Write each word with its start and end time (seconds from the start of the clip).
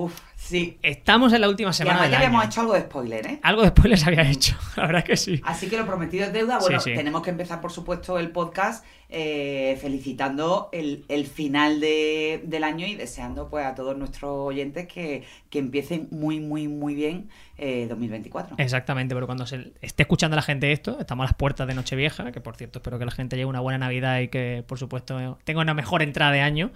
Uf, 0.00 0.16
sí. 0.36 0.78
Estamos 0.82 1.32
en 1.32 1.40
la 1.40 1.48
última 1.48 1.72
semana 1.72 2.06
ya 2.08 2.18
habíamos 2.18 2.44
hecho 2.44 2.60
algo 2.60 2.74
de 2.74 2.82
spoiler, 2.82 3.26
¿eh? 3.26 3.40
Algo 3.42 3.62
después 3.62 3.88
les 3.88 4.06
había 4.06 4.22
hecho, 4.30 4.56
la 4.76 4.86
verdad 4.86 5.04
que 5.04 5.16
sí. 5.16 5.40
Así 5.44 5.68
que 5.68 5.76
lo 5.76 5.86
prometido 5.86 6.24
es 6.26 6.32
deuda. 6.32 6.58
Bueno, 6.60 6.78
Sí, 6.78 6.90
sí. 6.90 6.96
tenemos 6.96 7.22
que 7.22 7.30
empezar, 7.30 7.60
por 7.60 7.72
supuesto, 7.72 8.16
el 8.18 8.30
podcast 8.30 8.84
eh, 9.10 9.76
felicitando 9.80 10.68
el, 10.72 11.04
el 11.08 11.26
final 11.26 11.80
de- 11.80 12.42
del 12.44 12.62
año 12.62 12.86
y 12.86 12.94
deseando 12.94 13.48
pues 13.48 13.66
a 13.66 13.74
todos 13.74 13.96
nuestros 13.96 14.30
oyentes 14.30 14.86
que, 14.86 15.24
que 15.50 15.58
empiecen 15.58 16.06
muy, 16.10 16.38
muy, 16.40 16.68
muy 16.68 16.94
bien 16.94 17.28
eh, 17.56 17.86
2024. 17.88 18.56
Exactamente, 18.58 19.14
pero 19.16 19.26
cuando 19.26 19.46
se 19.46 19.72
esté 19.80 20.02
escuchando 20.04 20.36
la 20.36 20.42
gente 20.42 20.70
esto, 20.70 20.98
estamos 21.00 21.24
a 21.24 21.28
las 21.30 21.34
puertas 21.36 21.66
de 21.66 21.74
Nochevieja, 21.74 22.30
que 22.30 22.40
por 22.40 22.54
cierto 22.56 22.78
espero 22.78 22.98
que 23.00 23.04
la 23.04 23.10
gente 23.10 23.34
lleve 23.36 23.46
una 23.50 23.60
buena 23.60 23.78
Navidad 23.78 24.20
y 24.20 24.28
que 24.28 24.62
por 24.64 24.78
supuesto 24.78 25.38
tenga 25.44 25.60
una 25.62 25.74
mejor 25.74 26.02
entrada 26.02 26.30
de 26.30 26.42
año. 26.42 26.70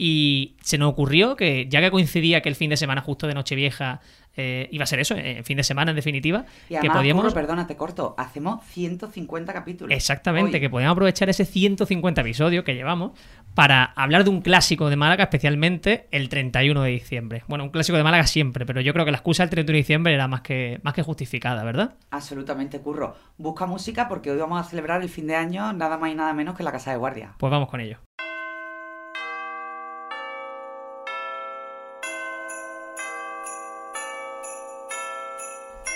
Y 0.00 0.54
se 0.62 0.78
nos 0.78 0.92
ocurrió 0.92 1.34
que, 1.34 1.66
ya 1.68 1.80
que 1.80 1.90
coincidía 1.90 2.40
que 2.40 2.48
el 2.48 2.54
fin 2.54 2.70
de 2.70 2.76
semana 2.76 3.00
justo 3.00 3.26
de 3.26 3.34
Nochevieja 3.34 4.00
eh, 4.36 4.68
iba 4.70 4.84
a 4.84 4.86
ser 4.86 5.00
eso, 5.00 5.16
eh, 5.16 5.42
fin 5.42 5.56
de 5.56 5.64
semana 5.64 5.90
en 5.90 5.96
definitiva, 5.96 6.44
Y 6.68 6.78
que 6.78 6.88
podíamos... 6.88 7.24
Curro, 7.24 7.34
perdona, 7.34 7.66
te 7.66 7.74
corto. 7.74 8.14
Hacemos 8.16 8.64
150 8.66 9.52
capítulos. 9.52 9.92
Exactamente, 9.92 10.58
Hoy. 10.58 10.60
que 10.60 10.70
podíamos 10.70 10.92
aprovechar 10.92 11.28
ese 11.28 11.44
150 11.44 12.20
episodios 12.20 12.62
que 12.62 12.76
llevamos 12.76 13.18
para 13.56 13.82
hablar 13.82 14.22
de 14.22 14.30
un 14.30 14.40
clásico 14.40 14.88
de 14.88 14.94
Málaga, 14.94 15.24
especialmente 15.24 16.06
el 16.12 16.28
31 16.28 16.80
de 16.80 16.90
diciembre. 16.90 17.42
Bueno, 17.48 17.64
un 17.64 17.70
clásico 17.70 17.98
de 17.98 18.04
Málaga 18.04 18.28
siempre, 18.28 18.64
pero 18.64 18.80
yo 18.80 18.92
creo 18.92 19.04
que 19.04 19.10
la 19.10 19.16
excusa 19.16 19.42
del 19.42 19.50
31 19.50 19.74
de 19.74 19.78
diciembre 19.78 20.14
era 20.14 20.28
más 20.28 20.42
que, 20.42 20.78
más 20.84 20.94
que 20.94 21.02
justificada, 21.02 21.64
¿verdad? 21.64 21.96
Absolutamente, 22.12 22.78
Curro. 22.78 23.16
Busca 23.36 23.66
música 23.66 24.06
porque 24.06 24.30
hoy 24.30 24.38
vamos 24.38 24.64
a 24.64 24.70
celebrar 24.70 25.02
el 25.02 25.08
fin 25.08 25.26
de 25.26 25.34
año 25.34 25.72
nada 25.72 25.98
más 25.98 26.12
y 26.12 26.14
nada 26.14 26.32
menos 26.32 26.54
que 26.54 26.62
en 26.62 26.66
la 26.66 26.72
Casa 26.72 26.92
de 26.92 26.98
Guardia. 26.98 27.34
Pues 27.38 27.50
vamos 27.50 27.68
con 27.68 27.80
ello. 27.80 27.98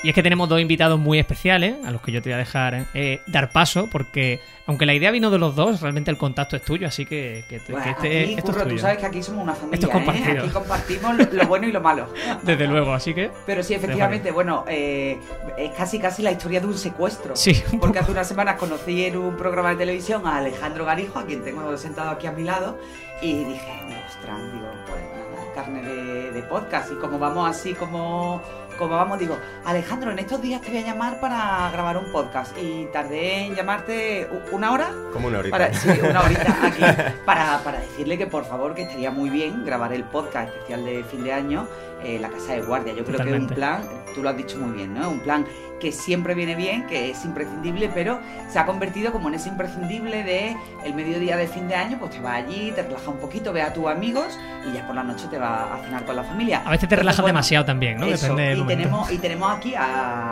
Y 0.03 0.09
es 0.09 0.15
que 0.15 0.23
tenemos 0.23 0.49
dos 0.49 0.61
invitados 0.61 0.99
muy 0.99 1.19
especiales, 1.21 1.77
a 1.87 1.91
los 1.93 2.01
que 2.03 2.11
yo 2.11 2.21
te 2.21 2.31
voy 2.31 2.35
a 2.35 2.39
dejar 2.39 2.87
eh, 2.93 3.21
dar 3.29 3.51
paso, 3.53 3.89
porque 3.91 4.41
aunque 4.67 4.85
la 4.85 4.95
idea 4.95 5.11
vino 5.13 5.31
de 5.31 5.39
los 5.39 5.55
dos, 5.55 5.81
realmente 5.81 6.11
el 6.11 6.17
contacto 6.17 6.57
es 6.57 6.63
tuyo, 6.63 6.89
así 6.89 7.07
que, 7.07 7.45
que- 7.49 7.61
que 7.61 7.73
Bueno, 7.73 7.91
este, 7.91 8.23
aquí, 8.25 8.33
esto 8.35 8.53
Curro, 8.53 8.63
es 8.63 8.69
tú 8.69 8.79
sabes 8.79 8.99
que 8.99 9.07
aquí 9.07 9.23
somos 9.23 9.43
una 9.45 9.55
familia, 9.55 9.75
Esto 9.75 9.87
es 9.99 10.27
¿eh? 10.27 10.39
Aquí 10.41 10.49
compartimos 10.51 11.17
lo, 11.17 11.25
lo 11.33 11.47
bueno 11.47 11.69
y 11.69 11.73
lo 11.73 11.81
malo. 11.81 12.09
Desde 12.43 12.67
luego, 12.67 12.93
así 12.93 13.15
que... 13.15 13.31
Pero 13.47 13.63
sí, 13.63 13.75
efectivamente, 13.75 14.33
bueno, 14.33 14.65
eh, 14.69 15.19
es 15.57 15.71
casi 15.73 16.01
casi 16.01 16.23
la 16.23 16.33
historia 16.33 16.61
de 16.61 16.67
un 16.67 16.77
secuestro. 16.79 17.37
Sí, 17.37 17.63
un 17.73 17.79
Porque 17.79 18.01
hace 18.01 18.11
unas 18.11 18.27
semanas 18.27 18.57
conocí 18.57 19.05
en 19.05 19.17
un 19.17 19.37
programa 19.37 19.71
de 19.71 19.77
televisión 19.77 20.27
a 20.27 20.39
Alejandro 20.39 20.85
Garijo, 20.85 21.21
a 21.21 21.27
quien 21.27 21.45
tengo 21.45 21.77
sentado 21.77 22.11
aquí 22.11 22.27
a 22.27 22.33
mi 22.33 22.43
lado, 22.43 22.77
y 23.21 23.45
dije, 23.45 23.73
ostras, 24.09 24.39
digo, 24.53 24.67
pues 24.89 25.01
nada, 25.15 25.53
carne 25.55 25.83
de, 25.83 26.33
de 26.33 26.43
podcast. 26.43 26.91
Y 26.93 26.97
como 26.97 27.19
vamos 27.19 27.49
así, 27.49 27.75
como, 27.75 28.43
como 28.79 28.97
vamos, 28.97 29.19
digo, 29.19 29.39
Alejandro, 29.65 30.11
en 30.11 30.19
estos 30.19 30.41
días 30.41 30.61
te 30.61 30.71
voy 30.71 30.79
a 30.79 30.87
llamar 30.87 31.21
para 31.21 31.71
grabar 31.73 31.97
un 31.97 32.11
podcast. 32.11 32.57
Y 32.59 32.87
tardé 32.93 33.47
en 33.47 33.55
llamarte 33.55 34.29
una 34.51 34.73
hora. 34.73 34.91
Como 35.13 35.29
una 35.29 35.39
horita. 35.39 35.57
Para, 35.57 35.75
sí, 35.75 35.89
una 36.03 36.21
horita 36.21 36.57
aquí 36.67 36.83
para, 37.25 37.59
para 37.63 37.81
decirle 37.81 38.19
que 38.19 38.27
por 38.27 38.45
favor 38.45 38.75
que 38.75 38.83
estaría 38.83 39.11
muy 39.11 39.31
bien 39.31 39.65
grabar 39.65 39.93
el 39.93 40.05
podcast 40.05 40.49
especial 40.49 40.85
de 40.85 41.05
fin 41.05 41.25
de 41.25 41.33
año 41.33 41.67
eh, 42.05 42.19
La 42.21 42.29
Casa 42.29 42.55
de 42.55 42.63
Guardia. 42.63 42.93
Yo 42.95 43.05
creo 43.05 43.21
que 43.21 43.31
es 43.31 43.41
un 43.41 43.49
plan, 43.49 43.83
tú 44.13 44.23
lo 44.23 44.29
has 44.31 44.37
dicho 44.37 44.59
muy 44.59 44.77
bien, 44.77 44.95
¿no? 44.95 45.11
Un 45.11 45.21
plan 45.21 45.45
que 45.81 45.91
siempre 45.91 46.37
viene 46.37 46.55
bien, 46.55 46.87
que 46.87 47.11
es 47.11 47.25
imprescindible, 47.25 47.91
pero 47.93 48.21
se 48.49 48.57
ha 48.61 48.65
convertido 48.67 49.11
como 49.11 49.29
en 49.29 49.35
ese 49.35 49.49
imprescindible 49.49 50.23
de 50.23 50.57
el 50.85 50.95
mediodía 50.95 51.37
de 51.37 51.49
fin 51.49 51.67
de 51.67 51.75
año, 51.75 51.97
pues 51.99 52.13
te 52.13 52.21
vas 52.21 52.35
allí, 52.37 52.71
te 52.71 52.83
relajas 52.85 53.09
un 53.09 53.17
poquito, 53.17 53.53
ves 53.53 53.65
a 53.65 53.73
tus 53.73 53.89
amigos 53.89 54.39
y 54.65 54.73
ya 54.75 54.87
por 54.87 54.95
la 54.95 55.03
noche 55.03 55.27
te 55.29 55.39
vas 55.39 55.73
a 55.73 55.85
cenar 55.85 56.05
con 56.05 56.15
la 56.15 56.23
familia. 56.23 56.63
A 56.65 56.71
veces 56.71 56.89
te 56.89 56.95
relajas 56.95 57.21
bueno, 57.23 57.35
demasiado 57.35 57.65
también, 57.65 57.99
¿no? 57.99 58.07
eso, 58.07 58.27
Depende 58.29 58.43
del 58.51 58.59
y 58.59 58.61
momento. 58.61 58.83
tenemos, 58.83 59.13
y 59.13 59.19
tenemos 59.19 59.57
aquí 59.57 59.75
a, 59.75 59.83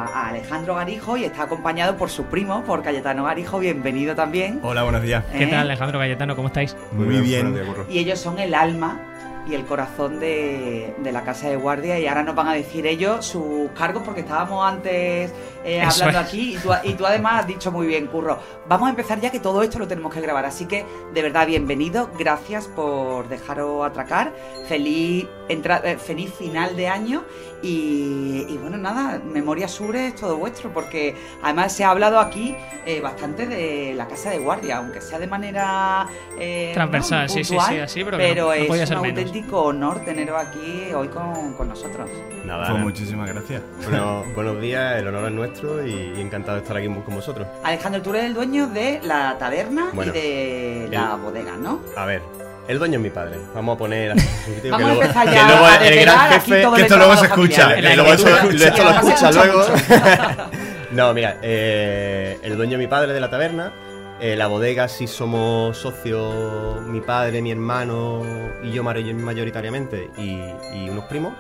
a 0.04 0.28
Alejandro 0.28 0.76
Garijo 0.76 1.16
y 1.16 1.24
está 1.24 1.42
acompañado 1.42 1.96
por 1.96 2.10
su 2.10 2.26
primo, 2.26 2.62
por 2.62 2.84
Cayetano 2.84 3.24
Garijo, 3.24 3.58
bienvenido 3.58 4.14
también. 4.14 4.60
Hola, 4.62 4.84
buenos 4.84 5.02
días. 5.02 5.24
¿Qué 5.32 5.44
¿eh? 5.44 5.46
tal, 5.48 5.62
Alejandro 5.62 5.98
Cayetano? 5.98 6.36
¿Cómo 6.36 6.46
estáis? 6.46 6.76
Muy, 6.92 7.06
bien. 7.22 7.50
buenos 7.50 7.54
días, 7.54 7.66
Curro. 7.66 7.86
Y 7.90 7.98
ellos 7.98 8.20
son 8.20 8.38
el 8.38 8.54
alma 8.54 9.00
y 9.48 9.54
el 9.54 9.64
corazón 9.64 10.20
de, 10.20 10.94
de 11.02 11.12
la 11.12 11.22
casa 11.24 11.48
de 11.48 11.56
guardia 11.56 11.98
y 11.98 12.06
ahora 12.06 12.22
nos 12.22 12.34
van 12.34 12.48
a 12.48 12.52
decir 12.54 12.86
ellos 12.86 13.24
sus 13.26 13.70
cargos 13.70 14.02
porque 14.04 14.20
estábamos 14.20 14.64
antes 14.64 15.32
eh, 15.64 15.82
hablando 15.82 16.20
es. 16.20 16.26
aquí 16.26 16.54
y 16.54 16.58
tú, 16.58 16.70
y 16.84 16.92
tú 16.94 17.06
además 17.06 17.40
has 17.40 17.46
dicho 17.46 17.72
muy 17.72 17.86
bien, 17.86 18.06
Curro. 18.06 18.38
Vamos 18.68 18.86
a 18.86 18.90
empezar 18.90 19.20
ya 19.20 19.30
que 19.30 19.40
todo 19.40 19.62
esto 19.62 19.78
lo 19.78 19.88
tenemos 19.88 20.12
que 20.12 20.20
grabar, 20.20 20.44
así 20.44 20.66
que 20.66 20.84
de 21.12 21.22
verdad 21.22 21.46
bienvenido, 21.46 22.10
gracias 22.18 22.68
por 22.68 23.28
dejaros 23.28 23.84
atracar, 23.84 24.32
feliz, 24.68 25.26
entra- 25.48 25.80
eh, 25.84 25.96
feliz 25.98 26.32
final 26.34 26.76
de 26.76 26.88
año 26.88 27.24
y, 27.62 28.46
y 28.48 28.56
bueno, 28.58 28.76
nada, 28.78 29.20
Memoria 29.24 29.68
Sur 29.68 29.94
es 29.96 30.14
todo 30.14 30.36
vuestro 30.36 30.70
porque 30.72 31.14
además 31.42 31.72
se 31.72 31.84
ha 31.84 31.90
hablado 31.90 32.18
aquí 32.18 32.54
eh, 32.86 33.00
bastante 33.00 33.46
de 33.46 33.94
la 33.94 34.06
casa 34.08 34.30
de 34.30 34.38
guardia, 34.38 34.78
aunque 34.78 35.00
sea 35.00 35.18
de 35.18 35.26
manera 35.26 36.06
eh, 36.38 36.70
Transversal, 36.74 37.26
¿no? 37.26 37.32
sí, 37.32 37.44
sí, 37.44 37.56
sí, 37.68 37.78
así, 37.78 38.04
pero 38.04 38.18
que 38.18 38.34
no- 38.34 38.46
no 38.46 38.52
es 38.54 38.90
un 38.90 39.02
menos. 39.02 39.18
auténtico 39.18 39.62
honor 39.64 40.00
teneros 40.04 40.40
aquí 40.46 40.92
hoy 40.94 41.08
con, 41.08 41.52
con 41.54 41.68
nosotros. 41.68 42.08
Nada, 42.44 42.68
Pues 42.70 42.82
muchísimas 42.82 43.28
gracias. 43.30 43.62
Bueno, 43.84 44.24
buenos 44.34 44.60
días, 44.60 44.98
el 44.98 45.08
honor 45.08 45.26
es 45.26 45.32
nuestro 45.32 45.86
y, 45.86 46.14
y 46.16 46.20
encantado 46.20 46.56
de 46.56 46.62
estar 46.62 46.76
aquí 46.76 46.86
con 46.88 47.14
vosotros. 47.14 47.46
Alejandro, 47.62 48.00
tú 48.02 48.10
eres 48.10 48.24
el 48.24 48.34
dueño 48.34 48.66
de 48.68 49.00
la 49.02 49.36
taberna 49.38 49.90
Bueno, 49.92 50.12
y 50.14 50.18
de 50.18 50.88
la 50.90 51.16
bodega, 51.16 51.56
¿no? 51.56 51.80
A 51.96 52.06
ver, 52.06 52.22
el 52.70 52.78
dueño 52.78 52.96
es 52.98 53.02
mi 53.02 53.10
padre. 53.10 53.36
Vamos 53.54 53.74
a 53.74 53.78
poner 53.78 54.12
así, 54.12 54.26
Vamos 54.70 54.78
que 54.78 54.84
luego, 54.86 55.02
empezar 55.02 55.26
que 55.28 55.42
luego 55.42 55.66
a 55.66 55.76
el 55.88 56.00
gran 56.00 56.30
jefe... 56.32 56.62
todo 56.62 56.72
que 56.74 56.78
el 56.80 56.86
esto 56.86 56.96
luego 56.98 57.16
se 57.16 57.26
escucha, 57.26 57.74
esto 57.74 58.84
lo 58.84 58.90
escucha 58.90 59.30
luego. 59.32 59.64
No, 60.92 61.14
mira, 61.14 61.36
eh, 61.40 62.38
el 62.42 62.56
dueño 62.56 62.72
es 62.72 62.78
mi 62.80 62.88
padre 62.88 63.12
de 63.12 63.20
la 63.20 63.30
taberna. 63.30 63.72
eh, 64.20 64.34
la 64.36 64.48
bodega 64.48 64.88
sí 64.88 65.06
somos 65.06 65.76
socios, 65.78 66.82
mi 66.86 67.00
padre, 67.00 67.40
mi 67.42 67.52
hermano 67.52 68.22
y 68.64 68.72
yo 68.72 68.82
mayoritariamente 68.82 70.10
y, 70.18 70.40
y 70.74 70.88
unos 70.90 71.04
primos. 71.04 71.32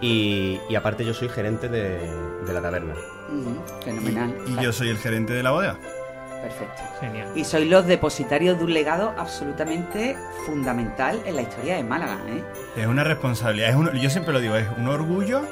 Y, 0.00 0.58
y 0.68 0.74
aparte 0.74 1.04
yo 1.04 1.14
soy 1.14 1.28
gerente 1.28 1.68
de, 1.68 1.98
de 2.46 2.52
la 2.52 2.60
taberna. 2.62 2.94
Ujú, 3.28 3.62
Fenomenal. 3.84 4.34
Y 4.46 4.62
yo 4.62 4.72
soy 4.72 4.88
el 4.88 4.98
gerente 4.98 5.34
de 5.34 5.42
la 5.42 5.50
bodega. 5.52 5.78
Perfecto. 6.42 6.82
Genial. 7.00 7.28
Y 7.34 7.44
sois 7.44 7.68
los 7.68 7.86
depositarios 7.86 8.58
de 8.58 8.64
un 8.64 8.72
legado 8.74 9.12
absolutamente 9.18 10.16
fundamental 10.46 11.20
en 11.26 11.36
la 11.36 11.42
historia 11.42 11.76
de 11.76 11.84
Málaga, 11.84 12.18
¿eh? 12.28 12.42
Es 12.76 12.86
una 12.86 13.04
responsabilidad. 13.04 13.68
Es 13.70 13.76
un- 13.76 13.92
yo 13.92 14.08
siempre 14.10 14.32
lo 14.32 14.40
digo, 14.40 14.56
es 14.56 14.66
un 14.78 14.88
orgullo 14.88 15.42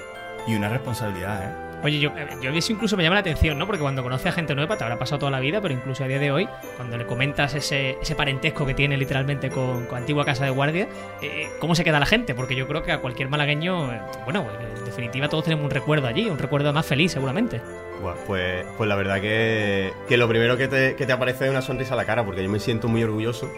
y 0.47 0.55
una 0.57 0.69
responsabilidad, 0.69 1.43
¿eh? 1.45 1.53
Oye, 1.83 2.01
yo, 2.01 2.11
eh, 2.17 2.27
yo 2.43 2.51
eso 2.51 2.73
incluso 2.73 2.97
me 2.97 3.03
llama 3.05 3.15
la 3.15 3.21
atención, 3.21 3.59
¿no? 3.59 3.67
Porque 3.67 3.81
cuando 3.81 4.03
conoces 4.03 4.27
a 4.27 4.33
gente 4.33 4.55
nueva, 4.55 4.77
te 4.77 4.85
habrá 4.85 4.99
pasado 4.99 5.21
toda 5.21 5.31
la 5.31 5.41
vida, 5.41 5.61
pero 5.61 5.75
incluso 5.75 6.05
a 6.05 6.09
día 6.09 6.19
de 6.19 6.33
hoy, 6.33 6.49
cuando 6.77 6.97
le 6.97 7.07
comentas 7.07 7.55
ese, 7.55 7.99
ese 8.01 8.15
parentesco 8.15 8.67
que 8.67 8.75
tiene 8.75 8.97
literalmente 8.97 9.51
con, 9.51 9.87
con 9.87 9.99
Antigua 9.99 10.25
Casa 10.25 10.45
de 10.45 10.51
Guardia, 10.51 10.89
eh, 11.23 11.49
¿cómo 11.61 11.75
se 11.75 11.85
queda 11.85 12.01
la 12.01 12.07
gente? 12.07 12.35
Porque 12.35 12.57
yo 12.57 12.67
creo 12.67 12.83
que 12.83 12.93
a 12.93 12.99
cualquier 12.99 13.29
malagueño, 13.29 13.93
eh, 13.93 14.01
bueno, 14.25 14.47
en 14.77 14.85
definitiva 14.85 15.29
todos 15.29 15.45
tenemos 15.45 15.65
un 15.65 15.71
recuerdo 15.71 16.07
allí, 16.07 16.29
un 16.29 16.39
recuerdo 16.39 16.73
más 16.73 16.87
feliz 16.87 17.13
seguramente. 17.13 17.61
Buah, 18.03 18.15
pues, 18.27 18.65
pues 18.77 18.89
la 18.89 18.97
verdad 18.97 19.21
que, 19.21 19.93
que 20.09 20.17
lo 20.17 20.29
primero 20.29 20.57
que 20.57 20.69
te, 20.69 20.97
que 20.97 21.07
te 21.07 21.13
aparece 21.13 21.45
es 21.47 21.51
una 21.51 21.63
sonrisa 21.63 21.95
a 21.95 21.97
la 21.97 22.05
cara, 22.05 22.25
porque 22.25 22.43
yo 22.43 22.49
me 22.49 22.61
siento 22.61 22.89
muy 22.89 23.03
orgulloso 23.03 23.51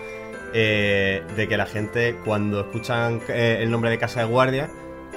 eh, 0.53 1.23
de 1.37 1.49
que 1.49 1.57
la 1.57 1.67
gente, 1.67 2.17
cuando 2.25 2.61
escuchan 2.61 3.21
eh, 3.29 3.59
el 3.61 3.71
nombre 3.71 3.91
de 3.91 3.99
Casa 3.99 4.21
de 4.21 4.27
Guardia, 4.27 4.69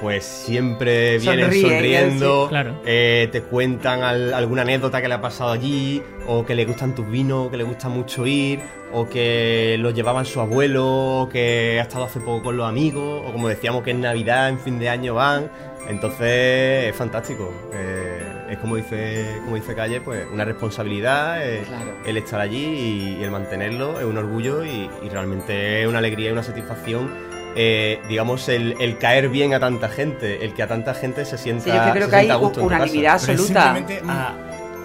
pues 0.03 0.25
siempre 0.25 1.17
vienen 1.17 1.49
sonriendo, 1.53 2.47
Claro. 2.49 2.75
eh, 2.85 3.29
te 3.31 3.41
cuentan 3.41 4.03
al- 4.03 4.33
alguna 4.33 4.63
anécdota 4.63 5.01
que 5.01 5.07
le 5.07 5.13
ha 5.13 5.21
pasado 5.21 5.51
allí, 5.53 6.03
o 6.27 6.45
que 6.45 6.55
le 6.55 6.65
gustan 6.65 6.93
tus 6.93 7.09
vinos, 7.09 7.49
que 7.49 7.55
le 7.55 7.63
gusta 7.63 7.87
mucho 7.87 8.27
ir, 8.27 8.59
o 8.91 9.07
que 9.07 9.77
los 9.79 9.93
llevaban 9.93 10.25
su 10.25 10.41
abuelo, 10.41 10.85
o 11.21 11.29
que 11.29 11.77
ha 11.79 11.83
estado 11.83 12.03
hace 12.03 12.19
poco 12.19 12.43
con 12.43 12.57
los 12.57 12.67
amigos, 12.67 13.23
o 13.25 13.31
como 13.31 13.47
decíamos 13.47 13.81
que 13.83 13.91
en 13.91 14.01
Navidad, 14.01 14.49
en 14.49 14.59
fin 14.59 14.77
de 14.77 14.89
año 14.89 15.15
van. 15.15 15.49
Entonces 15.89 16.89
es 16.89 16.95
fantástico. 16.95 17.53
Eh, 17.73 18.21
es 18.51 18.57
como 18.57 18.75
dice, 18.75 19.25
como 19.45 19.55
dice 19.55 19.73
Calle, 19.73 20.01
pues 20.01 20.25
una 20.33 20.43
responsabilidad, 20.45 21.45
eh, 21.47 21.63
Claro. 21.65 21.93
el 22.05 22.17
estar 22.17 22.41
allí 22.41 22.65
y, 22.65 23.17
y 23.19 23.23
el 23.23 23.31
mantenerlo 23.31 23.99
es 23.99 24.05
un 24.05 24.17
orgullo 24.17 24.65
y, 24.65 24.89
y 25.01 25.09
realmente 25.09 25.81
es 25.81 25.87
una 25.87 25.99
alegría 25.99 26.29
y 26.29 26.31
una 26.33 26.43
satisfacción. 26.43 27.09
Eh, 27.55 28.01
digamos, 28.09 28.49
el, 28.49 28.75
el 28.79 28.97
caer 28.97 29.29
bien 29.29 29.53
a 29.53 29.59
tanta 29.59 29.89
gente, 29.89 30.43
el 30.45 30.53
que 30.53 30.63
a 30.63 30.67
tanta 30.67 30.93
gente 30.93 31.25
se 31.25 31.37
sienta, 31.37 31.63
Sí, 31.65 31.71
yo 31.87 31.93
creo 31.93 32.09
que 32.09 32.15
hay 32.15 32.29
a 32.29 32.37
unanimidad 32.37 33.19
Pero 33.21 33.33
es 33.33 33.39
absoluta. 33.39 33.63
simplemente 33.75 34.01
ah, 34.07 34.33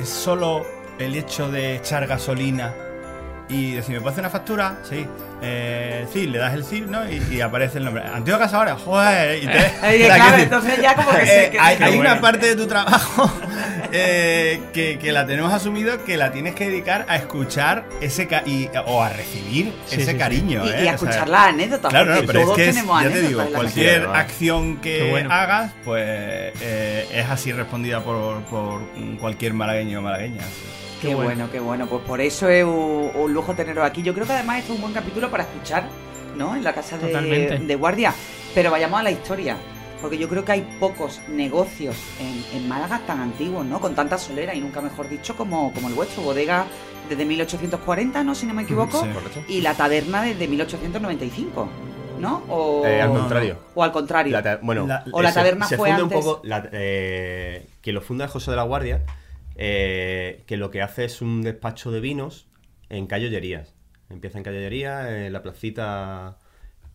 es 0.00 0.08
solo 0.08 0.66
el 0.98 1.14
hecho 1.16 1.50
de 1.50 1.76
echar 1.76 2.06
gasolina 2.06 2.74
Y 3.48 3.80
si 3.82 3.92
me 3.92 4.00
puede 4.00 4.12
hacer 4.12 4.22
una 4.24 4.30
factura, 4.30 4.76
sí. 4.88 5.06
Eh, 5.40 6.04
sí, 6.12 6.26
le 6.26 6.38
das 6.38 6.52
el 6.54 6.64
sí, 6.64 6.84
¿no? 6.86 7.08
Y, 7.08 7.22
y 7.30 7.40
aparece 7.40 7.78
el 7.78 7.84
nombre. 7.84 8.02
Antigua 8.04 8.38
Cazadora, 8.40 8.74
joder. 8.76 9.42
Y 9.42 9.46
te, 9.46 9.58
Eh, 9.84 10.04
claro, 10.06 10.24
decir, 10.32 10.40
entonces 10.44 10.82
ya 10.82 10.94
como 10.94 11.10
que 11.12 11.22
eh, 11.22 11.26
se... 11.44 11.50
que- 11.52 11.58
hay 11.60 11.76
hay 11.80 11.96
bueno. 11.96 12.00
una 12.12 12.20
parte 12.20 12.46
de 12.48 12.56
tu 12.56 12.66
trabajo 12.66 13.30
eh, 13.92 14.60
que, 14.72 14.98
que 14.98 15.12
la 15.12 15.26
tenemos 15.26 15.52
asumido 15.52 16.04
que 16.04 16.16
la 16.16 16.30
tienes 16.32 16.54
que 16.54 16.68
dedicar 16.68 17.06
a 17.08 17.16
escuchar 17.16 17.84
ese 18.00 18.26
ca- 18.26 18.42
y, 18.46 18.68
o 18.86 19.02
a 19.02 19.08
recibir 19.10 19.72
Sí, 19.86 19.96
ese 19.96 20.04
sí, 20.06 20.10
sí. 20.12 20.16
cariño. 20.16 20.64
y, 20.66 20.68
¿eh? 20.70 20.72
y 20.84 20.88
a 20.88 20.94
O 20.94 20.98
sea, 20.98 21.08
escuchar 21.10 21.28
las 21.28 21.46
anécdotas, 21.48 21.90
Claro, 21.90 22.06
no, 22.10 22.14
porque 22.16 22.26
pero 22.26 22.38
es 22.40 22.44
todos 22.46 22.56
que 22.56 22.68
es, 22.68 22.74
ya 22.76 23.10
te 23.10 23.22
digo, 23.22 23.40
la 23.42 23.46
cualquier 23.46 24.06
acción 24.06 24.76
que 24.78 25.10
bueno. 25.10 25.32
hagas, 25.32 25.72
pues 25.84 26.02
eh, 26.60 27.08
es 27.12 27.28
así 27.28 27.52
respondida 27.52 28.02
por, 28.02 28.42
por 28.44 28.80
cualquier 29.20 29.54
malagueño 29.54 29.98
o 29.98 30.02
malagueña. 30.02 30.42
Qué 31.00 31.08
Qué 31.08 31.14
bueno. 31.14 31.28
bueno. 31.30 31.48
qué 31.52 31.60
bueno. 31.60 31.86
Pues 31.86 32.02
por 32.02 32.20
eso 32.20 32.48
es 32.48 32.64
un, 32.64 33.10
un 33.14 33.32
lujo 33.32 33.54
teneros 33.54 33.84
aquí. 33.86 34.02
Yo 34.02 34.12
creo 34.14 34.26
que 34.26 34.32
además 34.32 34.64
es 34.64 34.70
un 34.70 34.80
buen 34.80 34.92
capítulo 34.92 35.30
para 35.30 35.44
escuchar, 35.44 35.88
¿no? 36.36 36.56
En 36.56 36.64
la 36.64 36.72
casa 36.72 36.98
de, 36.98 37.06
Totalmente. 37.06 37.58
de 37.58 37.74
guardia. 37.76 38.12
Pero 38.54 38.70
vayamos 38.72 38.98
a 38.98 39.02
la 39.04 39.10
historia. 39.12 39.56
Porque 40.00 40.16
yo 40.18 40.28
creo 40.28 40.44
que 40.44 40.52
hay 40.52 40.76
pocos 40.78 41.20
negocios 41.28 41.96
en, 42.20 42.56
en 42.62 42.68
Málaga 42.68 43.00
tan 43.06 43.20
antiguos, 43.20 43.66
¿no? 43.66 43.80
Con 43.80 43.94
tanta 43.94 44.16
solera 44.16 44.54
y 44.54 44.60
nunca 44.60 44.80
mejor 44.80 45.08
dicho 45.08 45.36
como, 45.36 45.72
como 45.74 45.88
el 45.88 45.94
vuestro. 45.94 46.22
Bodega 46.22 46.66
desde 47.08 47.24
1840, 47.24 48.22
¿no? 48.22 48.34
Si 48.34 48.46
no 48.46 48.54
me 48.54 48.62
equivoco. 48.62 49.04
Sí. 49.34 49.40
Y 49.56 49.60
la 49.60 49.74
taberna 49.74 50.22
desde 50.22 50.46
1895, 50.46 51.68
¿no? 52.20 52.44
O, 52.48 52.86
Eh, 52.86 53.00
al 53.02 53.08
contrario. 53.10 53.58
o 53.74 53.82
al 53.82 53.90
contrario. 53.92 54.40
La 54.40 54.58
bueno, 54.62 54.86
La- 54.86 55.04
O 55.12 55.20
la 55.22 55.30
se- 55.30 55.34
taberna 55.34 55.66
se 55.66 55.76
fue 55.76 55.90
antes. 55.90 56.04
un 56.04 56.10
poco. 56.24 56.40
la- 56.44 56.68
eh, 56.72 57.66
que 57.82 57.92
lo 57.92 58.00
funda 58.00 58.28
José 58.28 58.50
de 58.52 58.56
la 58.56 58.62
Guardia, 58.64 59.04
eh, 59.56 60.44
que 60.46 60.56
lo 60.56 60.70
que 60.70 60.82
hace 60.82 61.04
es 61.06 61.20
un 61.22 61.42
despacho 61.42 61.90
de 61.90 62.00
vinos 62.00 62.46
en 62.88 63.06
Callollerías. 63.06 63.74
Empieza 64.10 64.38
en 64.38 64.44
Callollerías, 64.44 65.08
en 65.10 65.32
la 65.32 65.42
placita. 65.42 66.38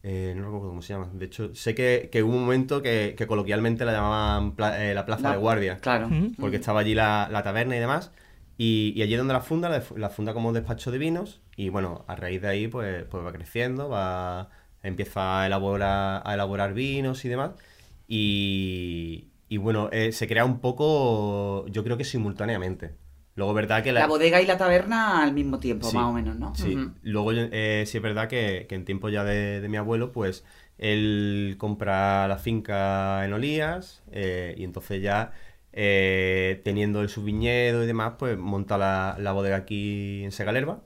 Eh, 0.04 0.34
no 0.36 0.44
recuerdo 0.44 0.68
cómo 0.70 0.82
se 0.82 0.94
llama. 0.94 1.10
De 1.14 1.26
hecho, 1.26 1.56
sé 1.56 1.74
que, 1.74 2.10
que 2.12 2.22
hubo 2.24 2.34
un 2.36 2.42
momento 2.42 2.82
que, 2.82 3.16
que 3.18 3.26
coloquialmente 3.26 3.86
la 3.86 3.94
llamaban 3.94 4.56
pla- 4.56 4.84
eh, 4.86 4.94
la 4.94 5.06
Plaza 5.06 5.30
La- 5.30 5.32
de 5.36 5.38
Guardia. 5.42 5.78
Claro. 5.78 6.10
Porque 6.40 6.58
estaba 6.58 6.82
allí 6.82 6.94
la, 6.94 7.30
la 7.32 7.42
taberna 7.44 7.76
y 7.76 7.80
demás. 7.80 8.12
Y, 8.58 8.94
y 8.96 9.02
allí 9.02 9.16
donde 9.16 9.34
la 9.34 9.42
funda, 9.42 9.70
la, 9.70 9.82
la 9.96 10.10
funda 10.10 10.34
como 10.34 10.54
despacho 10.54 10.92
de 10.92 10.98
vinos. 10.98 11.42
Y 11.56 11.70
bueno, 11.70 12.04
a 12.08 12.16
raíz 12.16 12.42
de 12.42 12.48
ahí, 12.50 12.68
pues, 12.68 13.06
pues 13.06 13.26
va 13.26 13.32
creciendo, 13.32 13.90
va 13.90 14.50
empieza 14.84 15.42
a 15.42 15.46
elaborar, 15.48 16.22
a 16.26 16.34
elaborar 16.34 16.74
vinos 16.74 17.24
y 17.26 17.30
demás. 17.30 17.52
Y, 18.08 19.30
y 19.50 19.58
bueno, 19.58 19.90
eh, 19.92 20.12
se 20.12 20.28
crea 20.28 20.46
un 20.46 20.60
poco, 20.60 21.66
yo 21.68 21.84
creo 21.84 21.98
que 21.98 22.04
simultáneamente. 22.04 22.96
Luego, 23.36 23.54
verdad 23.54 23.84
que 23.84 23.92
La 23.92 24.08
bodega 24.08 24.42
y 24.42 24.46
la 24.46 24.58
taberna 24.58 25.24
al 25.24 25.34
mismo 25.34 25.60
tiempo, 25.60 25.92
Sí, 25.92 25.98
más 25.98 26.10
o 26.10 26.14
menos, 26.14 26.36
¿no? 26.36 26.56
Sí, 26.56 26.78
luego 27.02 27.32
eh, 27.34 27.84
sí 27.88 27.98
es 27.98 28.04
verdad 28.04 28.30
que, 28.30 28.66
que 28.70 28.76
en 28.76 28.86
tiempo 28.86 29.10
ya 29.10 29.24
de, 29.24 29.60
de 29.60 29.70
mi 29.70 29.78
abuelo, 29.78 30.12
pues 30.12 30.46
él 30.78 31.56
compra 31.58 32.28
la 32.28 32.38
finca 32.38 33.26
en 33.26 33.34
Olías 33.34 34.04
eh, 34.12 34.54
y 34.58 34.64
entonces 34.64 35.02
ya 35.02 35.34
eh, 35.72 36.62
teniendo 36.64 37.02
el 37.02 37.10
subviñedo 37.10 37.84
y 37.84 37.88
demás, 37.88 38.14
pues 38.20 38.38
monta 38.38 38.78
la, 38.78 39.16
la 39.20 39.32
bodega 39.32 39.58
aquí 39.58 40.24
en 40.24 40.32
Segalerba 40.32 40.82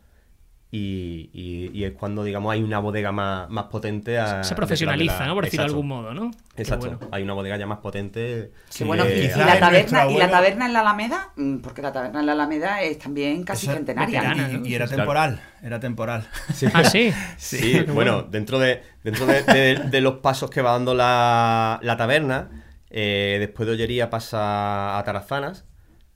y, 0.69 1.29
y- 1.33 1.71
y 1.73 1.83
es 1.85 1.93
cuando, 1.93 2.23
digamos, 2.25 2.51
hay 2.51 2.61
una 2.61 2.79
bodega 2.79 3.11
más, 3.13 3.49
más 3.49 3.65
potente. 3.65 4.17
a- 4.19 4.43
Se 4.43 4.53
profesionaliza, 4.53 5.21
la- 5.21 5.27
¿no? 5.27 5.35
Por 5.35 5.45
decirlo 5.45 5.63
de 5.65 5.69
algún 5.69 5.87
modo, 5.87 6.13
¿no? 6.13 6.31
Exacto, 6.57 6.87
bueno. 6.89 7.07
hay 7.11 7.23
una 7.23 7.33
bodega 7.33 7.55
ya 7.57 7.65
más 7.67 7.77
potente. 7.79 8.51
Bueno, 8.85 9.05
y, 9.07 9.27
la 9.29 9.59
taberna, 9.59 10.11
y 10.11 10.17
la 10.17 10.29
taberna 10.29 10.65
en 10.65 10.73
la 10.73 10.79
Alameda, 10.81 11.29
Mm, 11.37 11.57
porque 11.59 11.81
la 11.81 11.93
taberna 11.93 12.19
en 12.19 12.25
la 12.25 12.33
Alameda 12.33 12.81
es 12.81 12.99
también 12.99 13.43
casi 13.43 13.67
centenaria. 13.67 14.21
¿no? 14.23 14.29
veterana, 14.29 14.57
¿no? 14.59 14.65
Y, 14.65 14.69
y 14.71 14.75
era 14.75 14.87
Claro. 14.87 14.97
temporal, 15.03 15.41
era 15.63 15.79
temporal. 15.79 16.27
Ah, 16.73 16.83
sí. 16.83 17.11
Sí, 17.37 17.81
bueno, 17.93 18.23
dentro 18.23 18.59
de 18.59 18.83
dentro 19.03 19.25
de, 19.25 19.43
de- 19.43 19.75
de 19.89 20.01
los 20.01 20.15
pasos 20.15 20.49
que 20.49 20.61
va 20.61 20.71
dando 20.73 20.93
la, 20.93 21.79
la 21.81 21.95
taberna, 21.95 22.49
eh, 22.89 23.37
después 23.39 23.67
de 23.67 23.73
Ollería 23.73 24.09
pasa 24.09 24.97
a 24.97 25.03
Tarazanas. 25.05 25.63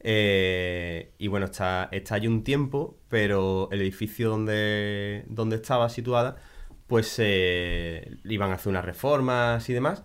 Eh, 0.04 1.14
y 1.18 1.28
bueno, 1.28 1.46
está, 1.46 1.90
está 1.92 2.16
allí 2.16 2.28
un 2.28 2.44
tiempo, 2.44 2.98
pero 3.08 3.70
el 3.72 3.82
edificio 3.82 4.30
donde, 4.30 5.24
donde 5.28 5.58
estaba 5.58 5.90
situada, 5.90 6.38
pues 6.88 7.16
eh, 7.20 8.18
iban 8.26 8.52
a 8.52 8.56
hacer 8.56 8.70
unas 8.72 8.86
reformas 8.86 9.70
y 9.70 9.74
demás. 9.74 10.04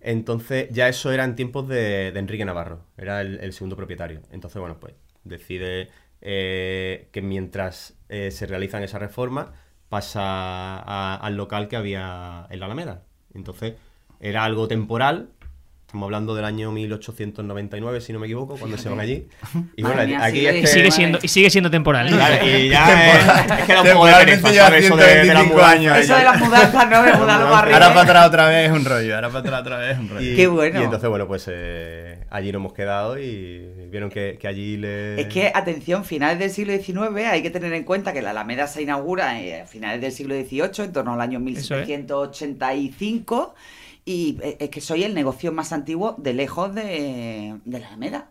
Entonces, 0.00 0.68
ya 0.70 0.88
eso 0.88 1.12
era 1.12 1.24
en 1.24 1.36
tiempos 1.36 1.68
de, 1.68 2.08
Enrique 2.08 2.44
Navarro, 2.44 2.86
era 2.96 3.20
el, 3.22 3.52
segundo 3.52 3.76
propietario. 3.76 4.22
Entonces, 4.32 4.60
bueno, 4.60 4.78
pues 4.80 4.94
decide 5.24 5.88
eh, 6.20 7.08
que 7.12 7.22
mientras 7.22 7.96
se 8.08 8.46
realizan 8.46 8.82
esas 8.82 9.00
reformas, 9.00 9.48
pasa 9.88 11.16
al 11.16 11.36
local 11.36 11.68
que 11.68 11.76
había 11.76 12.46
en 12.50 12.60
la 12.60 12.66
Alameda. 12.66 13.04
Entonces, 13.34 13.74
era 14.20 14.44
algo 14.44 14.68
temporal. 14.68 15.30
Estamos 15.94 16.06
hablando 16.06 16.34
del 16.34 16.44
año 16.44 16.72
1899, 16.72 18.00
si 18.00 18.12
no 18.12 18.18
me 18.18 18.26
equivoco, 18.26 18.56
cuando 18.56 18.76
se 18.76 18.88
van 18.88 18.98
allí. 18.98 19.28
Y 19.76 19.82
bueno, 19.82 19.98
Madre 19.98 20.08
mía, 20.08 20.24
aquí 20.24 20.38
sigue 20.38 20.50
es 20.50 20.56
Y 20.56 20.60
que... 20.62 20.66
sigue 20.66 20.90
siendo, 20.90 21.18
y 21.22 21.28
sigue 21.28 21.50
siendo 21.50 21.70
temporal. 21.70 22.10
¿no? 22.10 22.16
Claro, 22.16 22.44
y 22.44 22.68
ya 22.68 23.16
es, 23.16 23.60
es 23.60 23.66
que 23.66 23.72
lleva 23.74 24.64
¿sabes? 24.66 24.86
Eso 24.86 24.96
de, 24.96 25.04
de 25.04 25.24
la 25.26 25.42
125 25.42 25.54
mudanza. 25.54 25.70
años. 25.70 25.98
Eso 25.98 26.16
de 26.16 26.24
las 26.24 26.40
mudanzas, 26.40 26.90
¿no? 26.90 27.02
De 27.04 27.12
mudarlo 27.12 27.46
para 27.46 27.58
arriba. 27.58 27.76
Ahora 27.76 27.88
para 27.94 28.00
atrás 28.00 28.26
otra 28.26 28.48
vez 28.48 28.70
es 28.72 28.76
un 28.76 28.84
rollo, 28.84 29.14
ahora 29.14 29.28
para 29.28 29.38
atrás 29.38 29.60
otra 29.60 29.78
vez 29.78 29.92
es 29.92 29.98
un 30.00 30.08
rollo. 30.08 30.32
Y, 30.32 30.34
Qué 30.34 30.46
bueno. 30.48 30.80
Y 30.80 30.82
entonces, 30.82 31.08
bueno, 31.08 31.28
pues 31.28 31.44
eh, 31.46 32.18
allí 32.28 32.50
nos 32.50 32.58
hemos 32.58 32.72
quedado 32.72 33.16
y 33.16 33.64
vieron 33.88 34.10
que, 34.10 34.36
que 34.40 34.48
allí 34.48 34.76
le... 34.76 35.20
Es 35.20 35.28
que, 35.28 35.52
atención, 35.54 36.04
finales 36.04 36.40
del 36.40 36.50
siglo 36.50 36.72
XIX, 36.76 37.24
hay 37.30 37.40
que 37.40 37.50
tener 37.50 37.72
en 37.72 37.84
cuenta 37.84 38.12
que 38.12 38.20
la 38.20 38.30
Alameda 38.30 38.66
se 38.66 38.82
inaugura 38.82 39.40
eh, 39.40 39.60
a 39.60 39.66
finales 39.66 40.00
del 40.00 40.10
siglo 40.10 40.34
XVIII, 40.34 40.86
en 40.86 40.92
torno 40.92 41.12
al 41.12 41.20
año 41.20 41.40
Eso 41.50 41.76
es. 41.78 41.86
1785, 44.04 44.06
y 44.06 44.38
eh, 44.42 44.56
es 44.60 44.70
que 44.70 44.80
soy 44.80 45.04
el 45.04 45.14
negocio 45.14 45.52
más 45.52 45.72
antiguo 45.72 46.14
de 46.18 46.34
lejos 46.34 46.74
de, 46.74 47.56
de 47.64 47.78
la 47.80 47.88
Alameda. 47.88 48.30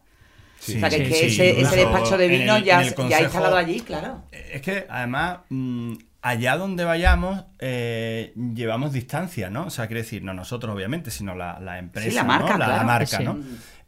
Sí, 0.59 0.77
o 0.77 0.79
sea, 0.79 0.89
que, 0.89 0.95
sí, 0.97 1.01
es 1.03 1.09
que 1.09 1.29
sí, 1.29 1.41
ese, 1.41 1.75
despacho 1.75 2.17
de 2.17 2.25
el- 2.25 2.31
vino 2.39 2.57
ya, 2.59 2.77
consejo- 2.93 3.21
instalado 3.23 3.57
allí, 3.57 3.81
claro. 3.81 4.23
Es 4.31 4.61
que 4.61 4.85
además, 4.89 5.39
mm, 5.49 5.93
allá 6.21 6.55
donde 6.55 6.85
vayamos, 6.85 7.43
eh, 7.59 8.33
llevamos 8.55 8.93
distancia, 8.93 9.49
¿no? 9.49 9.65
O 9.65 9.69
sea, 9.69 9.87
quiere 9.87 10.03
decir, 10.03 10.23
no 10.23 10.33
nosotros 10.33 10.73
obviamente, 10.73 11.11
sino 11.11 11.35
la, 11.35 11.59
la 11.59 11.79
empresa, 11.79 12.09
Sí, 12.09 12.15
la 12.15 12.23
marca, 12.23 12.53
¿no? 12.53 12.59
la, 12.59 12.67
la 12.67 12.73
claro. 12.75 12.87
marca, 12.87 13.17
Sí. 13.17 13.23
¿no? 13.25 13.37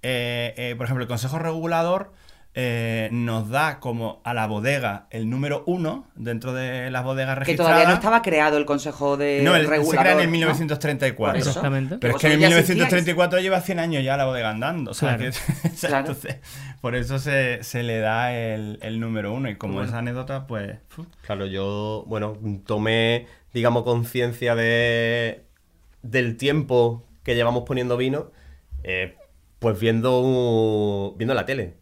Eh, 0.02 0.54
eh, 0.58 0.76
por 0.76 0.86
ejemplo, 0.86 1.04
el 1.04 1.08
Consejo 1.08 1.40
Regulador 1.40 2.12
eh, 2.58 3.10
nos 3.12 3.50
da 3.50 3.82
como 3.82 4.22
a 4.24 4.34
la 4.34 4.48
bodega 4.48 5.08
el 5.10 5.30
número 5.30 5.64
uno 5.68 6.08
dentro 6.16 6.54
de 6.54 6.90
las 6.90 7.04
bodegas 7.04 7.34
Que 7.36 7.40
registradas. 7.42 7.72
todavía 7.74 7.90
no 7.90 7.96
estaba 7.96 8.22
creado 8.22 8.58
el 8.58 8.66
Consejo 8.66 9.18
de 9.18 9.42
No, 9.44 9.56
el, 9.58 9.64
se 9.66 9.70
Regulador. 9.72 10.00
crea 10.02 10.14
en 10.14 10.20
el 10.22 10.26
¿no? 10.28 10.32
1934. 10.32 11.34
Por 11.34 11.38
eso. 11.38 11.50
Exactamente. 11.50 11.98
Pero 11.98 12.16
es 12.16 12.22
que 12.22 12.28
en 12.34 12.40
ya 12.40 12.48
1934 12.48 13.40
lleva 13.42 13.60
100 13.60 13.80
años 13.80 14.04
ya 14.06 14.16
la 14.16 14.24
bodega 14.26 14.52
andando. 14.52 14.92
O 14.92 14.94
sea, 14.94 15.18
Claro. 15.18 15.34
que- 15.34 15.70
Claro. 15.82 15.98
entonces, 16.00 16.38
por 16.80 16.96
eso 16.96 17.20
se, 17.20 17.62
se 17.64 17.84
le 17.84 18.00
da 18.00 18.34
el, 18.34 18.80
el 18.82 19.02
número 19.02 19.34
uno. 19.34 19.50
Y 19.50 19.58
como 19.58 19.82
esa 19.84 19.98
anécdota, 19.98 20.48
pues. 20.48 20.78
Claro, 21.26 21.46
yo, 21.48 22.06
bueno, 22.08 22.38
tomé, 22.66 23.28
digamos, 23.54 23.84
conciencia 23.84 24.56
de 24.56 25.44
del 26.04 26.38
tiempo 26.38 27.04
que 27.24 27.36
llevamos 27.36 27.64
poniendo 27.66 27.98
vino, 27.98 28.32
eh, 28.84 29.16
pues 29.60 29.78
viendo 29.80 31.16
viendo 31.18 31.34
la 31.34 31.46
tele. 31.46 31.74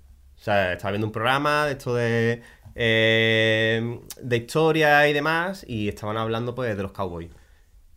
O 0.44 0.46
sea, 0.46 0.74
estaba 0.74 0.92
viendo 0.92 1.08
un 1.08 1.14
programa 1.14 1.66
de 1.68 1.72
esto 1.72 1.96
de, 1.96 2.42
eh, 2.76 4.00
de 4.22 4.36
historia 4.38 5.08
y 5.08 5.14
demás, 5.14 5.64
y 5.66 5.88
estaban 5.88 6.18
hablando 6.18 6.54
pues 6.54 6.76
de 6.76 6.84
los 6.84 6.92
cowboys. 6.92 7.32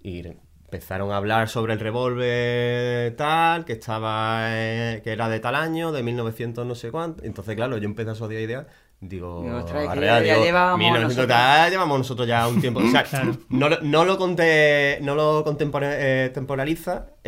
Y 0.01 0.23
empezaron 0.65 1.11
a 1.11 1.17
hablar 1.17 1.49
sobre 1.49 1.73
el 1.73 1.81
revólver 1.81 3.17
tal, 3.17 3.65
que 3.65 3.73
estaba 3.73 4.43
eh, 4.51 5.01
que 5.03 5.11
era 5.11 5.29
de 5.29 5.41
tal 5.41 5.57
año, 5.57 5.91
de 5.91 6.05
1900 6.05 6.65
no 6.65 6.77
sé 6.77 6.93
cuánto. 6.93 7.25
Entonces, 7.25 7.57
claro, 7.57 7.79
yo 7.79 7.85
empecé 7.87 8.11
a 8.11 8.13
asociar 8.13 8.41
ideas. 8.41 8.67
Digo, 9.01 9.41
ostras, 9.57 9.89
arrea, 9.89 10.21
ya- 10.21 10.27
ya 10.27 10.33
digo, 10.35 10.45
llevábamos 10.47 10.79
1900 10.79 11.17
nosotros. 11.17 11.29
tal, 11.37 11.71
llevamos 11.71 11.99
nosotros 11.99 12.29
ya 12.29 12.47
un 12.49 12.61
tiempo. 12.61 12.79
O 12.81 12.89
sea, 12.91 13.03
Claro. 13.11 13.37
no, 13.51 13.69
lo- 13.69 13.81
no 13.83 14.05
lo 14.05 14.17
conté, 14.19 15.01
no 15.03 15.17
lo 15.17 15.43
contempora- 15.45 15.99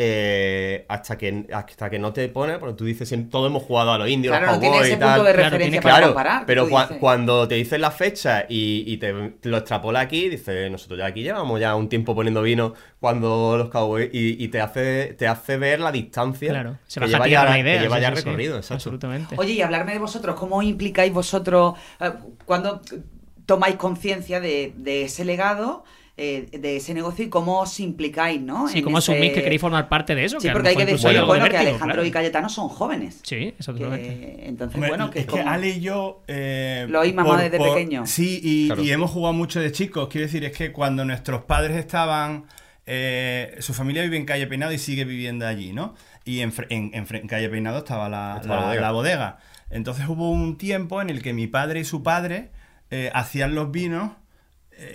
eh, 0.01 0.87
hasta 0.89 1.19
que 1.19 1.45
hasta 1.53 1.91
que 1.91 1.99
no 1.99 2.13
te 2.13 2.29
pone, 2.29 2.57
porque 2.59 2.75
tú 2.75 2.85
dices, 2.85 3.13
todos 3.29 3.51
hemos 3.51 3.65
jugado 3.65 3.93
a 3.93 3.99
los 3.99 4.09
indios, 4.09 4.31
Claro, 4.31 4.47
los 4.47 4.55
no 4.55 4.61
tiene 4.61 4.77
cowboys 4.77 4.87
ese 4.89 4.97
y 4.97 5.01
tal. 5.01 5.09
punto 5.17 5.25
de 5.25 5.33
Claro, 5.35 5.45
referencia 5.51 5.71
tiene- 5.71 5.83
para 5.83 5.95
Claro, 5.97 6.07
comparar. 6.15 6.47
pero 6.47 6.65
tú 6.65 6.71
cua- 6.71 6.83
dices. 6.83 6.97
cuando 7.01 7.49
te 7.49 7.55
dicen 7.57 7.81
la 7.81 7.91
fecha 7.91 8.47
y, 8.49 8.85
y 8.87 8.97
te, 8.99 9.13
te 9.41 9.49
lo 9.49 9.57
extrapola 9.59 9.99
aquí, 10.01 10.29
dices, 10.29 10.71
nosotros 10.71 10.99
ya 11.01 11.07
aquí 11.07 11.23
llevamos 11.23 11.59
ya 11.61 11.75
un 11.75 11.89
tiempo 11.89 12.15
poniendo 12.15 12.43
vino 12.43 12.75
cuando 13.01 13.57
los 13.59 13.69
cowboys 13.71 14.09
y, 14.13 14.43
y 14.43 14.49
te 14.49 14.61
hace 14.61 15.15
te 15.19 15.27
hace 15.27 15.57
ver 15.57 15.81
la 15.81 15.91
distancia 15.91 16.51
Claro, 16.51 16.79
se 16.87 17.01
que 17.01 17.07
lleva 17.09 17.27
ya, 17.27 17.45
la 17.45 17.55
que 17.55 17.61
idea. 17.61 17.83
lleva 17.83 17.97
sí, 17.97 18.03
ya 18.03 18.11
sí, 18.11 18.17
sí. 18.17 18.23
recorrido, 18.25 18.57
exacto. 18.57 18.75
Absolutamente. 18.75 19.35
Oye, 19.39 19.55
y 19.55 19.63
hablarme 19.63 19.93
de 19.95 19.99
vosotros, 19.99 20.37
¿cómo 20.37 20.63
implicáis 20.63 21.13
vosotros 21.13 21.75
eh, 22.01 22.13
cuando 22.45 22.81
tomáis 23.47 23.77
conciencia 23.77 24.41
de, 24.41 24.73
de 24.77 25.03
ese 25.05 25.25
legado? 25.25 25.85
Eh, 26.19 26.49
de 26.59 26.77
ese 26.77 26.93
negocio 26.95 27.25
y 27.25 27.29
cómo 27.29 27.61
os 27.61 27.79
implicáis, 27.81 28.41
¿no? 28.41 28.69
Sí, 28.69 28.79
En 28.79 28.85
cómo 28.85 28.99
ese- 28.99 29.13
asumís 29.13 29.33
que 29.33 29.43
queréis 29.43 29.61
formar 29.61 29.89
parte 29.89 30.15
de 30.15 30.25
eso. 30.25 30.41
Sí, 30.41 30.49
porque 30.53 30.71
hay 30.71 30.77
que 30.77 30.85
decir, 30.85 31.21
bueno, 31.25 31.49
que 31.49 31.57
Alejandro 31.57 31.87
claro. 31.95 32.05
y 32.05 32.11
Cayetano 32.11 32.49
son 32.49 32.69
jóvenes. 32.69 33.21
Sí. 33.23 33.55
Que- 33.77 34.41
entonces, 34.49 34.75
Hombre, 34.75 34.89
bueno, 34.91 35.11
que 35.11 35.21
es 35.21 35.25
es 35.27 35.33
que 35.33 35.39
como- 35.41 35.51
Ale 35.51 35.69
y 35.71 35.81
yo. 35.81 36.23
eh, 36.29 36.87
Lo 36.89 37.01
oís 37.01 37.15
mamá 37.15 37.41
desde 37.41 37.59
pequeño. 37.59 38.05
Sí, 38.07 38.41
y, 38.43 38.67
Claro. 38.67 38.83
y 38.83 38.91
hemos 38.91 39.11
jugado 39.11 39.33
mucho 39.33 39.61
de 39.61 39.71
chicos. 39.73 40.09
Quiero 40.09 40.27
decir, 40.27 40.45
es 40.45 40.53
que 40.53 40.73
cuando 40.73 41.05
nuestros 41.05 41.43
padres 41.45 41.77
estaban. 41.77 42.45
eh, 42.91 43.57
su 43.61 43.75
familia 43.75 44.01
vive 44.03 44.17
en 44.17 44.25
Calle 44.25 44.47
Peinado 44.47 44.73
y 44.73 44.79
sigue 44.79 45.05
viviendo 45.05 45.47
allí, 45.47 45.75
¿no? 45.75 45.95
Y 46.25 46.41
en, 46.41 46.53
fre- 46.53 46.69
en- 46.71 46.91
en 46.95 47.07
fre- 47.07 47.21
en 47.21 47.27
Calle 47.27 47.51
Peinado 47.51 47.79
estaba 47.79 48.09
la, 48.09 48.39
Estaba 48.41 48.55
la 48.55 48.61
la- 48.63 48.67
bodega. 48.69 48.81
la 48.81 48.93
bodega. 48.93 49.39
Entonces 49.71 50.09
hubo 50.09 50.31
un 50.31 50.57
tiempo 50.57 51.03
en 51.03 51.11
el 51.11 51.21
que 51.23 51.35
mi 51.35 51.47
padre 51.47 51.81
y 51.81 51.85
su 51.85 52.03
padre 52.03 52.49
eh, 52.91 53.11
hacían 53.13 53.55
los 53.55 53.71
vinos. 53.71 54.13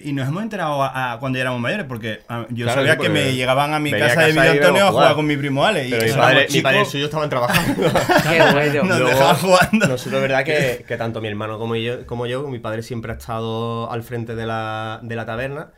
Y 0.04 0.14
nos 0.14 0.28
hemos 0.28 0.44
enterado 0.44 0.82
a- 0.82 1.14
a 1.14 1.20
cuando 1.20 1.38
ya 1.38 1.42
éramos 1.42 1.60
mayores, 1.60 1.86
porque 1.88 2.22
ah, 2.30 2.46
yo 2.50 2.66
Claro, 2.66 2.82
sabía 2.82 2.96
sí, 2.96 3.02
que 3.02 3.10
me 3.10 3.34
llegaban 3.34 3.74
a 3.74 3.80
mi 3.80 3.94
a 3.94 4.00
casa 4.00 4.22
de 4.22 4.34
y 4.34 4.38
Antonio 4.38 4.88
a 4.88 4.92
jugar 4.92 5.16
con 5.16 5.26
mi 5.26 5.36
primo 5.38 5.66
Ale. 5.66 5.88
Y 5.88 5.92
Pero 5.92 6.04
mi 6.04 6.10
éramos 6.10 6.26
padre, 6.26 6.48
mi 6.52 6.62
padre 6.62 6.82
y 6.82 6.86
suyo 6.86 7.06
estaban 7.06 7.30
trabajando. 7.30 7.84
Qué 8.30 8.42
bueno. 8.54 8.84
Nos 8.84 9.00
Luego, 9.00 9.36
jugando. 9.36 9.88
Nosotros, 9.88 10.14
es 10.16 10.22
verdad 10.22 10.44
que, 10.46 10.84
que 10.88 10.98
tanto 10.98 11.20
mi 11.22 11.28
hermano 11.28 11.60
como 11.60 11.76
yo, 11.76 12.06
como 12.06 12.26
yo, 12.28 12.48
mi 12.48 12.60
padre 12.60 12.82
siempre 12.84 13.12
ha 13.12 13.16
estado 13.16 13.92
al 13.92 14.04
frente 14.04 14.36
de 14.36 14.46
la, 14.46 15.00
de 15.04 15.16
la 15.16 15.26
taberna. 15.26 15.72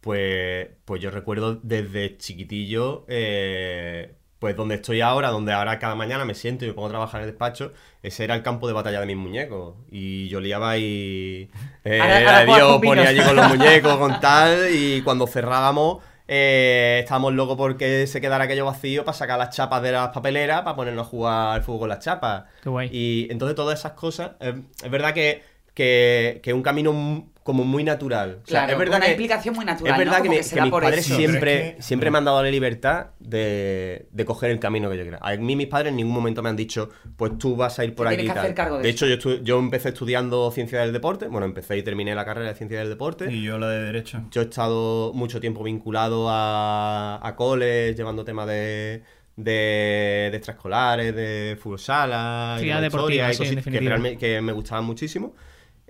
Pues, 0.00 0.68
pues 0.84 1.00
yo 1.00 1.10
recuerdo 1.12 1.60
desde 1.62 2.16
chiquitillo, 2.16 3.04
eh, 3.08 4.16
pues 4.42 4.56
donde 4.56 4.74
estoy 4.74 5.00
ahora, 5.00 5.28
donde 5.30 5.52
ahora 5.52 5.78
cada 5.78 5.94
mañana 5.94 6.24
me 6.24 6.34
siento 6.34 6.64
y 6.64 6.68
me 6.68 6.74
pongo 6.74 6.88
a 6.88 6.90
trabajar 6.90 7.20
en 7.20 7.28
el 7.28 7.32
despacho, 7.32 7.72
ese 8.02 8.24
era 8.24 8.34
el 8.34 8.42
campo 8.42 8.66
de 8.66 8.72
batalla 8.72 8.98
de 8.98 9.06
mis 9.06 9.16
muñecos. 9.16 9.76
Y 9.88 10.26
yo 10.28 10.40
liaba 10.40 10.70
ahí. 10.70 11.48
Eh, 11.84 12.00
Ahora- 12.00 12.40
ahora 12.40 12.56
Dios, 12.56 12.80
ponía 12.82 13.08
allí 13.08 13.20
con 13.20 13.36
los 13.36 13.48
muñecos, 13.56 13.96
con 13.98 14.18
tal, 14.20 14.68
y 14.74 15.00
cuando 15.02 15.28
cerrábamos. 15.28 15.98
eh, 16.26 16.98
estábamos 17.02 17.34
locos 17.34 17.56
porque 17.56 18.06
se 18.08 18.20
quedara 18.20 18.44
aquello 18.44 18.64
vacío 18.66 19.04
para 19.04 19.16
sacar 19.16 19.38
las 19.38 19.50
chapas 19.54 19.80
de 19.82 19.92
las 19.92 20.08
papeleras 20.08 20.62
para 20.62 20.74
ponernos 20.74 21.06
a 21.06 21.10
jugar 21.10 21.54
al 21.56 21.62
fútbol 21.62 21.80
con 21.80 21.88
las 21.90 22.00
chapas. 22.00 22.44
Qué 22.64 22.68
guay. 22.68 22.88
Y 22.92 23.28
entonces 23.30 23.54
todas 23.54 23.78
esas 23.78 23.92
cosas, 23.92 24.32
eh, 24.40 24.60
es 24.82 24.90
verdad 24.90 25.14
que, 25.14 25.42
que, 25.72 26.40
que 26.42 26.52
un 26.52 26.62
camino 26.62 27.28
como 27.42 27.64
muy 27.64 27.82
natural. 27.84 28.40
O 28.44 28.46
sea, 28.46 28.60
Claro, 28.60 28.72
es 28.72 28.78
verdad 28.78 28.96
una 28.98 29.06
que, 29.06 29.12
implicación 29.12 29.54
muy 29.56 29.64
natural, 29.64 29.92
Es 29.92 29.98
verdad 29.98 30.18
¿no? 30.18 30.22
que, 30.22 30.28
mis 30.30 30.52
padres 30.70 31.06
eso. 31.06 31.16
Siempre, 31.16 31.68
es 31.68 31.74
que- 31.76 31.82
siempre 31.82 32.10
me 32.10 32.18
han 32.18 32.24
dado 32.24 32.42
la 32.42 32.50
libertad 32.50 33.06
de, 33.18 34.06
de 34.12 34.24
coger 34.24 34.50
el 34.50 34.60
camino 34.60 34.88
que 34.90 34.96
yo 34.96 35.02
quiera. 35.02 35.18
A 35.20 35.36
mí 35.36 35.56
mis 35.56 35.66
padres 35.66 35.90
en 35.90 35.96
ningún 35.96 36.14
momento 36.14 36.42
me 36.42 36.48
han 36.50 36.56
dicho, 36.56 36.90
pues 37.16 37.36
tú 37.38 37.56
vas 37.56 37.78
a 37.78 37.84
ir 37.84 37.94
por 37.94 38.06
aquí 38.08 38.26
tal. 38.26 38.54
de 38.54 38.82
de 38.82 38.88
hecho, 38.88 39.06
yo, 39.06 39.16
estu- 39.16 39.42
yo 39.42 39.58
empecé 39.58 39.88
estudiando 39.88 40.50
ciencia 40.52 40.80
del 40.80 40.92
deporte. 40.92 41.26
Bueno, 41.26 41.46
empecé 41.46 41.76
y 41.76 41.82
terminé 41.82 42.14
la 42.14 42.24
carrera 42.24 42.48
de 42.48 42.54
ciencia 42.54 42.78
del 42.78 42.88
deporte. 42.88 43.32
Y 43.32 43.42
yo 43.42 43.58
lo 43.58 43.66
de 43.68 43.82
derecho. 43.82 44.22
Yo 44.30 44.42
he 44.42 44.44
estado 44.44 45.12
mucho 45.14 45.40
tiempo 45.40 45.62
vinculado 45.64 46.28
a, 46.30 47.18
a 47.26 47.36
coles, 47.36 47.96
llevando 47.96 48.24
temas 48.24 48.46
de, 48.46 49.02
de, 49.36 50.28
de 50.30 50.36
extraescolares, 50.36 51.14
de 51.14 51.56
fútbol 51.60 51.78
sala, 51.78 52.54
Actividad 52.54 52.78
y 52.78 52.82
deportiva, 52.82 53.30
historia 53.30 53.52
y 53.52 53.56
sí, 53.62 53.70
que, 53.70 54.16
que 54.18 54.40
me 54.40 54.52
gustaban 54.52 54.84
muchísimo. 54.84 55.34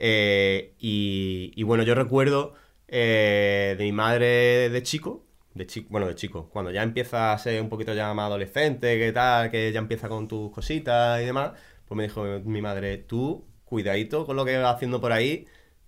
Eh, 0.05 0.75
y, 0.81 1.53
y 1.55 1.63
bueno, 1.63 1.85
yo 1.85 1.95
recuerdo 1.95 2.55
eh, 2.89 3.77
de 3.79 3.85
mi 3.85 3.93
madre 3.93 4.69
de 4.69 4.83
chico, 4.83 5.25
de 5.55 5.65
chico, 5.69 5.87
bueno, 5.91 6.09
de 6.09 6.17
chico, 6.17 6.49
cuando 6.51 6.73
ya 6.73 6.83
empieza 6.83 7.33
a 7.33 7.39
ser 7.39 7.63
un 7.63 7.69
poquito 7.69 7.95
ya 7.95 8.13
más 8.13 8.27
adolescente, 8.27 8.99
que 8.99 9.13
tal, 9.13 9.49
que 9.53 9.71
ya 9.71 9.79
empieza 9.79 10.09
con 10.09 10.27
tus 10.27 10.51
cositas 10.51 11.23
y 11.23 11.27
demás, 11.27 11.53
pues 11.87 11.97
me 11.97 12.03
dijo 12.03 12.25
mi 12.45 12.61
madre, 12.61 12.99
tú, 12.99 13.47
cuidadito 13.65 14.27
con 14.27 14.35
lo 14.35 14.45
que 14.45 14.59
vas 14.59 14.75
haciendo 14.75 15.01
por 15.01 15.13
ahí, 15.13 15.47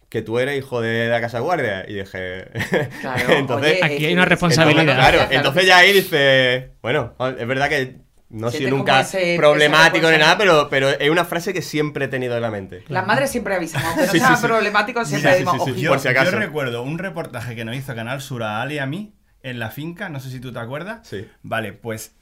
que 0.08 0.22
tú 0.22 0.38
eres 0.38 0.56
hijo 0.56 0.80
de 0.80 1.08
la 1.08 1.20
casa 1.20 1.40
guardia. 1.40 1.84
Y 1.88 1.94
dije, 1.94 2.46
Claro, 3.00 3.32
entonces, 3.32 3.72
oye, 3.82 3.84
Aquí 3.84 4.06
hay 4.06 4.12
una 4.12 4.26
responsabilidad. 4.26 4.94
claro, 4.94 5.18
claro 5.18 5.32
entonces 5.34 5.66
ya 5.66 5.78
ahí 5.78 5.92
dice, 5.92 6.70
bueno, 6.82 7.14
es 7.36 7.46
verdad 7.48 7.68
que 7.68 8.03
no 8.30 8.48
he 8.48 8.52
sido 8.52 8.70
nunca 8.70 9.00
ese- 9.00 9.36
problemático 9.38 10.10
ni 10.10 10.18
nada, 10.18 10.36
pero, 10.38 10.68
pero 10.68 10.88
es 10.88 11.10
una 11.10 11.24
frase 11.24 11.52
que 11.52 11.62
siempre 11.62 12.06
he 12.06 12.08
tenido 12.08 12.34
en 12.36 12.42
la 12.42 12.50
mente. 12.50 12.84
Las 12.88 13.06
madres 13.06 13.30
siempre 13.30 13.54
avisamos, 13.54 13.86
aunque 13.88 14.06
no 14.06 14.12
Sí, 14.12 14.18
sea 14.18 14.28
sí, 14.30 14.36
sí. 14.36 14.46
problemático, 14.46 15.04
siempre 15.04 15.30
decimos, 15.32 15.54
sí, 15.54 15.58
sí. 15.64 15.70
"Ojito". 15.70 15.80
Yo, 15.82 15.90
por 15.90 16.00
si 16.00 16.08
acaso. 16.08 16.32
yo 16.32 16.38
recuerdo 16.38 16.82
un 16.82 16.98
reportaje 16.98 17.54
que 17.54 17.64
nos 17.64 17.76
hizo 17.76 17.94
Canal 17.94 18.20
Sur 18.20 18.42
a 18.42 18.60
Ale 18.62 18.74
y 18.74 18.78
a 18.78 18.86
mí 18.86 19.14
en 19.42 19.58
la 19.58 19.70
finca, 19.70 20.08
no 20.08 20.20
sé 20.20 20.30
si 20.30 20.40
tú 20.40 20.52
te 20.52 20.58
acuerdas. 20.58 21.06
Sí. 21.06 21.26
Vale, 21.42 21.72
pues 21.74 22.16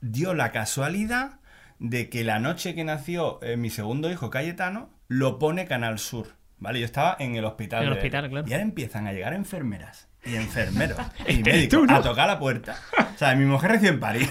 dio 0.00 0.34
la 0.34 0.52
casualidad 0.52 1.40
de 1.78 2.08
que 2.10 2.24
la 2.24 2.38
noche 2.38 2.74
que 2.74 2.84
nació 2.84 3.38
eh, 3.42 3.56
mi 3.56 3.70
segundo 3.70 4.10
hijo 4.10 4.30
Cayetano, 4.30 4.90
lo 5.08 5.38
pone 5.38 5.66
Canal 5.66 5.98
Sur. 5.98 6.28
Vale, 6.58 6.80
yo 6.80 6.86
estaba 6.86 7.16
en 7.18 7.36
el 7.36 7.44
hospital. 7.44 7.82
En 7.82 7.88
el 7.88 7.94
de- 7.94 8.00
hospital, 8.00 8.30
claro. 8.30 8.46
Y 8.48 8.52
ahora 8.52 8.62
empiezan 8.62 9.06
a 9.06 9.12
llegar 9.12 9.32
enfermeras 9.34 10.08
y 10.24 10.34
enfermeros 10.36 10.98
y 11.28 11.36
médicos 11.42 11.68
tú, 11.80 11.86
¿no? 11.86 11.96
a 11.96 12.02
tocar 12.02 12.26
la 12.26 12.38
puerta. 12.38 12.76
O 13.14 13.18
sea, 13.18 13.34
mi 13.34 13.44
mujer 13.44 13.72
recién 13.72 14.00
parí. 14.00 14.28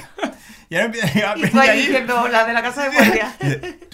Y 0.69 0.75
ahora 0.75 0.85
empieza 0.85 1.07
a 1.07 1.11
llegar 1.13 1.37
Y 1.37 1.41
tú 1.41 1.47
peña 1.51 1.61
ahí 1.63 1.69
allí. 1.69 1.81
diciendo, 1.87 2.27
la 2.27 2.45
de 2.45 2.53
la 2.53 2.61
casa 2.61 2.83
de 2.89 2.89
guardia. 2.95 3.35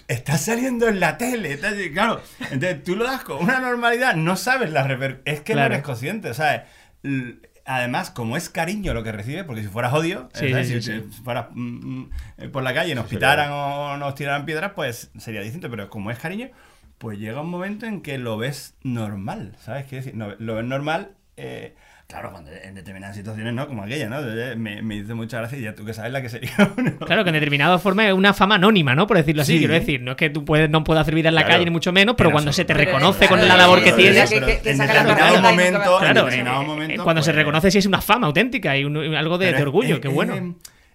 Está 0.07 0.37
saliendo 0.37 0.87
en 0.87 0.99
la 0.99 1.17
tele. 1.17 1.53
está 1.53 1.71
claro. 1.93 2.21
Entonces 2.51 2.83
tú 2.83 2.95
lo 2.95 3.05
das 3.05 3.23
con 3.23 3.43
una 3.43 3.59
normalidad, 3.59 4.15
no 4.15 4.35
sabes 4.35 4.71
la 4.71 4.83
reper... 4.83 5.21
Es 5.25 5.41
que 5.41 5.53
Claro. 5.53 5.69
no 5.69 5.75
eres 5.75 5.85
consciente, 5.85 6.33
¿sabes? 6.33 6.61
L- 7.03 7.35
Además, 7.63 8.09
como 8.09 8.37
es 8.37 8.49
cariño 8.49 8.93
lo 8.95 9.03
que 9.03 9.11
recibe, 9.11 9.43
porque 9.43 9.61
si 9.61 9.67
fueras 9.67 9.93
odio, 9.93 10.29
Sí, 10.33 10.49
¿sabes? 10.49 10.67
sí, 10.67 10.81
si 10.81 10.91
sí, 10.93 11.05
si 11.11 11.21
fueras 11.23 11.45
mm, 11.51 11.99
mm, 12.45 12.51
por 12.51 12.63
la 12.63 12.73
calle 12.73 12.91
y 12.91 12.95
nos 12.95 13.05
pitaran 13.05 13.51
o 13.51 13.97
nos 13.97 14.15
tiraran 14.15 14.45
piedras, 14.45 14.71
pues 14.75 15.11
sería 15.19 15.41
distinto. 15.41 15.69
Pero 15.69 15.87
como 15.89 16.09
es 16.09 16.17
cariño, 16.17 16.49
pues 16.97 17.19
llega 17.19 17.39
un 17.41 17.49
momento 17.51 17.85
en 17.85 18.01
que 18.01 18.17
lo 18.17 18.37
ves 18.37 18.73
normal, 18.81 19.55
¿sabes? 19.63 19.85
Quiero 19.85 20.03
decir, 20.03 20.17
no- 20.17 20.35
lo 20.39 20.55
ves 20.55 20.65
normal. 20.65 21.11
eh, 21.37 21.75
Claro, 22.11 22.31
cuando 22.31 22.51
en 22.51 22.75
determinadas 22.75 23.15
situaciones, 23.15 23.53
¿no? 23.53 23.67
Como 23.67 23.83
aquella, 23.83 24.09
¿no? 24.09 24.21
Me, 24.57 24.81
me 24.81 24.95
dice 25.01 25.13
mucha 25.13 25.37
gracia 25.37 25.57
y 25.57 25.61
ya 25.61 25.73
tú 25.73 25.85
que 25.85 25.93
sabes 25.93 26.11
la 26.11 26.21
que 26.21 26.27
sería. 26.29 26.51
¿no? 26.77 27.05
Claro, 27.05 27.23
que 27.23 27.29
en 27.29 27.33
determinada 27.35 27.79
forma 27.79 28.05
es 28.07 28.13
una 28.13 28.33
fama 28.33 28.55
anónima, 28.55 28.93
¿no? 28.95 29.07
Por 29.07 29.15
decirlo 29.17 29.43
así. 29.43 29.53
Sí. 29.53 29.59
Quiero 29.59 29.73
decir, 29.73 30.01
no 30.01 30.11
es 30.11 30.17
que 30.17 30.29
tú 30.29 30.43
puedes, 30.43 30.69
no 30.69 30.83
puedas 30.83 31.03
hacer 31.03 31.15
vida 31.15 31.29
en 31.29 31.35
la 31.35 31.41
Claro. 31.43 31.53
calle, 31.55 31.65
ni 31.65 31.71
mucho 31.71 31.91
menos, 31.93 32.15
pero, 32.17 32.27
Pero 32.29 32.33
cuando 32.33 32.51
eso- 32.51 32.57
se 32.57 32.65
te 32.65 32.73
Pero, 32.75 32.85
reconoce 32.85 33.19
claro, 33.27 33.29
con 33.39 33.47
la 33.47 33.55
labor 33.57 33.81
que 33.83 33.91
sí, 33.91 33.95
tienes. 33.95 34.29
que- 34.29 34.39
que- 34.41 34.59
que 34.59 34.71
en 34.71 34.77
determinado 34.77 35.41
momento, 35.41 35.79
va- 35.79 35.85
en 35.85 35.99
Claro, 35.99 36.23
determinado 36.25 36.61
eh, 36.61 36.65
momento, 36.65 37.03
cuando 37.03 37.21
se 37.23 37.29
pues- 37.31 37.35
reconoce 37.37 37.71
si 37.71 37.77
es 37.77 37.85
una 37.85 38.01
fama 38.01 38.27
auténtica 38.27 38.75
y 38.77 38.83
un- 38.83 38.97
algo 39.15 39.37
de, 39.37 39.55
orgullo, 39.61 39.95
es- 39.95 40.01
qué 40.01 40.07
bueno. 40.09 40.35
Es, 40.35 40.41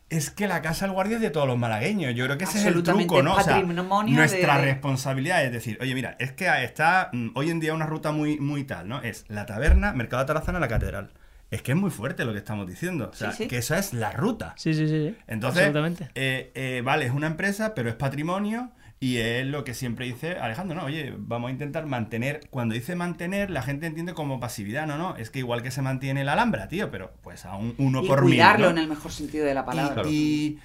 es 0.08 0.30
que 0.30 0.46
la 0.46 0.62
casa 0.62 0.86
del 0.86 0.94
guardia 0.94 1.16
es 1.16 1.22
de 1.22 1.30
todos 1.30 1.46
los 1.48 1.58
malagueños. 1.58 2.14
Yo 2.14 2.24
creo 2.26 2.38
que 2.38 2.44
ese 2.44 2.58
es 2.58 2.64
el 2.64 2.68
Absolutamente, 2.74 3.06
truco, 3.08 3.22
¿no? 3.22 3.34
O 3.34 3.40
sea, 3.40 3.60
nuestra 4.06 4.58
de- 4.58 4.64
responsabilidad 4.64 5.44
es 5.44 5.52
decir, 5.52 5.78
oye, 5.80 5.94
mira, 5.94 6.16
es 6.18 6.32
que 6.32 6.46
está 6.62 7.10
mm, 7.12 7.28
hoy 7.34 7.50
en 7.50 7.60
día 7.60 7.74
una 7.74 7.86
ruta 7.86 8.12
muy, 8.12 8.38
muy 8.38 8.64
tal, 8.64 8.88
¿no? 8.88 9.02
Es 9.02 9.24
la 9.28 9.46
taberna, 9.46 9.92
Mercado 9.92 10.22
de 10.22 10.26
Tarazana, 10.28 10.60
la 10.60 10.68
catedral. 10.68 11.10
Es 11.50 11.62
que 11.62 11.72
es 11.72 11.78
muy 11.78 11.90
fuerte 11.90 12.24
lo 12.24 12.32
que 12.32 12.38
estamos 12.38 12.66
diciendo. 12.66 13.10
O 13.12 13.16
sea, 13.16 13.30
Sí, 13.32 13.44
sí. 13.44 13.48
que 13.48 13.58
esa 13.58 13.78
es 13.78 13.92
la 13.92 14.10
ruta. 14.10 14.54
Sí, 14.56 14.74
sí, 14.74 14.88
sí. 14.88 15.08
sí. 15.10 15.16
Entonces, 15.28 15.62
Absolutamente. 15.66 16.08
eh, 16.14 16.50
eh, 16.54 16.82
vale, 16.84 17.06
es 17.06 17.12
una 17.12 17.28
empresa, 17.28 17.72
pero 17.74 17.88
es 17.88 17.94
patrimonio 17.94 18.70
y 18.98 19.18
es 19.18 19.46
lo 19.46 19.62
que 19.64 19.74
siempre 19.74 20.06
dice 20.06 20.38
Alejandro, 20.38 20.76
¿no? 20.80 20.84
Oye, 20.86 21.14
vamos 21.18 21.48
a 21.48 21.52
intentar 21.52 21.84
mantener, 21.86 22.40
cuando 22.50 22.74
dice 22.74 22.96
mantener, 22.96 23.50
la 23.50 23.62
gente 23.62 23.86
entiende 23.86 24.14
como 24.14 24.40
pasividad, 24.40 24.86
no, 24.86 24.96
no, 24.96 25.16
es 25.16 25.30
que 25.30 25.38
igual 25.40 25.62
que 25.62 25.70
se 25.70 25.82
mantiene 25.82 26.24
la 26.24 26.32
Alhambra, 26.32 26.68
tío, 26.68 26.90
pero 26.90 27.12
pues 27.22 27.44
a 27.44 27.56
un 27.56 27.74
uno 27.78 28.02
Y 28.02 28.06
por 28.08 28.22
mil, 28.22 28.30
cuidarlo 28.34 28.66
¿no? 28.66 28.70
en 28.72 28.78
el 28.78 28.88
mejor 28.88 29.12
sentido 29.12 29.44
de 29.44 29.54
la 29.54 29.64
palabra. 29.66 30.02
Y, 30.08 30.08
y, 30.14 30.58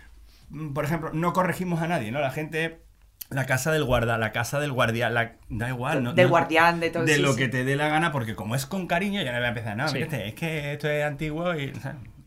mm, 0.50 0.74
por 0.74 0.86
ejemplo, 0.86 1.12
no 1.14 1.34
corregimos 1.34 1.82
a 1.82 1.88
nadie, 1.88 2.12
¿no? 2.12 2.22
La 2.22 2.32
gente, 2.32 2.80
la 3.30 3.46
casa 3.46 3.72
del 3.74 3.84
guarda, 3.84 4.18
la 4.18 4.32
casa 4.32 4.60
del 4.62 4.72
guardia, 4.72 5.10
la, 5.10 5.34
da 5.50 5.68
igual, 5.70 6.02
¿no? 6.04 6.14
Del 6.14 6.26
No- 6.28 6.30
guardián, 6.32 6.80
de 6.80 6.90
todo 6.90 7.04
De 7.04 7.16
sí, 7.16 7.22
lo 7.22 7.34
sí. 7.34 7.40
que 7.40 7.48
te 7.50 7.66
dé 7.66 7.76
la 7.76 7.90
gana, 7.90 8.14
porque 8.14 8.36
como 8.36 8.56
es 8.56 8.66
con 8.66 8.88
cariño, 8.88 9.22
ya 9.22 9.32
no 9.34 9.38
voy 9.40 9.46
a 9.46 9.50
empezar, 9.50 9.76
no, 9.76 9.88
Sí. 9.90 9.96
mira 9.96 10.06
este, 10.06 10.28
es 10.30 10.34
que 10.36 10.72
esto 10.74 10.90
es 10.90 11.04
antiguo 11.04 11.54
y... 11.56 11.74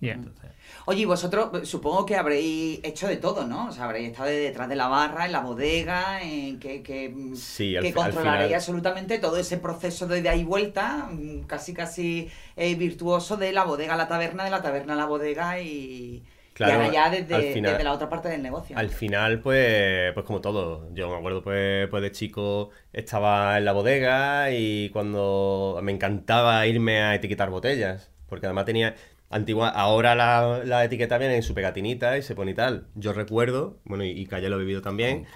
Entonces, 0.02 0.50
Oye, 0.86 1.02
y 1.02 1.04
vosotros 1.06 1.50
eh, 1.62 1.64
supongo 1.66 2.04
que 2.04 2.16
habréis 2.16 2.80
hecho 2.84 3.06
de 3.08 3.16
todo, 3.16 3.46
¿no? 3.46 3.68
O 3.68 3.72
sea, 3.72 3.84
habréis 3.84 4.10
estado 4.10 4.28
detrás 4.28 4.68
de 4.68 4.76
la 4.76 4.88
barra, 4.88 5.26
en 5.26 5.32
la 5.32 5.40
bodega, 5.40 6.22
en 6.22 6.58
que, 6.58 6.82
que, 6.82 7.14
Sí, 7.34 7.74
que 7.80 7.92
controlaréis 7.92 8.46
final- 8.48 8.54
absolutamente 8.54 9.18
todo 9.18 9.36
ese 9.38 9.56
proceso 9.58 10.06
de 10.06 10.18
ida 10.20 10.34
y 10.34 10.44
vuelta, 10.44 11.08
mm, 11.10 11.44
casi 11.46 11.72
casi 11.74 12.28
eh, 12.56 12.74
virtuoso 12.74 13.36
de 13.36 13.52
la 13.52 13.64
bodega 13.64 13.94
a 13.94 13.96
la 13.96 14.08
taberna, 14.08 14.44
de 14.44 14.50
la 14.50 14.60
taberna 14.62 14.92
a 14.92 14.96
la 14.96 15.06
bodega 15.06 15.58
y, 15.60 16.22
Claro, 16.52 16.72
y 16.72 16.76
ahora 16.76 16.92
ya 16.92 17.04
al 17.06 17.10
desde, 17.26 17.52
final- 17.54 17.72
desde 17.72 17.84
la 17.84 17.92
otra 17.92 18.08
parte 18.08 18.28
del 18.28 18.42
negocio. 18.42 18.78
Al 18.78 18.90
final, 18.90 19.40
pues, 19.40 20.12
pues 20.12 20.24
como 20.26 20.40
todo. 20.40 20.88
Yo 20.94 21.08
me 21.10 21.16
acuerdo, 21.16 21.42
pues, 21.42 21.88
pues 21.88 22.02
de 22.02 22.12
chico 22.12 22.70
estaba 22.92 23.56
en 23.58 23.64
la 23.64 23.72
bodega 23.72 24.50
y 24.52 24.90
cuando 24.90 25.80
me 25.82 25.92
encantaba 25.92 26.64
irme 26.66 27.00
a 27.02 27.14
etiquetar 27.14 27.50
botellas. 27.50 28.10
Porque 28.28 28.46
además 28.46 28.64
tenía. 28.64 28.94
Antigua, 29.34 29.68
ahora 29.68 30.14
la, 30.14 30.62
la 30.64 30.84
etiqueta 30.84 31.18
viene 31.18 31.36
en 31.36 31.42
su 31.42 31.54
pegatinita 31.54 32.16
y 32.16 32.22
se 32.22 32.34
pone 32.34 32.52
y 32.52 32.54
tal. 32.54 32.86
Yo 32.94 33.12
recuerdo, 33.12 33.80
bueno, 33.84 34.04
y, 34.04 34.10
y 34.10 34.26
Calle 34.26 34.48
lo 34.48 34.56
he 34.56 34.60
vivido 34.60 34.80
también, 34.80 35.26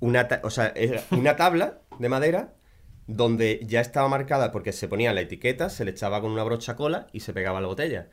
una, 0.00 0.26
ta- 0.28 0.40
o 0.42 0.50
sea, 0.50 0.72
una 1.10 1.36
tabla 1.36 1.80
de 1.98 2.08
madera 2.08 2.54
donde 3.06 3.60
ya 3.64 3.80
estaba 3.80 4.08
marcada 4.08 4.52
porque 4.52 4.72
se 4.72 4.88
ponía 4.88 5.12
la 5.12 5.20
etiqueta, 5.20 5.68
se 5.70 5.84
le 5.84 5.90
echaba 5.90 6.20
con 6.20 6.30
una 6.30 6.44
brocha 6.44 6.76
cola 6.76 7.08
y 7.12 7.20
se 7.20 7.32
pegaba 7.34 7.60
la 7.60 7.66
botella. 7.66 8.08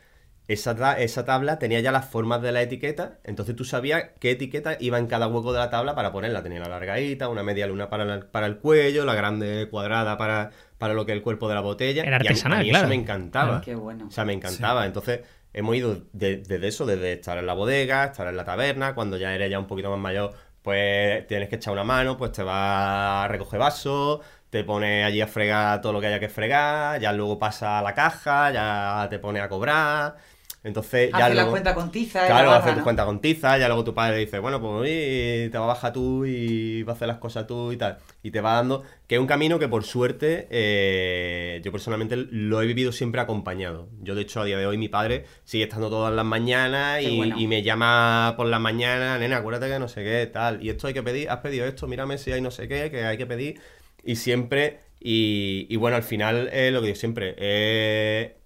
esa, 0.48 1.00
esa 1.00 1.26
tabla 1.26 1.60
tenía 1.60 1.80
ya 1.80 1.92
las 1.92 2.10
formas 2.10 2.42
de 2.42 2.52
la 2.52 2.62
etiqueta, 2.64 3.20
entonces 3.24 3.56
tú 3.56 3.64
sabías 3.66 4.06
qué 4.20 4.32
etiqueta 4.32 4.78
iba 4.80 4.98
en 4.98 5.06
cada 5.08 5.28
hueco 5.28 5.54
de 5.54 5.60
la 5.60 5.70
tabla 5.70 5.94
para 5.96 6.12
ponerla. 6.12 6.42
Tenía 6.44 6.60
la 6.60 6.70
largadita, 6.70 7.30
una 7.30 7.44
media 7.44 7.68
luna 7.68 7.90
para, 7.90 8.04
la- 8.04 8.32
para 8.32 8.48
el 8.48 8.58
cuello, 8.58 9.06
la 9.06 9.14
grande 9.16 9.68
cuadrada 9.70 10.18
para, 10.18 10.50
para 10.80 10.96
lo 10.96 11.06
que 11.06 11.12
es 11.12 11.18
el 11.18 11.22
cuerpo 11.22 11.48
de 11.48 11.54
la 11.54 11.62
botella. 11.62 12.02
Era 12.04 12.14
y 12.14 12.16
a 12.16 12.20
mí- 12.20 12.28
artesanal, 12.30 12.60
a 12.60 12.64
mí 12.64 12.70
claro. 12.70 12.86
Eso 12.86 12.90
me 12.90 12.96
encantaba. 12.96 13.62
Qué 13.62 13.76
bueno. 13.76 14.08
O 14.08 14.12
sea, 14.12 14.26
me 14.26 14.34
encantaba. 14.34 14.86
Entonces, 14.88 15.20
hemos 15.54 15.76
ido 15.76 15.98
de- 16.14 16.38
desde 16.38 16.68
eso, 16.68 16.86
desde 16.88 17.14
estar 17.14 17.38
en 17.38 17.46
la 17.46 17.54
bodega, 17.54 18.06
estar 18.06 18.28
en 18.28 18.36
la 18.38 18.44
taberna, 18.46 18.96
cuando 18.96 19.18
ya 19.18 19.36
eres 19.36 19.52
ya 19.52 19.60
un 19.60 19.68
poquito 19.68 19.92
más 19.92 20.00
mayor, 20.00 20.32
pues 20.64 21.28
tienes 21.28 21.50
que 21.50 21.56
echar 21.58 21.74
una 21.74 21.84
mano, 21.84 22.18
pues 22.18 22.32
te 22.32 22.44
vas 22.44 23.26
a 23.26 23.28
recoger 23.28 23.60
vasos, 23.60 24.20
te 24.50 24.64
pones 24.64 25.06
allí 25.06 25.22
a 25.22 25.28
fregar 25.28 25.80
todo 25.82 25.94
lo 25.94 26.02
que 26.02 26.08
haya 26.08 26.20
que 26.20 26.28
fregar, 26.30 27.00
ya 27.00 27.12
luego 27.14 27.38
pasa 27.38 27.80
a 27.80 27.82
la 27.84 27.94
caja, 27.94 28.52
ya 28.52 29.08
te 29.10 29.20
pones 29.20 29.42
a 29.44 29.48
cobrar. 29.50 30.16
Entonces, 30.62 31.10
ya 31.12 31.18
Hace 31.26 31.30
la 31.30 31.34
luego... 31.36 31.52
cuenta 31.52 31.74
con 31.74 31.90
tiza. 31.90 32.26
Claro, 32.26 32.52
la 32.52 32.58
haces 32.58 32.78
¿no? 32.78 32.84
cuenta 32.84 33.06
con 33.06 33.22
tiza, 33.22 33.58
ya 33.58 33.68
luego 33.68 33.86
tu 33.86 33.94
padre 33.94 34.18
dice, 34.18 34.40
bueno, 34.40 34.60
pues 34.60 34.74
oye, 34.74 35.50
te 35.50 35.58
va 35.58 35.64
a 35.64 35.68
bajar 35.68 35.94
tú 35.94 36.26
y 36.26 36.84
va 36.84 36.94
a 36.94 36.96
hacer 36.96 37.08
las 37.08 37.18
cosas 37.18 37.48
tú 37.48 37.72
y 37.72 37.78
tal. 37.78 37.98
Y 38.24 38.32
te 38.32 38.42
va 38.42 38.56
dando, 38.56 38.84
que 39.08 39.16
es 39.16 39.22
un 39.22 39.28
camino 39.28 39.58
que 39.58 39.70
por 39.70 39.86
suerte 39.86 40.48
eh, 40.50 41.62
yo 41.64 41.72
personalmente 41.72 42.18
lo 42.18 42.62
he 42.62 42.66
vivido 42.66 42.92
siempre 42.92 43.22
acompañado. 43.22 43.88
Yo 44.02 44.16
de 44.16 44.22
hecho 44.24 44.42
a 44.42 44.46
día 44.46 44.58
de 44.58 44.66
hoy 44.66 44.78
mi 44.78 44.90
padre 44.90 45.26
sigue 45.46 45.64
estando 45.64 45.90
todas 45.90 46.14
las 46.14 46.26
mañanas 46.26 47.02
y, 47.04 47.16
bueno. 47.16 47.40
y 47.40 47.48
me 47.48 47.64
llama 47.64 48.34
por 48.36 48.48
las 48.48 48.60
mañanas, 48.60 49.18
nena, 49.18 49.38
acuérdate 49.38 49.72
que 49.72 49.80
no 49.80 49.88
sé 49.88 50.04
qué, 50.04 50.28
tal. 50.28 50.62
Y 50.62 50.70
esto 50.70 50.88
hay 50.88 50.94
que 50.94 51.04
pedir, 51.04 51.30
has 51.30 51.38
pedido 51.38 51.66
esto, 51.66 51.88
mírame 51.88 52.18
si 52.18 52.34
hay 52.34 52.42
no 52.42 52.52
sé 52.52 52.68
qué, 52.68 52.92
que 52.92 53.06
hay 53.06 53.18
que 53.18 53.26
pedir. 53.26 53.62
Y 54.04 54.18
siempre, 54.18 54.80
y, 55.00 55.68
y 55.70 55.76
bueno, 55.78 55.96
al 55.96 56.04
final 56.04 56.50
es 56.52 56.74
lo 56.74 56.82
que 56.82 56.88
digo 56.88 57.00
siempre, 57.00 57.36
eh, 57.38 58.39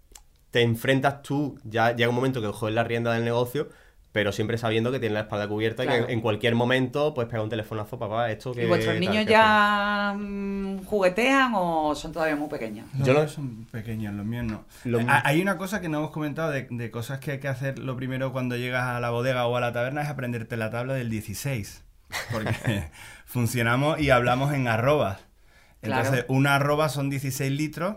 te 0.54 0.62
enfrentas 0.62 1.24
tú, 1.24 1.58
ya 1.64 1.96
llega 1.96 2.10
un 2.10 2.16
momento 2.16 2.40
que 2.40 2.46
coges 2.46 2.76
la 2.76 2.84
rienda 2.84 3.12
del 3.14 3.26
negocio, 3.26 3.70
pero 4.12 4.32
siempre 4.32 4.60
sabiendo 4.60 4.92
que 4.92 5.00
tienes 5.00 5.16
la 5.16 5.22
espalda 5.22 5.48
cubierta 5.48 5.84
y 5.84 5.88
Claro. 5.88 6.06
que 6.06 6.14
en 6.14 6.22
cualquier 6.22 6.54
momento 6.54 7.16
puedes 7.16 7.28
pegar 7.32 7.44
un 7.44 7.50
telefonazo, 7.50 7.98
papá, 7.98 8.30
esto 8.30 8.54
que... 8.54 8.66
¿Y 8.66 8.68
vuestros 8.68 9.00
niños 9.00 9.26
¿qué 9.26 9.32
ya 9.32 10.14
mm, 10.16 10.84
juguetean 10.86 11.54
o 11.56 11.96
son 11.96 12.12
todavía 12.14 12.36
muy 12.36 12.48
pequeños? 12.50 12.86
Los 12.96 13.08
Yo 13.08 13.14
lo- 13.14 13.20
míos 13.22 13.32
son 13.32 13.66
pequeños, 13.72 14.14
los 14.14 14.24
míos 14.28 14.46
no. 14.46 15.00
Eh, 15.00 15.06
Hay 15.08 15.42
una 15.42 15.58
cosa 15.58 15.82
que 15.82 15.90
no 15.90 15.98
hemos 15.98 16.12
comentado 16.12 16.52
de, 16.52 16.68
de 16.70 16.92
cosas 16.92 17.18
que 17.18 17.32
hay 17.32 17.40
que 17.40 17.48
hacer 17.48 17.80
lo 17.80 17.96
primero 17.96 18.32
cuando 18.32 18.56
llegas 18.56 18.84
a 18.84 19.00
la 19.00 19.10
bodega 19.10 19.48
o 19.48 19.58
a 19.58 19.60
la 19.60 19.74
taberna 19.74 20.04
es 20.04 20.10
aprenderte 20.10 20.56
la 20.58 20.70
tabla 20.70 20.94
del 20.94 21.10
16. 21.10 21.84
Porque 22.32 22.54
funcionamos 23.26 24.00
y 24.00 24.12
hablamos 24.12 24.54
en 24.54 24.68
arrobas. 24.68 25.18
Claro. 25.82 26.04
Entonces, 26.04 26.26
una 26.30 26.54
arroba 26.56 26.88
son 26.90 27.10
16 27.10 27.52
litros 27.52 27.96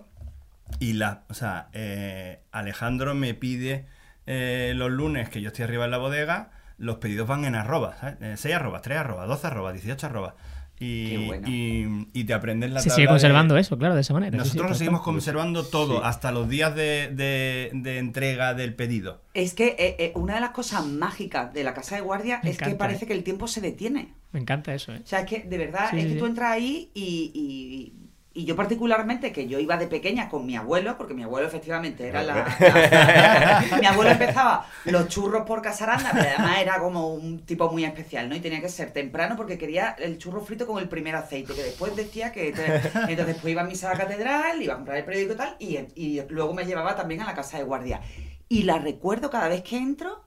y 0.80 0.94
la, 0.94 1.25
o 1.28 1.35
sea, 1.35 1.68
eh, 1.73 2.40
Alejandro 2.52 3.14
me 3.14 3.35
pide 3.35 3.87
eh, 4.26 4.73
los 4.76 4.90
lunes 4.90 5.28
que 5.28 5.40
yo 5.40 5.49
estoy 5.49 5.64
arriba 5.64 5.85
en 5.85 5.90
la 5.90 5.99
bodega, 5.99 6.50
los 6.78 6.96
pedidos 6.96 7.26
van 7.28 7.44
en 7.44 7.54
arrobas, 7.54 7.99
¿sabes? 8.00 8.16
Eh, 8.20 8.35
6 8.37 8.54
arrobas, 8.54 8.82
3 8.82 8.99
arrobas, 8.99 9.28
12 9.28 9.46
arrobas, 9.46 9.75
18 9.75 10.06
arrobas. 10.06 10.35
Y, 10.78 11.08
Qué 11.08 11.26
bueno. 11.26 11.49
y, 11.49 12.08
y 12.12 12.25
te 12.25 12.35
aprendes 12.35 12.70
la 12.70 12.80
Se 12.80 12.90
tabla 12.90 12.94
sigue 12.96 13.06
de- 13.06 13.12
conservando 13.12 13.56
eso, 13.56 13.78
claro, 13.78 13.94
de 13.94 14.02
esa 14.02 14.12
manera. 14.12 14.32
sí, 14.32 14.38
sí, 14.42 14.44
nosotros 14.49 14.70
lo 14.73 14.75
seguimos 14.76 15.00
conservando 15.00 15.64
todo 15.64 15.94
Sí. 15.96 16.00
hasta 16.04 16.32
los 16.32 16.50
días 16.50 16.75
de, 16.75 17.08
de- 17.14 17.70
de 17.73 17.96
entrega 17.96 18.52
del 18.52 18.75
pedido. 18.75 19.23
Es 19.32 19.54
que 19.54 19.68
eh, 19.78 19.96
eh, 19.99 20.12
una 20.16 20.35
de 20.35 20.42
las 20.42 20.50
cosas 20.50 20.85
mágicas 20.85 21.54
de 21.54 21.64
la 21.64 21.73
casa 21.73 21.94
de 21.96 22.02
guardia 22.02 22.40
Me 22.44 22.50
es 22.50 22.58
que 22.58 22.75
parece 22.75 23.06
¿eh? 23.06 23.08
que 23.08 23.14
el 23.14 23.25
tiempo 23.25 23.49
se 23.49 23.62
detiene. 23.62 24.12
Me 24.32 24.40
encanta 24.40 24.75
eso, 24.75 24.92
¿eh? 24.92 25.00
O 25.02 25.06
sea, 25.06 25.20
es 25.20 25.26
que 25.26 25.44
de 25.44 25.56
verdad, 25.56 25.88
Sí, 25.92 25.96
es 25.96 26.02
sí, 26.02 26.08
que 26.08 26.14
sí. 26.14 26.20
tú 26.20 26.26
entras 26.26 26.50
ahí 26.50 26.90
y, 26.92 27.30
y- 27.35 28.06
y 28.37 28.45
yo 28.45 28.55
particularmente, 28.55 29.33
que 29.33 29.49
yo 29.49 29.59
iba 29.59 29.76
de 29.76 29.87
pequeña 29.87 30.28
con 30.28 30.45
mi 30.47 30.57
abuelo, 30.57 30.97
porque 30.99 31.14
mi 31.14 31.23
abuelo 31.23 31.47
efectivamente 31.49 32.07
era 32.07 32.23
la... 32.23 32.35
la- 32.61 33.78
mi 33.81 33.87
abuelo 33.87 34.11
empezaba 34.12 34.66
los 34.85 35.09
churros 35.09 35.43
por 35.47 35.62
casaranda, 35.62 36.11
pero 36.12 36.28
además 36.28 36.59
era 36.61 36.78
como 36.78 37.14
un 37.14 37.40
tipo 37.47 37.71
muy 37.71 37.85
especial, 37.85 38.28
¿no? 38.28 38.37
Y 38.37 38.40
tenía 38.40 38.61
que 38.61 38.69
ser 38.69 38.93
temprano 38.93 39.37
porque 39.37 39.59
quería 39.59 39.97
el 39.99 40.19
churro 40.19 40.40
frito 40.43 40.66
con 40.66 40.78
el 40.83 40.88
primer 40.88 41.14
aceite, 41.16 41.55
que 41.55 41.62
después 41.62 41.97
decía 41.97 42.31
que... 42.33 42.52
te- 42.52 43.11
Entonces 43.11 43.37
pues 43.40 43.52
iba 43.52 43.62
a 43.62 43.64
misa 43.64 43.90
a 43.90 43.95
la 43.95 43.99
catedral, 44.05 44.62
iba 44.62 44.75
a 44.75 44.76
comprar 44.76 44.99
el 44.99 45.05
periódico 45.05 45.33
y 45.33 45.37
tal, 45.37 45.57
y, 45.59 45.78
y 45.95 46.23
luego 46.28 46.52
me 46.55 46.64
llevaba 46.64 46.95
también 46.95 47.23
a 47.23 47.26
la 47.26 47.35
casa 47.35 47.59
de 47.59 47.64
guardia. 47.64 48.00
Y 48.49 48.62
la 48.64 48.78
recuerdo 48.78 49.31
cada 49.31 49.49
vez 49.49 49.62
que 49.62 49.76
entro, 49.78 50.25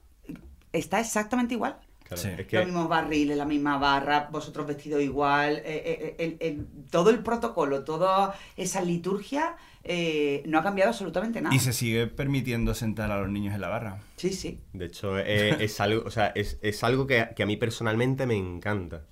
está 0.72 1.00
exactamente 1.00 1.54
igual. 1.54 1.78
Claro, 2.14 2.22
Sí. 2.22 2.28
es 2.40 2.46
que 2.48 2.56
Los 2.56 2.66
mismos 2.66 2.88
barriles, 2.88 3.36
la 3.36 3.44
misma 3.44 3.78
barra, 3.78 4.28
vosotros 4.32 4.66
vestidos 4.66 5.00
igual, 5.00 5.58
eh, 5.58 5.62
eh, 5.64 6.14
el- 6.18 6.36
el- 6.40 6.66
todo 6.90 7.10
el 7.10 7.20
protocolo, 7.20 7.84
toda 7.84 8.34
esa 8.56 8.80
liturgia 8.82 9.56
eh, 9.84 10.42
no 10.46 10.58
ha 10.58 10.62
cambiado 10.62 10.90
absolutamente 10.90 11.40
nada. 11.40 11.54
Y 11.54 11.58
se 11.60 11.72
sigue 11.72 12.06
permitiendo 12.08 12.74
sentar 12.74 13.10
a 13.12 13.18
los 13.20 13.30
niños 13.30 13.54
en 13.54 13.60
la 13.62 13.68
barra. 13.68 14.00
Sí, 14.16 14.30
sí. 14.32 14.60
De 14.74 14.86
hecho, 14.86 15.18
eh, 15.18 15.56
es, 15.64 15.80
algo, 15.80 16.02
o 16.04 16.10
sea, 16.10 16.26
es, 16.34 16.58
es 16.60 16.84
algo 16.84 17.06
que, 17.06 17.28
que 17.34 17.42
a 17.44 17.46
mí 17.46 17.56
personalmente 17.56 18.26
me 18.26 18.36
encanta. 18.36 19.06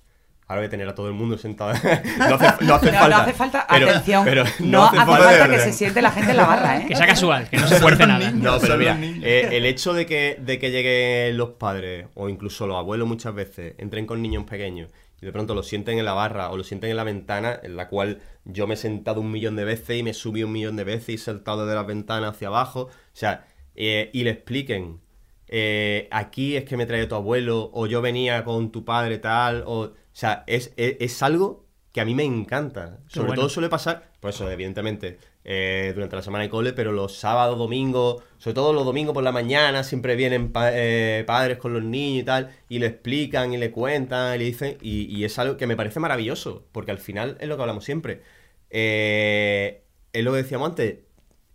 Ahora 0.49 0.61
voy 0.61 0.65
a 0.65 0.69
tener 0.71 0.89
a 0.89 0.95
todo 0.95 1.07
el 1.07 1.13
mundo 1.13 1.37
sentado. 1.37 1.71
no 2.17 2.35
hace, 2.35 2.65
no 2.65 2.73
hace 2.75 2.91
No, 2.91 2.99
falta. 2.99 3.07
no 3.09 3.17
hace 3.17 3.33
falta, 3.33 3.67
pero- 3.69 3.89
atención, 3.89 4.25
pero 4.25 4.43
no, 4.59 4.83
hace 4.85 4.97
falta, 4.97 5.47
de 5.47 5.55
que 5.55 5.59
se 5.61 5.73
siente 5.73 6.01
la 6.01 6.11
gente 6.11 6.31
en 6.31 6.37
la 6.37 6.45
barra, 6.47 6.79
¿eh? 6.79 6.85
Que 6.87 6.95
sea 6.95 7.05
casual, 7.05 7.47
que 7.49 7.57
no 7.57 7.67
se 7.67 7.75
fuerce 7.79 8.07
nada. 8.07 8.31
niños. 8.31 8.43
No, 8.43 8.59
pero 8.59 8.75
mira, 8.77 8.97
eh, 9.01 9.49
el 9.51 9.65
hecho 9.67 9.93
de 9.93 10.05
que, 10.07 10.37
de 10.41 10.57
que 10.59 10.71
lleguen 10.71 11.37
los 11.37 11.51
padres 11.51 12.07
o 12.15 12.29
incluso 12.29 12.65
los 12.65 12.77
abuelos 12.77 13.07
muchas 13.07 13.33
veces 13.35 13.75
entren 13.77 14.05
con 14.07 14.21
niños 14.23 14.43
pequeños 14.45 14.89
y 15.21 15.25
de 15.27 15.31
pronto 15.31 15.53
los 15.53 15.67
sienten 15.67 15.99
en 15.99 16.05
la 16.05 16.13
barra 16.13 16.49
o 16.49 16.57
los 16.57 16.65
sienten 16.65 16.89
en 16.89 16.97
la 16.97 17.03
ventana, 17.03 17.59
en 17.61 17.75
la 17.75 17.87
cual 17.87 18.19
yo 18.45 18.65
me 18.65 18.73
he 18.73 18.77
sentado 18.77 19.21
un 19.21 19.29
millón 19.31 19.55
de 19.55 19.65
veces 19.65 19.97
y 19.99 20.01
me 20.01 20.15
subí 20.15 20.43
un 20.43 20.51
millón 20.51 20.75
de 20.77 20.83
veces 20.83 21.09
y 21.09 21.13
he 21.13 21.17
saltado 21.19 21.65
desde 21.67 21.75
la 21.75 21.83
ventana 21.83 22.29
hacia 22.29 22.47
abajo, 22.47 22.83
o 22.83 22.89
sea, 23.13 23.45
eh, 23.75 24.09
y 24.13 24.23
le 24.23 24.31
expliquen, 24.31 24.99
eh, 25.47 26.07
aquí 26.09 26.55
es 26.55 26.63
que 26.65 26.75
me 26.77 26.85
trae 26.85 27.05
tu 27.05 27.15
abuelo 27.15 27.69
o 27.73 27.85
yo 27.85 28.01
venía 28.01 28.43
con 28.43 28.71
tu 28.71 28.83
padre 28.85 29.17
tal, 29.19 29.63
o 29.67 29.91
sea, 30.19 30.43
es, 30.47 30.73
es, 30.77 30.97
es 30.99 31.23
algo 31.23 31.65
que 31.91 32.01
a 32.01 32.05
mí 32.05 32.13
me 32.13 32.23
encanta. 32.23 32.99
Sobre 33.07 33.27
bueno. 33.27 33.41
todo 33.41 33.49
suele 33.49 33.69
pasar, 33.69 34.11
pues 34.19 34.35
eso, 34.35 34.49
evidentemente, 34.51 35.17
eh, 35.43 35.91
durante 35.95 36.15
la 36.17 36.21
semana 36.21 36.43
de 36.43 36.49
cole, 36.49 36.73
pero 36.73 36.91
los 36.91 37.15
sábados, 37.17 37.57
domingos, 37.57 38.21
sobre 38.37 38.53
todo 38.53 38.73
los 38.73 38.85
domingos 38.85 39.13
por 39.13 39.23
la 39.23 39.31
mañana, 39.31 39.83
siempre 39.83 40.15
vienen 40.15 40.51
pa- 40.51 40.69
eh, 40.73 41.23
padres 41.25 41.57
con 41.57 41.73
los 41.73 41.83
niños 41.83 42.21
y 42.21 42.25
tal, 42.25 42.51
y 42.69 42.77
le 42.79 42.87
explican 42.87 43.53
y 43.53 43.57
le 43.57 43.71
cuentan 43.71 44.35
y 44.35 44.37
le 44.39 44.45
dicen, 44.45 44.77
y, 44.81 45.05
y 45.15 45.23
es 45.23 45.39
algo 45.39 45.57
que 45.57 45.65
me 45.67 45.75
parece 45.75 45.99
maravilloso, 45.99 46.65
porque 46.71 46.91
al 46.91 46.99
final 46.99 47.37
es 47.39 47.47
lo 47.47 47.55
que 47.55 47.61
hablamos 47.63 47.85
siempre. 47.85 48.21
Eh, 48.69 49.83
es 50.13 50.23
lo 50.23 50.31
que 50.31 50.37
decíamos 50.37 50.69
antes, 50.69 50.99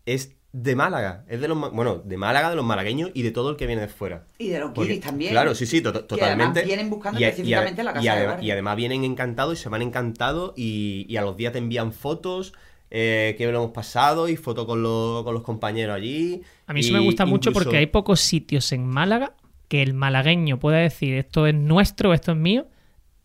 es 0.06 0.32
de 0.56 0.76
Málaga, 0.76 1.24
es 1.28 1.40
de 1.40 1.48
los, 1.48 1.58
bueno, 1.72 1.98
de 2.04 2.16
Málaga, 2.16 2.48
de 2.48 2.54
los 2.54 2.64
malagueños 2.64 3.10
y 3.12 3.22
de 3.22 3.32
todo 3.32 3.50
el 3.50 3.56
que 3.56 3.66
viene 3.66 3.82
de 3.82 3.88
fuera. 3.88 4.24
Y 4.38 4.50
de 4.50 4.60
los 4.60 4.70
Porque- 4.70 4.90
guiris 4.92 5.04
también. 5.04 5.32
Claro, 5.32 5.52
sí, 5.52 5.66
sí, 5.66 5.80
to- 5.80 5.92
to- 5.92 6.14
Que 6.16 6.22
además 6.24 6.46
totalmente. 6.50 6.62
vienen 6.64 6.90
buscando 6.90 7.18
Y 7.18 7.24
a- 7.24 7.26
y 7.26 7.26
a- 7.26 7.30
específicamente 7.30 7.82
la 7.82 7.92
casa 7.92 8.04
y 8.04 8.08
adem-. 8.08 8.42
Y 8.44 8.50
además 8.52 8.76
vienen 8.76 9.02
encantados 9.02 9.58
y 9.58 9.62
se 9.62 9.68
van 9.68 9.82
encantados 9.82 10.52
y, 10.56 11.06
y 11.08 11.16
a 11.16 11.22
los 11.22 11.36
días 11.36 11.52
te 11.52 11.58
envían 11.58 11.92
fotos 11.92 12.52
eh, 12.96 13.34
que 13.36 13.50
lo 13.50 13.58
hemos 13.58 13.70
pasado 13.72 14.28
y 14.28 14.36
fotos 14.36 14.66
con, 14.66 14.80
los- 14.84 15.24
con 15.24 15.34
los 15.34 15.42
compañeros 15.42 15.96
allí. 15.96 16.42
A 16.68 16.72
mí 16.72 16.78
eso 16.80 16.92
me 16.92 17.00
gusta 17.00 17.26
mucho 17.26 17.50
porque 17.52 17.76
hay 17.78 17.86
pocos 17.86 18.20
sitios 18.20 18.70
en 18.70 18.86
Málaga 18.86 19.34
que 19.66 19.82
el 19.82 19.94
malagueño 19.94 20.60
pueda 20.60 20.78
decir 20.78 21.14
esto 21.14 21.48
es 21.48 21.54
nuestro, 21.56 22.14
esto 22.14 22.30
es 22.30 22.38
mío, 22.38 22.68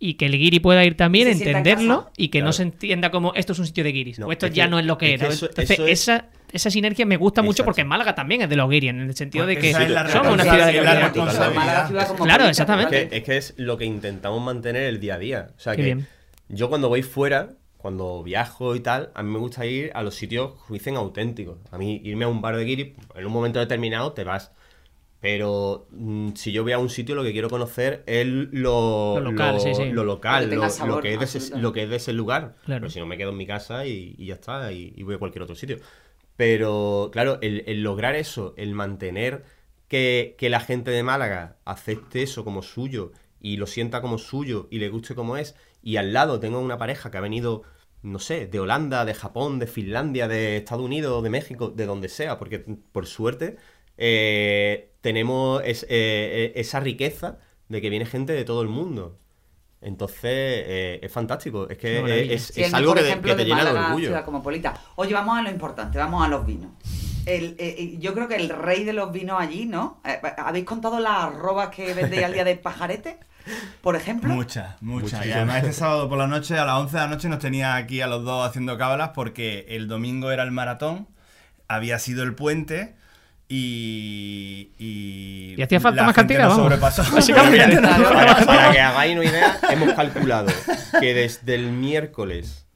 y 0.01 0.13
que 0.13 0.25
el 0.27 0.31
guiri 0.38 0.59
pueda 0.59 0.83
ir 0.85 0.95
también, 0.95 1.27
Y 1.27 1.31
en 1.31 1.38
entenderlo 1.39 2.09
y 2.15 2.29
que 2.29 2.41
no 2.41 2.53
se 2.53 2.63
entienda 2.63 3.12
como 3.12 3.33
esto 3.35 3.51
es 3.53 3.59
un 3.59 3.65
sitio 3.67 3.83
de 3.83 3.91
guiris, 3.91 4.17
No, 4.19 4.27
o 4.27 4.31
esto 4.31 4.45
es 4.45 4.53
ya 4.53 4.63
que- 4.65 4.69
no 4.71 4.79
es 4.79 4.85
lo 4.85 4.97
que 4.97 5.13
es 5.13 5.19
que 5.19 5.25
era. 5.25 5.33
eso- 5.33 5.45
Entonces, 5.47 5.71
eso 5.71 5.85
es- 5.88 6.01
esa, 6.01 6.25
esa 6.53 6.71
sinergia 6.71 7.05
me 7.05 7.17
gusta 7.17 7.41
mucho 7.41 7.63
Exacto. 7.63 7.65
porque 7.65 7.83
Málaga 7.83 8.15
también 8.15 8.41
es 8.43 8.49
de 8.49 8.55
los 8.55 8.69
guiri, 8.69 8.88
en 8.88 9.01
el 9.01 9.15
sentido 9.15 9.45
de 9.45 9.57
que 9.57 9.73
somos 9.73 10.33
una 10.33 10.43
ciudad 10.43 10.67
de 10.67 10.73
la 10.73 10.91
guiri. 10.91 11.03
responsabilidad. 11.03 11.53
Málaga 11.53 11.88
ciudad 11.88 12.15
Claro, 12.15 12.45
exactamente. 12.47 13.01
Es 13.03 13.09
que, 13.09 13.17
es 13.17 13.23
que 13.23 13.38
es 13.38 13.53
lo 13.57 13.77
que 13.77 13.85
intentamos 13.85 14.41
mantener 14.41 14.83
el 14.83 14.99
día 15.01 15.15
a 15.15 15.19
día. 15.19 15.47
O 15.57 15.59
sea 15.59 15.73
Qué 15.73 15.77
que 15.81 15.83
bien. 15.83 16.07
yo 16.47 16.69
cuando 16.69 16.88
voy 16.88 17.03
fuera, 17.03 17.49
cuando 17.77 18.23
viajo 18.23 18.75
y 18.75 18.79
tal, 18.79 19.12
a 19.15 19.21
mí 19.23 19.31
me 19.31 19.39
gusta 19.39 19.65
ir 19.65 19.91
a 19.93 20.01
los 20.03 20.15
sitios 20.15 20.51
que 20.67 20.73
dicen 20.75 20.95
auténticos. 20.95 21.57
A 21.71 21.77
mí 21.77 22.01
irme 22.05 22.23
a 22.25 22.27
un 22.29 22.41
bar 22.41 22.55
de 22.55 22.63
guiri, 22.63 22.95
en 23.15 23.25
un 23.25 23.31
momento 23.33 23.59
determinado 23.59 24.13
te 24.13 24.23
vas. 24.23 24.51
Pero 25.21 25.88
mm, 25.91 26.34
si 26.36 26.51
yo 26.53 26.63
voy 26.63 26.71
a 26.71 26.79
un 26.79 26.89
sitio, 26.89 27.13
lo 27.15 27.23
que 27.23 27.34
quiero 27.34 27.49
conocer 27.49 28.03
es 28.05 28.25
lo, 28.25 29.19
Lo 29.19 29.32
local, 29.32 29.60
sí, 29.60 29.73
sí. 29.75 29.91
lo 29.91 30.03
local, 30.05 30.45
Lo 30.45 30.49
que 30.49 30.55
lo, 30.55 30.62
tenga 30.62 30.69
sabor, 30.69 30.95
lo 30.95 31.01
que 31.01 31.13
es 31.13 31.19
de 31.19 31.25
ese, 31.25 31.58
lo 31.58 31.73
que 31.73 31.84
es 31.84 31.89
de 31.89 31.95
ese 31.97 32.13
lugar. 32.13 32.55
Claro. 32.65 32.82
Pero 32.82 32.89
si 32.89 32.99
no 32.99 33.05
me 33.05 33.17
quedo 33.17 33.32
en 33.32 33.38
mi 33.38 33.45
casa 33.45 33.86
y, 33.86 34.15
y 34.17 34.27
ya 34.27 34.36
está, 34.36 34.71
y, 34.71 34.93
y 34.95 35.03
voy 35.03 35.15
a 35.15 35.19
cualquier 35.19 35.43
otro 35.43 35.55
sitio. 35.55 35.79
Pero 36.36 37.10
claro, 37.12 37.38
el, 37.41 37.63
el 37.67 37.84
lograr 37.84 38.15
eso, 38.15 38.53
el 38.58 38.73
mantener 38.73 39.43
que, 39.89 40.36
que 40.38 40.49
la 40.49 40.62
gente 40.62 40.91
de 40.91 41.03
Málaga 41.03 41.58
acepte 41.65 42.23
eso 42.23 42.45
como 42.45 42.62
suyo 42.62 43.12
y 43.41 43.58
lo 43.58 43.67
sienta 43.67 44.01
como 44.01 44.17
suyo 44.17 44.67
y 44.71 44.79
le 44.79 44.89
guste 44.89 45.15
como 45.15 45.36
es, 45.38 45.55
y 45.82 45.97
al 45.97 46.13
lado 46.13 46.39
tengo 46.39 46.60
una 46.60 46.77
pareja 46.77 47.12
que 47.12 47.17
ha 47.17 47.21
venido, 47.21 47.63
no 48.03 48.19
sé, 48.19 48.47
de 48.47 48.60
Holanda, 48.60 49.03
de 49.05 49.13
Japón, 49.13 49.60
de 49.60 49.67
Finlandia, 49.67 50.27
de 50.29 50.58
Estados 50.58 50.86
Unidos, 50.86 51.23
de 51.23 51.29
México, 51.29 51.69
de 51.69 51.86
donde 51.86 52.10
sea, 52.10 52.38
porque 52.38 52.60
por 52.91 53.05
suerte 53.05 53.58
eh, 54.01 54.91
tenemos 55.01 55.62
es- 55.65 55.83
eh, 55.83 55.88
eh, 55.89 56.51
esa 56.55 56.79
riqueza 56.79 57.38
de 57.67 57.81
que 57.81 57.89
viene 57.89 58.05
gente 58.05 58.33
de 58.33 58.43
todo 58.45 58.62
el 58.63 58.69
mundo. 58.69 59.17
Entonces, 59.81 60.21
eh, 60.25 60.99
es 61.03 61.12
fantástico. 61.12 61.69
Es 61.69 61.77
que 61.77 62.33
es, 62.33 62.43
Sí, 62.47 62.62
es 62.63 62.67
el 62.69 62.75
algo 62.75 62.93
que, 62.95 63.01
te- 63.01 63.07
ejemplo 63.07 63.31
que 63.31 63.35
te 63.38 63.43
de 63.43 63.49
llena 63.49 63.63
de 63.71 63.79
orgullo. 63.79 64.07
ciudad 64.07 64.25
cosmopolita. 64.25 64.73
Oye, 64.95 65.13
vamos 65.13 65.38
a 65.38 65.41
lo 65.41 65.49
importante, 65.51 65.97
vamos 65.97 66.25
a 66.25 66.27
los 66.27 66.45
vinos. 66.45 66.71
el, 67.25 67.55
eh, 67.59 67.97
yo 67.99 68.13
creo 68.15 68.27
que 68.27 68.35
el 68.38 68.49
rey 68.49 68.83
de 68.85 68.93
los 68.93 69.12
vinos 69.12 69.38
allí, 69.39 69.65
¿no? 69.67 70.01
¿Habéis 70.38 70.65
contado 70.65 70.99
las 70.99 71.25
arrobas 71.25 71.69
que 71.69 71.93
vendéis 71.93 72.23
al 72.23 72.33
día 72.33 72.43
de 72.43 72.55
pajarete? 72.55 73.17
Por 73.81 73.95
ejemplo. 73.95 74.33
Muchas, 74.33 74.81
muchas. 74.81 75.12
Muchas. 75.13 75.25
Y 75.27 75.31
además 75.33 75.57
este 75.57 75.73
sábado 75.73 76.09
por 76.09 76.17
la 76.17 76.27
noche, 76.27 76.57
a 76.57 76.65
las 76.65 76.75
11 76.79 76.97
de 76.97 77.03
la 77.03 77.07
noche, 77.09 77.29
nos 77.29 77.39
tenía 77.39 77.75
aquí 77.75 78.01
a 78.01 78.07
los 78.07 78.23
dos 78.23 78.47
haciendo 78.47 78.77
cábalas 78.79 79.09
porque 79.13 79.65
el 79.69 79.88
domingo 79.88 80.31
era 80.31 80.41
el 80.43 80.51
maratón, 80.51 81.07
había 81.67 81.99
sido 81.99 82.23
el 82.23 82.33
puente 82.35 82.95
y... 83.49 84.69
Y, 84.77 85.55
Y 85.57 85.62
hacía 85.62 85.79
falta 85.79 86.01
la 86.01 86.07
más 86.07 86.15
cantidad, 86.15 86.47
vamos. 86.47 86.79
Básicamente. 87.12 87.81
Para, 87.81 88.45
para 88.45 88.71
que 88.71 88.79
hagáis 88.79 89.15
una 89.15 89.25
idea, 89.25 89.59
hemos 89.71 89.93
calculado 89.93 90.47
que 90.99 91.13
desde 91.13 91.55
el 91.55 91.71
miércoles 91.71 92.68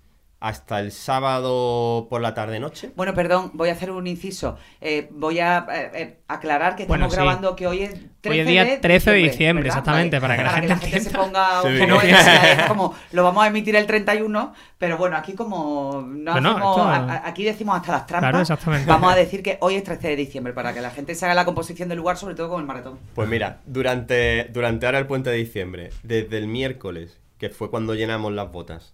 hasta 0.43 0.81
el 0.81 0.91
sábado 0.91 2.07
por 2.09 2.19
la 2.19 2.33
tarde-noche, 2.33 2.91
Bueno, 2.97 3.13
perdón, 3.13 3.51
voy 3.53 3.69
a 3.69 3.71
hacer 3.71 3.91
un 3.91 4.07
inciso. 4.07 4.57
Eh, 4.81 5.07
voy 5.11 5.39
a 5.39 5.65
eh, 5.73 5.91
eh, 5.93 6.19
aclarar 6.27 6.75
que 6.75 6.85
Bueno, 6.85 7.05
estamos 7.05 7.13
sí. 7.13 7.15
grabando 7.15 7.55
que 7.55 7.65
hoy 7.65 7.83
es 7.83 7.91
13 8.19 8.29
Hoy 8.29 8.39
es 8.41 8.47
día 8.47 8.81
13 8.81 9.11
de 9.11 9.17
diciembre, 9.19 9.67
exactamente, 9.67 10.19
para 10.19 10.35
que 10.35 10.43
la 10.43 10.49
gente 10.77 10.99
se 10.99 11.09
ponga 11.11 11.61
Sí. 11.61 11.69
que 11.79 11.87
no 11.87 12.01
es, 12.01 12.17
como 12.67 12.93
lo 13.13 13.23
vamos 13.23 13.41
a 13.41 13.47
emitir 13.47 13.73
el 13.77 13.85
31, 13.87 14.53
pero 14.77 14.97
bueno, 14.97 15.15
aquí 15.15 15.31
como 15.31 16.03
no 16.05 16.39
no, 16.41 16.49
hacemos- 16.51 16.77
esto- 16.77 16.83
a- 16.83 16.95
a- 17.13 17.27
aquí 17.29 17.45
decimos 17.45 17.77
hasta 17.77 17.93
las 17.93 18.05
trampas. 18.07 18.29
Claro, 18.31 18.41
exactamente. 18.41 18.85
Vamos 18.85 19.13
a 19.13 19.15
decir 19.15 19.43
que 19.43 19.57
hoy 19.61 19.75
es 19.75 19.83
13 19.85 20.09
de 20.09 20.15
diciembre 20.17 20.51
para 20.51 20.73
que 20.73 20.81
la 20.81 20.89
gente 20.91 21.15
se 21.15 21.23
haga 21.25 21.35
la 21.35 21.45
composición 21.45 21.87
del 21.87 21.99
lugar, 21.99 22.17
sobre 22.17 22.35
todo 22.35 22.49
con 22.49 22.59
el 22.59 22.67
maratón. 22.67 22.99
pues 23.15 23.29
mira, 23.29 23.59
durante, 23.65 24.43
durante 24.51 24.85
ahora 24.87 24.99
el 24.99 25.07
puente 25.07 25.29
de 25.29 25.37
diciembre, 25.37 25.91
desde 26.03 26.37
el 26.37 26.47
miércoles, 26.47 27.17
que 27.37 27.49
fue 27.49 27.69
cuando 27.69 27.95
llenamos 27.95 28.33
las 28.33 28.51
botas, 28.51 28.93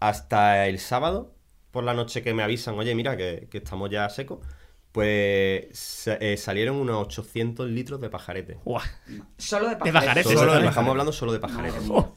hasta 0.00 0.66
el 0.66 0.78
sábado, 0.78 1.34
por 1.70 1.84
la 1.84 1.94
noche 1.94 2.22
que 2.22 2.34
me 2.34 2.42
avisan, 2.42 2.74
oye, 2.78 2.94
mira, 2.94 3.16
que, 3.16 3.48
que 3.50 3.58
estamos 3.58 3.90
ya 3.90 4.08
secos, 4.08 4.38
pues 4.92 6.06
eh, 6.20 6.36
salieron 6.36 6.76
unos 6.76 7.06
800 7.06 7.68
litros 7.70 8.00
de 8.00 8.10
pajarete. 8.10 8.58
Guau. 8.64 8.82
Solo 9.36 9.64
de 9.68 9.70
De 9.70 9.76
pajarete. 9.76 9.92
pajarete, 10.00 10.22
Solo- 10.24 10.34
exactamente. 10.40 10.68
estamos 10.70 10.90
hablando 10.90 11.12
solo 11.12 11.32
de 11.32 11.40
pajarete. 11.40 11.78
O 11.90 12.14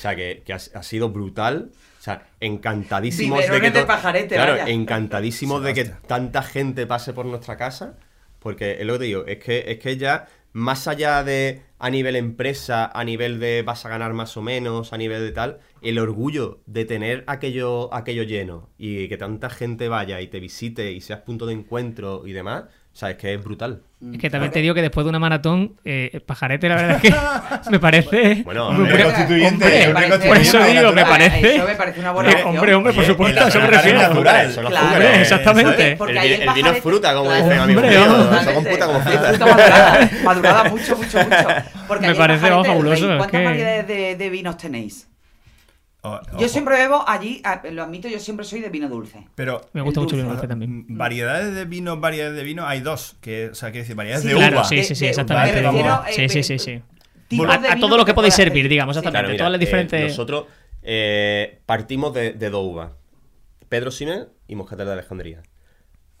sea, 0.00 0.14
que, 0.14 0.42
que 0.44 0.52
ha, 0.52 0.56
ha 0.56 0.82
sido 0.82 1.08
brutal. 1.10 1.70
O 1.98 2.02
sea, 2.02 2.26
encantadísimos 2.40 3.40
de 3.48 3.60
que... 3.60 3.70
de 3.70 3.80
to- 3.80 3.86
pajarete, 3.86 4.34
Claro, 4.34 4.52
vaya. 4.52 4.68
encantadísimos 4.68 5.60
Sí, 5.60 5.66
de 5.66 5.74
que 5.74 5.84
tanta 6.06 6.42
gente 6.42 6.86
pase 6.86 7.12
por 7.12 7.26
nuestra 7.26 7.56
casa. 7.56 7.96
Porque 8.38 8.78
es 8.80 8.86
lo 8.86 8.94
que 8.94 8.98
te 9.00 9.04
digo, 9.04 9.24
es 9.26 9.38
que, 9.38 9.64
es 9.70 9.78
que 9.78 9.96
ya, 9.98 10.26
más 10.52 10.88
allá 10.88 11.22
de 11.24 11.62
a 11.78 11.90
nivel 11.90 12.16
empresa, 12.16 12.90
a 12.92 13.04
nivel 13.04 13.40
de 13.40 13.62
vas 13.62 13.86
a 13.86 13.88
ganar 13.88 14.12
más 14.12 14.36
o 14.36 14.42
menos, 14.42 14.92
a 14.92 14.98
nivel 14.98 15.22
de 15.22 15.32
tal, 15.32 15.60
el 15.80 15.98
orgullo 15.98 16.60
de 16.66 16.84
tener 16.84 17.24
aquello, 17.26 17.92
aquello 17.94 18.22
lleno 18.22 18.68
y 18.76 19.08
que 19.08 19.16
tanta 19.16 19.48
gente 19.50 19.88
vaya 19.88 20.20
y 20.20 20.28
te 20.28 20.40
visite 20.40 20.92
y 20.92 21.00
seas 21.00 21.20
punto 21.20 21.46
de 21.46 21.54
encuentro 21.54 22.26
y 22.26 22.32
demás, 22.32 22.64
o 22.92 22.96
sea, 22.96 23.10
es 23.10 23.16
que 23.16 23.34
es 23.34 23.42
brutal. 23.42 23.82
Es 24.14 24.18
que 24.18 24.30
también 24.30 24.50
te 24.50 24.60
digo 24.60 24.74
que 24.74 24.80
después 24.80 25.04
de 25.04 25.10
una 25.10 25.18
maratón, 25.18 25.74
eh, 25.84 26.20
pajarete, 26.24 26.70
la 26.70 26.74
verdad 26.76 27.00
es 27.02 27.12
que 27.12 27.70
me 27.70 27.78
parece. 27.78 28.42
Bueno, 28.44 28.68
hombre, 28.68 29.02
constituyente, 29.04 29.64
Hombre, 29.64 29.86
hombre 29.88 29.92
parece- 30.08 30.28
por 30.28 30.36
eso 30.38 30.52
constituyente, 30.58 30.80
digo, 30.80 30.92
me 30.92 31.04
parece. 31.04 31.56
Eso 31.56 31.66
me 31.66 31.74
parece 31.74 32.00
una 32.00 32.12
buena 32.12 32.30
Eh, 32.30 32.42
hombre, 32.44 32.74
hombre, 32.74 32.92
por 32.94 33.04
supuesto, 33.04 33.46
eso 33.48 33.60
me 33.60 33.66
refiero. 33.66 33.98
natural. 34.00 34.52
Son 34.52 34.64
los 34.64 34.72
Claro, 34.72 34.86
azúcares. 34.88 35.18
exactamente. 35.20 35.90
El, 35.92 36.48
vino 36.54 36.70
es 36.70 36.82
fruta, 36.82 37.12
como 37.12 37.26
Claro. 37.26 37.44
dicen 37.44 37.58
amigos 37.60 37.82
Hombre, 37.84 37.98
míos. 37.98 38.14
hombre. 38.14 38.40
Eso 38.40 38.54
con 38.54 38.64
puta 38.64 38.86
como 38.86 38.98
Es 38.98 39.04
fruta. 39.04 39.46
madurada, 39.46 40.10
madurada 40.24 40.64
mucho, 40.64 40.96
mucho, 40.96 41.18
mucho. 41.18 41.48
Porque 41.86 42.06
Me 42.06 42.14
parece, 42.14 42.40
Pajarete 42.48 42.68
fabuloso, 42.68 43.06
¿Cuántas 43.18 43.44
variedades 43.44 43.86
de, 43.86 44.16
de 44.16 44.30
vinos 44.30 44.56
tenéis? 44.56 45.09
O- 46.02 46.20
Yo 46.32 46.36
ojo. 46.38 46.48
siempre 46.48 46.76
bebo 46.78 47.04
allí, 47.06 47.42
lo 47.72 47.82
admito, 47.82 48.08
yo 48.08 48.18
siempre 48.18 48.44
soy 48.46 48.60
de 48.60 48.70
vino 48.70 48.88
dulce. 48.88 49.26
Pero 49.34 49.60
Me 49.74 49.82
gusta 49.82 50.00
el 50.00 50.04
mucho 50.04 50.16
el 50.16 50.22
vino 50.22 50.32
dulce. 50.32 50.48
también. 50.48 50.86
mm, 50.88 50.96
variedades 50.96 51.54
de 51.54 51.64
vino, 51.66 51.98
variedades 52.00 52.36
de 52.36 52.42
vino, 52.44 52.66
hay 52.66 52.80
dos. 52.80 53.16
Que, 53.20 53.48
o 53.50 53.54
sea, 53.54 53.70
quiere 53.70 53.82
decir, 53.82 53.96
variedades 53.96 54.22
Sí, 54.22 54.28
de 54.30 54.34
Claro, 54.36 54.56
uva. 54.56 54.64
sí, 54.64 54.82
sí, 54.82 54.94
sí, 54.94 55.00
De- 55.00 55.04
de- 55.06 55.10
exactamente. 55.10 55.60
refiero. 55.62 56.02
Sí, 56.10 56.22
eh, 56.22 56.28
sí, 56.28 56.42
sí, 56.42 56.58
sí. 56.58 56.82
tipos 57.28 57.48
A- 57.48 57.76
todo 57.78 57.96
lo 57.96 58.04
que 58.04 58.14
podéis 58.14 58.34
servir, 58.34 58.62
hacer. 58.62 58.70
digamos, 58.70 58.96
Sí. 58.96 59.00
exactamente. 59.00 59.36
Claro, 59.36 59.38
todas 59.38 59.52
las 59.52 59.58
eh, 59.60 59.64
diferentes- 59.66 60.08
nosotros 60.08 60.46
eh, 60.82 61.60
partimos 61.66 62.12
de, 62.14 62.32
de 62.32 62.50
dos 62.50 62.64
uvas. 62.66 62.92
Pedro 63.68 63.90
Simel 63.90 64.28
y 64.48 64.54
Moscatel 64.56 64.86
de 64.86 64.92
Alejandría. 64.94 65.42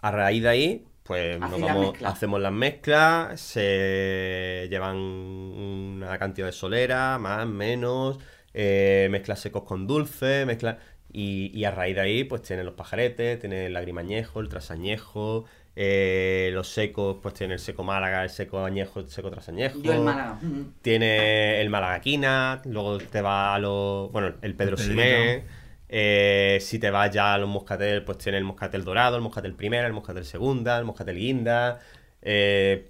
A 0.00 0.10
raíz 0.12 0.42
de 0.42 0.48
ahí, 0.48 0.84
pues 1.02 1.40
nos 1.40 1.58
la 1.58 1.66
vamos, 1.66 1.94
hacemos 2.04 2.40
las 2.40 2.52
mezclas, 2.52 3.40
se 3.40 4.68
llevan 4.70 4.96
una 4.98 6.16
cantidad 6.18 6.46
de 6.46 6.52
solera, 6.52 7.18
más, 7.18 7.46
menos, 7.46 8.18
eh, 8.54 9.08
mezclas 9.10 9.40
secos 9.40 9.64
con 9.64 9.86
dulce, 9.86 10.44
mezclas... 10.46 10.76
Y, 11.12 11.50
y 11.52 11.64
a 11.64 11.72
raíz 11.72 11.96
de 11.96 12.02
ahí, 12.02 12.22
pues 12.22 12.42
tienen 12.42 12.64
los 12.64 12.76
pajaretes, 12.76 13.40
tiene 13.40 13.66
el 13.66 13.72
lagrimañejo, 13.72 14.38
el 14.38 14.48
trasañejo, 14.48 15.44
eh, 15.74 16.50
los 16.52 16.68
secos, 16.68 17.16
pues 17.20 17.34
tiene 17.34 17.54
el 17.54 17.58
seco 17.58 17.82
Málaga, 17.82 18.22
el 18.22 18.30
seco 18.30 18.64
añejo, 18.64 19.00
el 19.00 19.08
seco 19.08 19.28
trasañejo. 19.28 19.80
Yo 19.82 19.92
el 19.92 20.02
Málaga. 20.02 20.38
Tiene 20.82 21.60
el 21.60 21.68
Malagaquina, 21.68 22.62
luego 22.64 22.98
te 22.98 23.22
va 23.22 23.56
a 23.56 23.58
los. 23.58 24.12
Bueno, 24.12 24.34
el 24.40 24.54
Pedro 24.54 24.76
El 24.76 24.82
Simé. 24.84 25.44
Eh, 25.88 26.58
si 26.60 26.78
te 26.78 26.90
vas 26.90 27.10
ya 27.10 27.34
a 27.34 27.38
los 27.38 27.48
moscatel, 27.48 28.04
pues 28.04 28.18
tiene 28.18 28.38
el 28.38 28.44
moscatel 28.44 28.84
dorado, 28.84 29.16
el 29.16 29.22
moscatel 29.22 29.54
primera, 29.54 29.88
el 29.88 29.92
moscatel 29.92 30.24
segunda, 30.24 30.78
el 30.78 30.84
moscatel 30.84 31.16
guinda. 31.16 31.80
eh, 32.22 32.88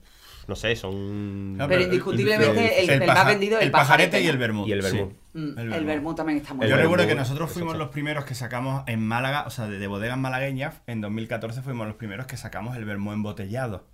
no 0.50 0.56
sé, 0.56 0.76
son. 0.76 1.56
No, 1.56 1.66
Pero 1.66 1.82
indiscutiblemente 1.82 2.82
el, 2.84 2.90
el 3.02 3.06
más 3.06 3.26
vendido 3.26 3.56
es 3.56 3.62
el 3.62 3.66
el 3.68 3.72
pajarete 3.72 4.08
pajarete 4.18 4.20
y 4.22 4.26
el 4.28 4.36
vermut. 4.36 4.68
Y 4.68 4.72
el 4.72 4.82
sí. 4.82 4.96
vermut. 4.96 5.12
Mm, 5.32 5.38
El 5.38 5.58
El 5.58 5.68
vermut. 5.70 5.86
vermut 5.86 6.16
también 6.18 6.38
está 6.38 6.52
muy 6.52 6.68
Yo 6.68 6.76
recuerdo 6.76 7.04
que 7.04 7.14
vermut, 7.14 7.20
nosotros 7.28 7.50
fuimos 7.50 7.76
los 7.76 7.88
primeros 7.88 8.24
que 8.26 8.34
sacamos 8.34 8.82
en 8.86 9.00
Málaga, 9.06 9.44
o 9.46 9.50
sea, 9.50 9.66
de, 9.68 9.78
de 9.78 9.86
bodegas 9.86 10.18
malagueñas, 10.18 10.74
en 10.86 11.00
2014 11.00 11.62
fuimos 11.62 11.86
los 11.86 11.96
primeros 11.96 12.26
que 12.26 12.36
sacamos 12.36 12.76
el 12.76 12.84
vermú 12.84 13.12
embotellado. 13.12 13.86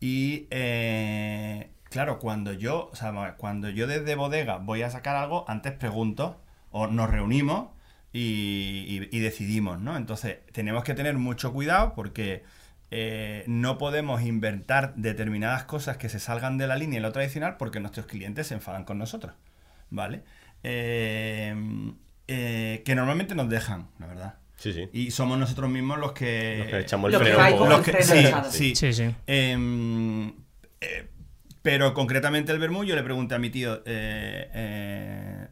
Y 0.00 0.46
eh, 0.50 1.70
claro, 1.90 2.18
cuando 2.18 2.52
yo, 2.52 2.90
o 2.92 2.96
sea, 2.96 3.34
cuando 3.38 3.70
yo 3.70 3.86
desde 3.86 4.14
bodega 4.14 4.58
voy 4.58 4.82
a 4.82 4.90
sacar 4.90 5.16
algo, 5.16 5.44
antes 5.48 5.72
pregunto, 5.72 6.40
o 6.70 6.86
nos 6.88 7.08
reunimos 7.08 7.68
y, 8.12 8.84
y- 8.88 9.16
y 9.16 9.20
decidimos, 9.20 9.80
¿no? 9.80 9.96
Entonces, 9.96 10.38
tenemos 10.52 10.84
que 10.84 10.94
tener 10.94 11.16
mucho 11.16 11.52
cuidado 11.52 11.94
porque 11.94 12.44
eh, 12.90 13.44
no 13.46 13.78
podemos 13.78 14.22
inventar 14.22 14.94
determinadas 14.96 15.64
cosas 15.64 15.96
que 15.96 16.08
se 16.08 16.18
salgan 16.20 16.58
de 16.58 16.66
la 16.66 16.76
línea 16.76 16.98
de 16.98 17.02
lo 17.06 17.12
tradicional 17.12 17.56
porque 17.56 17.80
nuestros 17.80 18.06
clientes 18.06 18.46
se 18.46 18.54
enfadan 18.54 18.84
con 18.84 18.98
nosotros, 18.98 19.34
¿vale? 19.90 20.22
Eh, 20.62 21.54
eh, 22.28 22.82
que 22.84 22.94
normalmente 22.94 23.34
nos 23.34 23.48
dejan, 23.48 23.88
la 23.98 24.06
verdad. 24.06 24.34
Sí, 24.56 24.72
sí. 24.72 24.88
Y 24.92 25.10
somos 25.10 25.38
nosotros 25.38 25.68
mismos 25.70 25.98
los 25.98 26.12
que... 26.12 26.56
Los 26.60 26.66
que 26.68 26.78
echamos 26.80 27.12
el 27.12 27.18
freno 27.20 27.66
los 27.68 27.80
que- 27.82 28.02
sí, 28.02 28.24
sí. 28.50 28.74
Sí, 28.74 28.92
sí. 28.92 29.14
Em, 29.26 30.28
eh, 30.80 31.08
pero 31.62 31.92
concretamente 31.94 32.52
el 32.52 32.58
vermú, 32.58 32.84
yo 32.84 32.94
le 32.96 33.02
pregunté 33.02 33.34
a 33.34 33.38
mi 33.38 33.50
tío, 33.50 33.82
eh, 33.84 34.48
eh, 34.54 35.46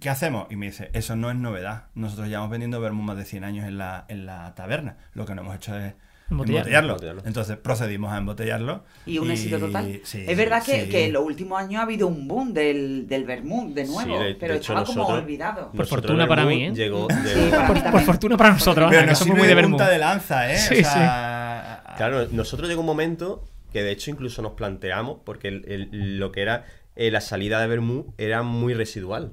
¿qué 0.00 0.10
hacemos? 0.10 0.46
Y 0.50 0.56
me 0.56 0.66
dice, 0.66 0.90
eso 0.94 1.14
no 1.16 1.30
es 1.30 1.36
novedad. 1.36 1.84
Nosotros 1.94 2.28
llevamos 2.28 2.50
vendiendo 2.50 2.80
vermú 2.80 3.02
más 3.02 3.16
de 3.16 3.24
100 3.24 3.44
años 3.44 3.66
en 3.66 3.78
la, 3.78 4.04
en 4.08 4.26
la 4.26 4.54
taberna. 4.54 4.96
Lo 5.12 5.24
que 5.26 5.34
no 5.34 5.42
hemos 5.42 5.54
hecho 5.56 5.78
es 5.78 5.94
Embotellarlo. 6.30 6.96
Entonces 7.24 7.56
procedimos 7.56 8.12
a 8.12 8.18
embotellarlo. 8.18 8.84
Y 9.06 9.18
un 9.18 9.30
éxito 9.30 9.58
total. 9.58 10.00
sí, 10.04 10.24
es 10.26 10.36
verdad 10.36 10.62
que, 10.62 10.84
sí. 10.84 10.88
que 10.90 11.06
en 11.06 11.12
los 11.14 11.24
últimos 11.24 11.58
años 11.60 11.80
ha 11.80 11.84
habido 11.84 12.06
un 12.06 12.28
boom 12.28 12.52
del, 12.52 13.06
del 13.08 13.24
vermut 13.24 13.72
de 13.74 13.84
nuevo, 13.86 14.00
Sí, 14.18 14.22
de- 14.22 14.28
de 14.30 14.34
pero 14.34 14.54
hecho, 14.54 14.72
estaba 14.72 14.84
como 14.84 14.98
nosotros- 15.02 15.22
olvidado. 15.24 15.72
Por 15.72 15.86
fortuna 15.86 16.26
para 16.28 16.44
mí, 16.44 16.64
¿eh? 16.66 16.72
Llegó, 16.74 17.08
para 17.08 17.90
Por, 17.90 18.00
fortuna 18.02 18.36
para 18.36 18.52
nosotros, 18.52 18.90
Pero 18.90 19.06
nos 19.06 19.18
somos 19.18 19.38
muy 19.38 19.48
de 19.48 19.54
de 19.54 19.62
punta 19.62 19.88
de 19.88 19.98
lanza, 19.98 20.52
¿eh? 20.52 20.58
Sí, 20.58 20.74
o 20.80 20.84
sea, 20.84 21.82
Claro, 21.96 22.26
nosotros 22.30 22.68
llegó 22.68 22.80
un 22.82 22.86
momento 22.86 23.44
que 23.72 23.82
de 23.82 23.90
hecho 23.90 24.10
incluso 24.10 24.40
nos 24.42 24.52
planteamos, 24.52 25.18
porque 25.24 25.48
el- 25.48 25.64
el- 25.66 26.18
lo 26.18 26.30
que 26.32 26.42
era 26.42 26.64
eh, 26.96 27.10
la 27.10 27.20
salida 27.20 27.60
de 27.60 27.68
Bermú 27.68 28.12
era 28.18 28.42
muy 28.42 28.74
residual. 28.74 29.32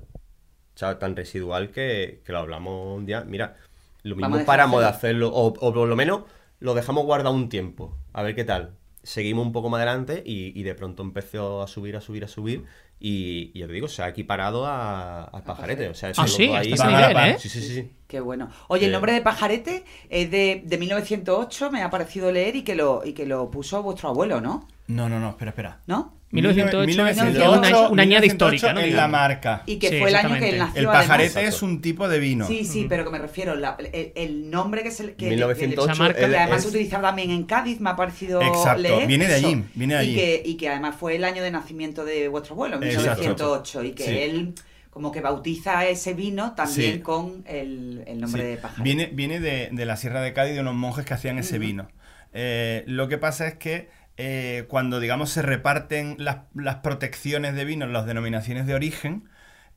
O 0.75 0.77
sea, 0.77 0.99
tan 0.99 1.15
residual 1.15 1.69
que, 1.71 2.21
que 2.25 2.31
lo 2.31 2.39
hablamos 2.39 2.97
un 2.97 3.05
día. 3.05 3.23
Mira, 3.25 3.55
lo 4.03 4.15
mismo 4.15 4.43
paramos 4.45 4.81
de 4.81 4.87
hacerlo. 4.87 5.27
hacerlo, 5.27 5.37
o, 5.61 5.67
o 5.69 5.73
por 5.73 5.87
lo 5.87 5.95
menos 5.95 6.23
lo 6.65 6.73
dejamos 6.73 7.05
guardado 7.05 7.33
un 7.35 7.47
tiempo. 7.49 7.95
A 8.13 8.23
ver 8.23 8.35
qué 8.35 8.43
tal. 8.43 8.75
Seguimos 9.03 9.45
un 9.45 9.51
poco 9.53 9.69
más 9.69 9.77
adelante 9.77 10.23
y, 10.25 10.59
y 10.59 10.63
de 10.63 10.73
pronto 10.73 11.03
empezó 11.03 11.61
a 11.61 11.67
subir, 11.67 11.95
a 11.95 12.01
subir, 12.01 12.25
a 12.25 12.27
subir. 12.27 12.65
Y, 12.99 13.51
y 13.53 13.59
ya 13.59 13.67
te 13.67 13.73
digo, 13.73 13.87
se 13.87 14.01
ha 14.01 14.09
equiparado 14.09 14.65
a- 14.65 15.25
al 15.25 15.43
pajarete. 15.43 15.89
O 15.89 15.93
sea, 15.93 16.09
eso 16.09 16.21
Ah, 16.23 16.27
sí, 16.27 16.47
ahí- 16.53 16.73
par. 16.75 17.29
¿eh? 17.29 17.35
Sí, 17.39 17.49
sí, 17.49 17.61
sí. 17.61 17.75
sí. 17.75 17.91
Qué 18.07 18.19
bueno. 18.19 18.49
Oye, 18.67 18.85
el 18.85 18.91
Eh, 18.91 18.93
nombre 18.93 19.11
de 19.13 19.21
Pajarete 19.21 19.83
es 20.09 20.31
de, 20.31 20.63
de 20.65 20.77
1908, 20.77 21.71
me 21.71 21.83
ha 21.83 21.89
parecido 21.89 22.31
leer 22.31 22.55
y 22.55 22.63
que 22.63 22.73
lo, 22.75 23.03
y 23.05 23.13
que 23.13 23.25
lo 23.25 23.51
puso 23.51 23.83
vuestro 23.83 24.09
abuelo, 24.09 24.41
¿no? 24.41 24.67
No, 24.87 25.09
no, 25.09 25.19
no, 25.19 25.29
espera, 25.31 25.49
espera. 25.49 25.79
¿No? 25.87 26.13
1908, 26.31 27.03
una 27.51 27.69
añ- 27.69 27.89
una 27.91 28.03
añada 28.03 28.25
histórica, 28.25 28.73
¿no? 28.73 28.81
En 28.81 28.95
la 28.95 29.07
marca. 29.07 29.63
Y 29.65 29.77
que 29.77 29.89
Sí, 29.89 29.99
fue 29.99 30.09
el 30.09 30.15
año 30.15 30.37
que 30.39 30.51
nació. 30.57 30.79
El 30.81 30.85
pajarete 30.87 31.27
Exacto. 31.27 31.49
es 31.49 31.61
un 31.61 31.81
tipo 31.81 32.07
de 32.09 32.19
vino. 32.19 32.45
Sí, 32.47 32.65
sí, 32.65 32.85
pero 32.89 33.05
que 33.05 33.09
me 33.11 33.19
refiero, 33.19 33.55
la- 33.55 33.77
el, 33.93 34.11
el 34.15 34.49
nombre 34.49 34.83
que 34.83 34.91
se 34.91 35.13
que, 35.15 35.29
1908, 35.29 35.91
esa 35.93 36.03
marca- 36.03 36.19
que, 36.19 36.25
además 36.25 36.57
es- 36.57 36.63
se 36.63 36.69
utilizaba 36.69 37.07
también 37.09 37.31
en 37.31 37.43
Cádiz, 37.45 37.79
me 37.79 37.89
ha 37.91 37.95
parecido 37.95 38.41
Exacto, 38.41 38.81
leer 38.81 39.07
viene 39.07 39.27
de 39.27 39.37
eso. 39.37 39.47
allí, 39.47 39.63
viene 39.75 39.93
de 39.93 39.99
allí. 39.99 40.11
Y 40.11 40.15
que, 40.15 40.41
y 40.45 40.57
que 40.57 40.69
además 40.69 40.95
fue 40.99 41.15
el 41.15 41.23
año 41.23 41.41
de 41.41 41.51
nacimiento 41.51 42.03
de 42.03 42.27
vuestro 42.27 42.53
abuelo, 42.53 42.75
Exacto. 42.83 43.21
1908, 43.21 43.83
y 43.83 43.91
que 43.91 44.03
Sí. 44.03 44.17
él 44.17 44.53
como 44.89 45.11
que 45.11 45.21
bautiza 45.21 45.85
ese 45.85 46.13
vino 46.13 46.53
también 46.53 46.93
Sí. 46.95 46.99
con 46.99 47.43
el, 47.47 48.03
el 48.07 48.19
nombre 48.21 48.43
Sí. 48.43 48.47
de 48.49 48.57
Pajarete. 48.57 48.83
Viene, 48.83 49.09
viene 49.13 49.39
de, 49.39 49.69
de 49.71 49.85
la 49.85 49.95
Sierra 49.97 50.21
de 50.21 50.33
Cádiz 50.33 50.53
de 50.55 50.61
unos 50.61 50.75
monjes 50.75 51.05
que 51.05 51.13
hacían 51.13 51.37
ese 51.37 51.59
vino. 51.59 51.87
Eh, 52.33 52.83
lo 52.87 53.07
que 53.07 53.17
pasa 53.17 53.47
es 53.47 53.55
que 53.55 53.89
eh, 54.17 54.65
cuando, 54.69 54.99
digamos, 54.99 55.29
se 55.31 55.41
reparten 55.41 56.15
las, 56.19 56.39
las 56.55 56.77
protecciones 56.77 57.55
de 57.55 57.65
vino, 57.65 57.85
las 57.87 58.05
denominaciones 58.05 58.65
de 58.67 58.73
origen, 58.75 59.29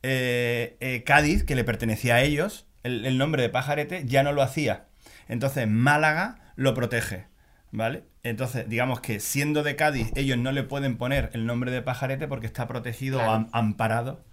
eh, 0.03 0.77
eh, 0.81 1.03
Cádiz, 1.05 1.44
que 1.44 1.57
le 1.57 1.64
pertenecía 1.64 2.16
a 2.16 2.22
ellos, 2.22 2.66
el, 2.83 3.05
el 3.07 3.18
nombre 3.18 3.42
de 3.42 3.48
pajarete 3.51 4.05
ya 4.07 4.22
no 4.22 4.33
lo 4.33 4.42
hacía. 4.42 4.87
Entonces 5.29 5.66
Málaga 5.68 6.53
lo 6.57 6.74
protege, 6.74 7.27
¿vale? 7.72 8.05
Entonces, 8.22 8.68
digamos 8.68 9.01
que 9.01 9.20
siendo 9.20 9.62
de 9.62 9.77
Cádiz, 9.77 10.12
ellos 10.16 10.38
no 10.38 10.53
le 10.53 10.62
pueden 10.62 10.96
poner 10.98 11.31
el 11.35 11.46
nombre 11.46 11.70
de 11.70 11.83
pajarete 11.83 12.29
porque 12.29 12.46
está 12.46 12.66
protegido 12.68 13.18
Claro. 13.18 13.33
o 13.33 13.35
am- 13.35 13.48
amparado 13.53 14.24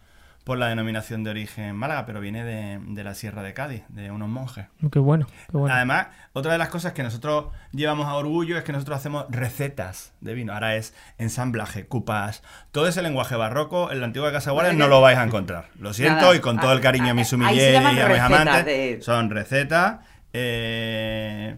por 0.45 0.57
la 0.59 0.67
denominación 0.67 1.23
de 1.25 1.31
origen 1.31 1.75
Málaga, 1.75 2.05
pero 2.05 2.21
viene 2.21 2.43
de, 2.45 2.79
de 2.79 3.03
la 3.03 3.15
Sierra 3.15 3.41
de 3.43 3.53
Cádiz, 3.53 3.81
de 3.89 4.11
unos 4.11 4.29
monjes. 4.29 4.67
Qué 4.91 4.99
bueno, 4.99 5.25
qué 5.51 5.57
bueno. 5.57 5.75
Además, 5.75 6.07
otra 6.33 6.51
de 6.53 6.57
las 6.59 6.69
cosas 6.69 6.93
que 6.93 7.01
nosotros 7.03 7.47
llevamos 7.71 8.05
a 8.07 8.13
orgullo 8.13 8.57
es 8.57 8.63
que 8.63 8.71
nosotros 8.71 8.95
hacemos 8.97 9.25
recetas 9.29 10.13
de 10.21 10.33
vino. 10.35 10.53
Ahora 10.53 10.75
es 10.75 10.93
ensamblaje, 11.17 11.87
cupas, 11.87 12.43
todo 12.71 12.87
ese 12.87 13.01
lenguaje 13.01 13.35
barroco 13.35 13.91
en 13.91 13.99
la 13.99 14.05
antigua 14.05 14.31
Casa 14.31 14.51
Guardia 14.51 14.73
no 14.73 14.87
lo 14.87 15.01
vais 15.01 15.17
a 15.17 15.23
encontrar. 15.23 15.69
Lo 15.79 15.93
siento 15.93 16.21
Nada. 16.21 16.35
y 16.35 16.39
con 16.39 16.59
todo 16.59 16.73
el 16.73 16.79
cariño 16.79 17.09
a 17.09 17.13
mis 17.15 17.27
sumilleres 17.27 17.73
y 17.81 17.85
a 17.85 17.89
mis 17.91 18.05
recetas 18.05 18.31
amantes. 18.31 18.65
de- 18.65 18.99
Son 19.01 19.29
recetas, 19.31 19.97
eh, 20.31 21.57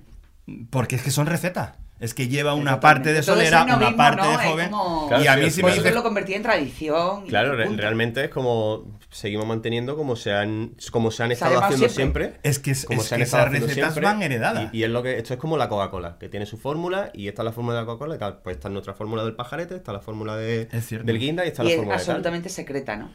porque 0.69 0.95
es 0.95 1.01
que 1.03 1.11
son 1.11 1.25
recetas. 1.27 1.73
Es 1.99 2.13
que 2.13 2.27
lleva 2.27 2.53
una 2.53 2.75
Totalmente. 2.75 2.81
parte 2.81 3.13
de 3.13 3.23
solera, 3.23 3.63
una 3.63 3.73
novismo, 3.77 3.97
parte 3.97 4.21
¿no? 4.21 4.29
de 4.31 4.37
joven. 4.37 4.69
como- 4.69 5.07
Claro, 5.07 5.23
y 5.23 5.27
a 5.27 5.33
sí, 5.33 5.39
mí 5.39 5.45
es 5.47 5.55
si 5.55 5.63
me 5.63 5.71
dices... 5.73 5.93
lo 5.95 6.03
convertí 6.03 6.33
en 6.35 6.43
tradición. 6.43 7.25
Claro, 7.25 7.55
re- 7.55 7.65
punto. 7.65 7.81
realmente 7.81 8.23
es 8.25 8.29
como 8.29 8.99
seguimos 9.09 9.47
manteniendo 9.47 9.95
como 9.95 10.15
se 10.15 10.31
han, 10.33 10.75
como 10.91 11.09
se 11.09 11.23
han 11.23 11.31
estado 11.31 11.57
haciendo 11.63 11.89
siempre. 11.89 12.25
siempre. 12.25 12.39
Es 12.49 12.59
que, 12.59 12.71
es, 12.71 12.85
como 12.85 13.01
es 13.01 13.07
se 13.07 13.15
han 13.15 13.19
que 13.19 13.23
estado 13.23 13.41
esas 13.43 13.47
haciendo 13.53 13.67
recetas 13.67 13.93
siempre, 13.93 14.11
van 14.13 14.21
heredadas. 14.21 14.69
Y, 14.73 14.77
y 14.77 14.83
es 14.83 14.89
lo 14.91 15.01
que 15.01 15.17
esto 15.17 15.33
es 15.33 15.39
como 15.39 15.57
la 15.57 15.69
Coca-Cola, 15.69 16.17
que 16.19 16.29
tiene 16.29 16.45
su 16.45 16.57
fórmula 16.57 17.09
y 17.15 17.27
esta 17.29 17.41
es 17.41 17.45
la 17.45 17.51
fórmula 17.51 17.75
de 17.77 17.81
la 17.81 17.85
Coca-Cola 17.87 18.15
y 18.15 18.19
tal. 18.19 18.37
Pues 18.43 18.57
esta 18.57 18.67
es 18.67 18.71
nuestra 18.73 18.93
fórmula 18.93 19.23
del 19.23 19.33
pajarete, 19.35 19.75
esta 19.75 19.91
es 19.91 19.93
la 19.95 20.01
fórmula 20.01 20.35
de, 20.35 20.67
Es 20.71 20.89
del 20.91 21.17
guinda 21.17 21.45
y 21.45 21.47
esta 21.47 21.63
Y 21.63 21.67
es 21.67 21.69
la 21.69 21.73
es 21.73 21.77
fórmula 21.77 21.97
de 21.97 22.03
tal. 22.03 22.11
absolutamente 22.11 22.49
secreta, 22.49 22.95
¿no? 22.95 23.09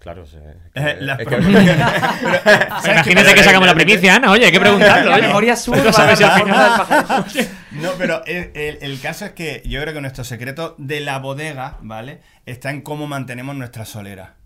Claro, 0.00 0.26
se- 0.26 0.38
Eh, 0.74 0.96
las 1.00 1.18
es 1.20 1.26
que- 1.28 1.36
Pero 2.82 2.92
imagínate 2.92 3.34
que 3.34 3.42
sacamos 3.42 3.66
la 3.66 3.74
primicia, 3.74 4.16
Ana. 4.16 4.32
Oye, 4.32 4.46
hay 4.46 4.52
que 4.52 4.60
preguntarlo. 4.60 5.10
La 5.10 5.18
memoria 5.18 5.56
sur 5.56 5.76
la 5.76 5.92
fórmula 5.92 6.64
del 6.64 6.76
pajarete. 6.86 7.48
No, 7.80 7.92
pero 7.98 8.24
el, 8.26 8.50
el- 8.54 8.78
el 8.80 9.00
caso 9.00 9.24
es 9.26 9.32
que 9.32 9.62
yo 9.66 9.80
creo 9.80 9.92
que 9.94 10.00
nuestro 10.00 10.24
secreto 10.24 10.74
de 10.78 11.00
la 11.00 11.18
bodega, 11.18 11.78
¿vale? 11.82 12.20
Está 12.46 12.70
en 12.70 12.82
cómo 12.82 13.06
mantenemos 13.06 13.56
nuestra 13.56 13.84
solera. 13.84 14.36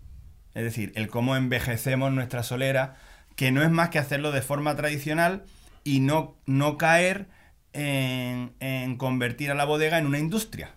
Es 0.55 0.63
decir, 0.63 0.91
el 0.95 1.07
cómo 1.09 1.35
envejecemos 1.35 2.11
nuestra 2.11 2.43
solera, 2.43 2.95
que 3.35 3.51
no 3.51 3.61
es 3.63 3.69
más 3.69 3.89
que 3.89 3.99
hacerlo 3.99 4.31
de 4.31 4.41
forma 4.41 4.75
tradicional 4.75 5.43
y 5.83 5.99
no, 5.99 6.35
no 6.45 6.77
caer 6.77 7.27
en, 7.73 8.53
en 8.59 8.97
convertir 8.97 9.51
a 9.51 9.55
la 9.55 9.65
bodega 9.65 9.97
en 9.99 10.05
una 10.07 10.19
industria. 10.19 10.71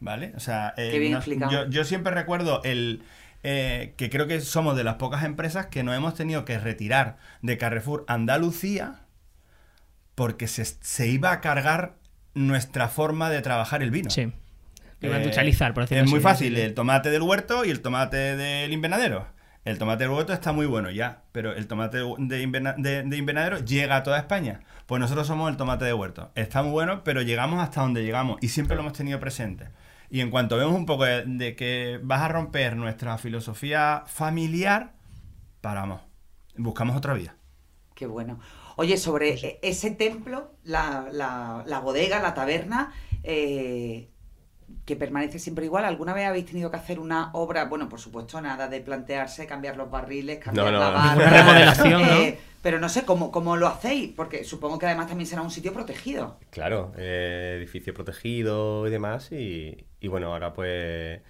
¿Vale? 0.00 0.32
O 0.36 0.40
sea, 0.40 0.74
eh, 0.76 0.90
Qué 0.92 0.98
bien 1.00 1.12
no- 1.12 1.18
explicado. 1.18 1.50
yo, 1.50 1.68
yo 1.70 1.84
siempre 1.84 2.12
recuerdo 2.14 2.62
el 2.64 3.02
eh, 3.42 3.94
que 3.96 4.10
creo 4.10 4.26
que 4.28 4.40
somos 4.40 4.76
de 4.76 4.84
las 4.84 4.94
pocas 4.96 5.24
empresas 5.24 5.66
que 5.66 5.82
nos 5.82 5.96
hemos 5.96 6.14
tenido 6.14 6.44
que 6.44 6.58
retirar 6.58 7.16
de 7.42 7.58
Carrefour 7.58 8.04
Andalucía 8.08 9.00
porque 10.18 10.48
se, 10.48 10.64
se 10.64 11.06
iba 11.06 11.30
a 11.30 11.40
cargar 11.40 11.94
nuestra 12.34 12.88
forma 12.88 13.30
de 13.30 13.40
trabajar 13.40 13.84
el 13.84 13.92
vino. 13.92 14.10
Sí. 14.10 14.32
Iba 15.00 15.14
a 15.14 15.18
Eh, 15.18 15.20
industrializar, 15.20 15.72
por 15.74 15.84
decirlo 15.84 16.02
Es 16.04 16.10
muy 16.10 16.18
fácil, 16.18 16.56
el 16.56 16.74
tomate 16.74 17.10
del 17.10 17.22
huerto 17.22 17.64
y 17.64 17.70
el 17.70 17.80
tomate 17.82 18.36
del 18.36 18.72
invernadero. 18.72 19.28
El 19.64 19.78
tomate 19.78 20.04
del 20.04 20.12
huerto 20.12 20.32
está 20.32 20.50
muy 20.50 20.66
bueno 20.66 20.90
ya, 20.90 21.22
pero 21.30 21.52
el 21.54 21.68
tomate 21.68 21.98
de, 21.98 22.42
inverna- 22.42 22.74
de- 22.76 23.04
de 23.04 23.16
invernadero 23.16 23.58
llega 23.64 23.94
a 23.96 24.02
toda 24.02 24.18
España. 24.18 24.60
Pues 24.86 24.98
nosotros 24.98 25.26
somos 25.28 25.48
el 25.50 25.56
tomate 25.56 25.84
de 25.84 25.92
huerto. 25.92 26.32
Está 26.34 26.62
muy 26.62 26.72
bueno, 26.72 27.04
pero 27.04 27.22
llegamos 27.22 27.62
hasta 27.62 27.82
donde 27.82 28.02
llegamos 28.02 28.38
y 28.40 28.48
siempre 28.48 28.74
lo 28.74 28.82
hemos 28.82 28.94
tenido 28.94 29.20
presente. 29.20 29.68
Y 30.10 30.20
en 30.20 30.30
cuanto 30.30 30.56
vemos 30.56 30.74
un 30.74 30.86
poco 30.86 31.04
de, 31.04 31.22
de 31.26 31.54
que 31.54 32.00
vas 32.02 32.22
a 32.22 32.28
romper 32.28 32.74
nuestra 32.76 33.18
filosofía 33.18 34.02
familiar, 34.06 34.94
paramos. 35.60 36.00
Buscamos 36.56 36.96
otra 36.96 37.14
vía. 37.14 37.36
Qué 37.94 38.06
bueno. 38.06 38.40
Oye, 38.80 38.96
sobre 38.96 39.26
e- 39.34 39.58
ese 39.62 39.90
templo, 39.90 40.52
la, 40.64 41.08
la- 41.12 41.64
la 41.66 41.80
bodega, 41.80 42.20
la 42.22 42.32
taberna, 42.34 42.92
eh, 43.24 44.08
que 44.84 44.96
permanece 44.96 45.38
siempre 45.38 45.64
igual, 45.64 45.84
¿alguna 45.84 46.14
vez 46.14 46.26
habéis 46.26 46.46
tenido 46.46 46.70
que 46.70 46.76
hacer 46.76 46.98
una 47.00 47.30
obra? 47.32 47.64
Bueno, 47.66 47.88
por 47.88 48.00
supuesto, 48.00 48.40
nada 48.40 48.68
de 48.68 48.80
plantearse, 48.80 49.46
cambiar 49.46 49.76
los 49.76 49.90
barriles, 49.90 50.38
cambiar 50.38 50.66
No, 50.66 50.72
no, 50.72 50.78
la 50.78 50.90
barra. 50.90 51.30
Remodelación, 51.30 52.02
¿no? 52.02 52.06
eh, 52.22 52.38
pero 52.62 52.78
no 52.78 52.88
sé 52.88 53.04
cómo, 53.04 53.30
cómo 53.32 53.56
lo 53.56 53.66
hacéis, 53.66 54.12
porque 54.14 54.44
supongo 54.44 54.78
que 54.78 54.86
además 54.86 55.08
también 55.08 55.26
será 55.26 55.42
un 55.42 55.50
sitio 55.50 55.72
protegido. 55.72 56.38
Claro, 56.50 56.92
eh, 56.96 57.54
edificio 57.58 57.92
protegido 57.94 58.86
y 58.86 58.90
demás. 58.90 59.32
Y, 59.32 59.86
y 60.00 60.08
bueno, 60.08 60.32
ahora 60.32 60.52
pues. 60.52 61.20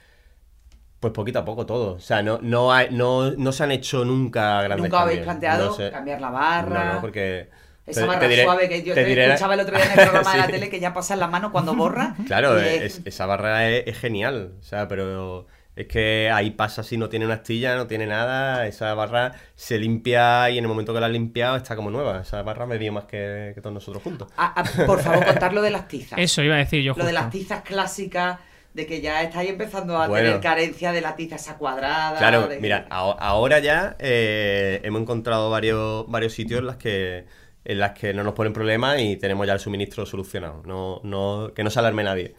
Pues 1.01 1.13
poquito 1.13 1.39
a 1.39 1.45
poco 1.45 1.65
todo. 1.65 1.95
O 1.95 2.01
sea, 2.01 2.23
no, 2.23 2.39
no, 2.43 2.73
hay- 2.73 2.89
no, 2.91 3.31
no 3.33 3.53
se 3.53 3.63
han 3.65 3.71
hecho 3.71 4.05
nunca 4.05 4.63
grandes 4.63 4.85
Nunca 4.91 5.03
habéis 5.03 5.19
cambios. 5.21 5.25
planteado 5.25 5.67
No 5.67 5.73
sé. 5.75 5.91
cambiar 5.91 6.21
la 6.21 6.31
barra. 6.31 6.85
No, 6.87 6.93
no, 6.95 7.01
porque. 7.01 7.49
Esa 7.87 8.01
te- 8.03 8.07
barra 8.07 8.21
te 8.21 8.29
diré- 8.29 8.45
suave 8.45 8.69
que 8.69 8.83
yo 8.83 8.95
te 8.95 9.07
diré- 9.07 9.27
escuchaba 9.29 9.55
el 9.55 9.61
otro 9.61 9.77
día 9.77 9.85
en 9.87 9.91
el 9.93 9.97
programa 10.11 10.33
de 10.33 10.39
la 10.39 10.47
tele 10.49 10.69
que 10.69 10.81
ya 10.81 10.93
pasa 10.93 11.15
en 11.15 11.21
la 11.21 11.29
mano 11.29 11.53
cuando 11.53 11.75
borra. 11.75 12.15
Claro, 12.27 12.59
es- 12.59 13.01
esa 13.05 13.27
barra 13.27 13.69
es, 13.69 13.85
es 13.87 13.99
genial. 13.99 14.55
O 14.61 14.63
sea, 14.63 14.89
pero 14.89 15.47
es 15.77 15.87
que 15.87 16.29
ahí 16.35 16.51
pasa 16.51 16.83
si 16.83 16.97
no 16.99 17.09
tiene 17.09 17.25
una 17.27 17.37
astilla, 17.37 17.77
no 17.77 17.87
tiene 17.87 18.07
nada. 18.07 18.67
Esa 18.67 18.93
barra 18.95 19.33
se 19.55 19.79
limpia 19.79 20.51
y 20.51 20.59
en 20.59 20.65
el 20.65 20.69
momento 20.69 20.93
que 20.93 20.99
la 21.01 21.07
has 21.07 21.13
limpiado 21.13 21.57
está 21.57 21.77
como 21.77 21.91
nueva. 21.91 22.21
Esa 22.23 22.43
barra 22.43 22.67
me 22.67 22.77
dio 22.77 22.93
más 22.93 23.05
que, 23.05 23.53
que 23.55 23.61
todos 23.61 23.73
nosotros 23.73 24.03
juntos. 24.03 24.29
Ah, 24.37 24.53
ah, 24.57 24.65
por 24.85 25.01
favor, 25.01 25.25
contar 25.25 25.53
lo 25.55 25.63
de 25.63 25.71
las 25.71 25.87
tizas. 25.87 26.19
Eso 26.19 26.43
iba 26.43 26.57
a 26.57 26.59
decir 26.59 26.83
yo 26.83 26.93
Lo 26.97 27.05
de 27.07 27.13
las 27.13 27.31
tizas 27.31 27.63
clásicas, 27.63 28.39
de 28.79 28.87
que 28.87 29.01
ya 29.03 29.23
estáis 29.23 29.51
empezando 29.51 29.99
a 30.01 30.07
Bueno. 30.09 30.27
tener 30.29 30.41
carencia 30.41 30.93
de 30.93 31.01
la 31.03 31.17
tiza 31.17 31.35
esa 31.37 31.59
cuadrada. 31.59 32.17
Claro, 32.17 32.47
de- 32.49 32.61
mira, 32.61 32.87
aho- 32.91 33.17
ahora 33.19 33.59
ya 33.59 33.97
eh, 33.99 34.81
hemos 34.85 35.03
encontrado 35.03 35.51
varios, 35.51 36.09
varios 36.09 36.33
sitios 36.33 36.61
en 36.61 36.67
las 36.67 36.77
que 36.77 37.27
en 37.64 37.79
las 37.81 37.91
que 37.93 38.14
no 38.14 38.23
nos 38.25 38.33
ponen 38.33 38.55
problemas 38.55 38.99
y 39.01 39.17
tenemos 39.17 39.47
ya 39.47 39.53
el 39.53 39.61
suministro 39.61 40.07
solucionado. 40.07 40.62
No, 40.64 41.01
no, 41.03 41.53
que 41.55 41.62
no 41.62 41.69
se 41.71 41.79
alarme 41.81 42.03
nadie. 42.03 42.35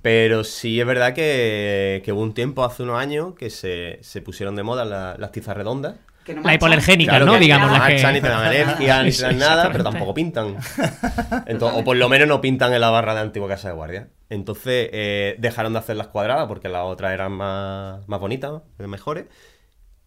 Pero 0.00 0.42
sí 0.42 0.80
es 0.80 0.86
verdad 0.86 1.14
que, 1.14 2.02
que 2.04 2.10
hubo 2.10 2.20
un 2.22 2.34
tiempo, 2.34 2.64
hace 2.64 2.82
unos 2.82 2.98
años, 2.98 3.34
que 3.36 3.48
se, 3.50 3.98
se 4.02 4.20
pusieron 4.22 4.56
de 4.56 4.64
moda 4.64 4.84
la- 4.84 5.14
las 5.18 5.30
tizas 5.30 5.56
redondas. 5.56 5.94
Que 6.24 6.34
no 6.34 6.42
La 6.42 6.54
hipoalergénica, 6.54 7.10
Claro 7.10 7.26
¿no? 7.26 7.32
que 7.34 7.40
Digamos, 7.40 7.70
no 7.70 7.78
las 7.78 7.86
que... 7.86 8.12
ni 8.12 8.20
te 8.20 8.28
dan 8.28 8.44
alergia, 8.46 9.02
ni 9.02 9.10
te 9.10 9.22
dan 9.22 9.38
nada, 9.38 9.70
pero 9.72 9.84
tampoco 9.84 10.14
pintan. 10.14 10.56
Entonces, 11.46 11.80
o 11.80 11.84
por 11.84 11.96
lo 11.96 12.08
menos 12.08 12.28
no 12.28 12.40
pintan 12.40 12.72
en 12.72 12.80
la 12.80 12.90
barra 12.90 13.14
de 13.14 13.20
antigua 13.20 13.48
casa 13.48 13.68
de 13.68 13.74
guardia. 13.74 14.08
Entonces 14.28 14.88
eh, 14.92 15.36
dejaron 15.38 15.72
de 15.74 15.78
hacer 15.80 15.96
las 15.96 16.08
cuadradas 16.08 16.46
porque 16.48 16.68
las 16.68 16.84
otras 16.84 17.12
eran 17.12 17.32
más, 17.32 18.06
más 18.08 18.20
bonitas, 18.20 18.62
mejores. 18.78 19.26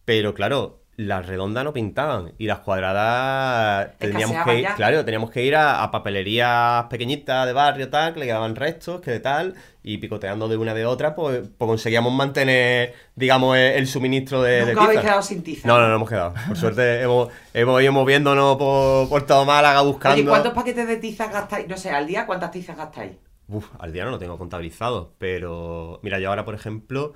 Pero 0.06 0.34
claro, 0.34 0.85
las 0.97 1.25
redondas 1.25 1.63
no 1.63 1.73
pintaban 1.73 2.34
y 2.38 2.47
las 2.47 2.60
cuadradas 2.60 3.97
teníamos 3.97 4.45
que 4.45 4.55
ir, 4.55 4.63
ya. 4.63 4.75
claro, 4.75 5.03
teníamos 5.03 5.29
que 5.29 5.43
ir 5.43 5.55
a, 5.55 5.84
a 5.84 5.91
papelerías 5.91 6.86
pequeñitas 6.86 7.45
de 7.45 7.53
barrio 7.53 7.89
tal, 7.89 8.13
que 8.13 8.21
le 8.21 8.25
quedaban 8.27 8.55
restos, 8.55 9.01
que 9.01 9.19
tal, 9.19 9.55
y 9.84 9.97
picoteando 9.97 10.47
de 10.47 10.58
una 10.58 10.73
de 10.73 10.86
otra, 10.86 11.13
pues, 11.15 11.41
pues 11.58 11.67
conseguíamos 11.67 12.13
mantener, 12.13 12.93
digamos, 13.15 13.58
el, 13.58 13.73
el 13.73 13.88
suministro 13.88 14.41
de, 14.41 14.65
de 14.65 14.73
Nunca 14.73 14.84
habéis 14.86 14.99
tizas. 14.99 15.03
quedado 15.05 15.21
sin 15.21 15.43
tiza. 15.43 15.67
No, 15.67 15.79
no, 15.79 15.88
no 15.89 15.95
hemos 15.95 16.10
quedado. 16.10 16.34
Por 16.47 16.58
suerte 16.58 17.01
hemos, 17.01 17.29
hemos 17.53 17.81
ido 17.81 17.91
moviéndonos 17.91 18.58
por, 18.58 19.10
por 19.10 19.25
todo 19.25 19.45
Málaga 19.45 19.81
buscando. 19.81 20.15
Oye, 20.15 20.29
¿cuántos 20.29 20.53
paquetes 20.53 20.88
de 20.88 20.97
tizas 20.97 21.31
gastáis? 21.31 21.67
No 21.67 21.77
sé, 21.77 21.91
al 21.91 22.08
día, 22.08 22.25
¿cuántas 22.25 22.51
tizas 22.51 22.77
gastáis? 22.77 23.12
Uf, 23.47 23.67
al 23.79 23.91
día 23.93 24.05
no 24.05 24.12
lo 24.12 24.17
tengo 24.17 24.38
contabilizado, 24.39 25.13
pero 25.19 25.99
mira, 26.01 26.19
yo 26.19 26.29
ahora, 26.29 26.45
por 26.45 26.55
ejemplo, 26.55 27.13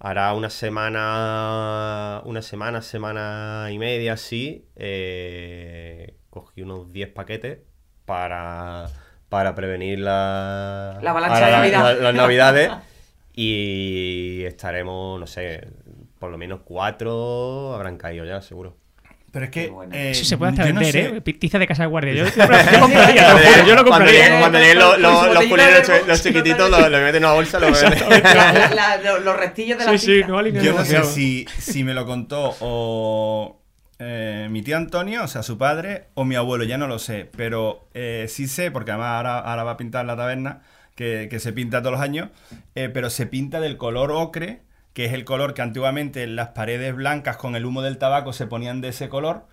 hará 0.00 0.32
una 0.34 0.50
semana, 0.50 2.22
una 2.24 2.42
semana, 2.42 2.82
semana 2.82 3.68
y 3.70 3.78
media 3.78 4.14
así, 4.14 4.66
eh, 4.76 6.14
cogí 6.30 6.62
unos 6.62 6.92
10 6.92 7.08
paquetes 7.10 7.58
para, 8.04 8.86
para 9.28 9.54
prevenir 9.54 9.98
la, 10.00 10.98
La 11.02 11.10
avalancha 11.10 11.36
a 11.44 11.46
de 11.46 11.52
Navidad. 11.52 11.82
la- 11.82 11.94
las 11.94 12.14
navidades 12.14 12.70
y 13.34 14.42
estaremos, 14.44 15.18
no 15.20 15.26
sé, 15.26 15.68
por 16.18 16.30
lo 16.30 16.38
menos 16.38 16.60
cuatro 16.64 17.74
habrán 17.74 17.96
caído 17.98 18.24
ya, 18.24 18.40
seguro. 18.42 18.76
Pero 19.30 19.44
es 19.44 19.50
que. 19.50 19.68
Bueno. 19.68 19.94
eh, 19.94 20.12
Eso 20.12 20.24
se 20.24 20.38
puede 20.38 20.52
hasta 20.52 20.66
yo 20.66 20.72
no 20.72 20.80
vender, 20.80 21.22
sé- 21.22 21.30
¿eh? 21.30 21.32
Tiza 21.34 21.58
de 21.58 21.66
casa 21.66 21.82
de 21.82 21.88
guardia. 21.88 22.14
Yo, 22.14 22.24
yo 22.72 22.80
compraría, 22.80 23.22
te 23.26 23.30
lo 23.32 23.38
juro, 23.38 23.66
yo 23.66 23.74
lo 23.74 23.84
Cuando 23.84 23.90
compraría. 23.90 24.38
cuando 24.40 24.58
lleguen 24.58 24.78
los, 24.78 24.90
Con 24.94 24.96
su 25.02 25.02
los, 25.26 25.34
los 25.34 25.44
culeros 25.44 25.90
los 26.06 26.22
chiquititos, 26.22 26.70
no 26.70 26.80
lo, 26.80 26.88
lo 26.88 26.98
meten 26.98 27.16
en 27.16 27.24
una 27.24 27.32
bolsa, 27.34 27.58
lo 27.60 27.68
lo- 29.04 29.20
los 29.20 29.36
restillos 29.36 29.78
de 29.78 29.84
la 29.84 29.92
Sí, 29.92 29.98
sí, 29.98 30.20
no 30.26 30.34
vale 30.34 30.52
Yo 30.52 30.72
no 30.72 30.84
sé 30.84 31.02
si, 31.04 31.46
si 31.58 31.84
me 31.84 31.94
lo 31.94 32.06
contó 32.06 32.56
o 32.60 33.60
eh, 33.98 34.48
mi 34.50 34.62
tío 34.62 34.76
Antonio, 34.76 35.24
o 35.24 35.28
sea, 35.28 35.42
su 35.42 35.58
padre, 35.58 36.04
o 36.14 36.24
mi 36.24 36.34
abuelo, 36.36 36.64
ya 36.64 36.78
no 36.78 36.86
lo 36.86 36.98
sé. 36.98 37.28
Pero 37.36 37.88
eh, 37.94 38.26
sí 38.28 38.46
sé, 38.46 38.70
porque 38.70 38.92
además 38.92 39.08
ahora, 39.16 39.38
ahora 39.40 39.64
va 39.64 39.72
a 39.72 39.76
pintar 39.76 40.06
la 40.06 40.16
taberna, 40.16 40.62
que, 40.94 41.28
que 41.30 41.38
se 41.40 41.52
pinta 41.52 41.80
todos 41.80 41.92
los 41.92 42.00
años, 42.00 42.28
eh, 42.74 42.88
pero 42.92 43.10
se 43.10 43.26
pinta 43.26 43.60
del 43.60 43.76
color 43.76 44.10
ocre, 44.12 44.60
que 44.98 45.04
es 45.04 45.12
el 45.12 45.24
color 45.24 45.54
que 45.54 45.62
antiguamente 45.62 46.24
en 46.24 46.34
las 46.34 46.48
paredes 46.48 46.92
blancas 46.92 47.36
con 47.36 47.54
el 47.54 47.64
humo 47.64 47.82
del 47.82 47.98
tabaco 47.98 48.32
se 48.32 48.48
ponían 48.48 48.80
de 48.80 48.88
ese 48.88 49.08
color. 49.08 49.46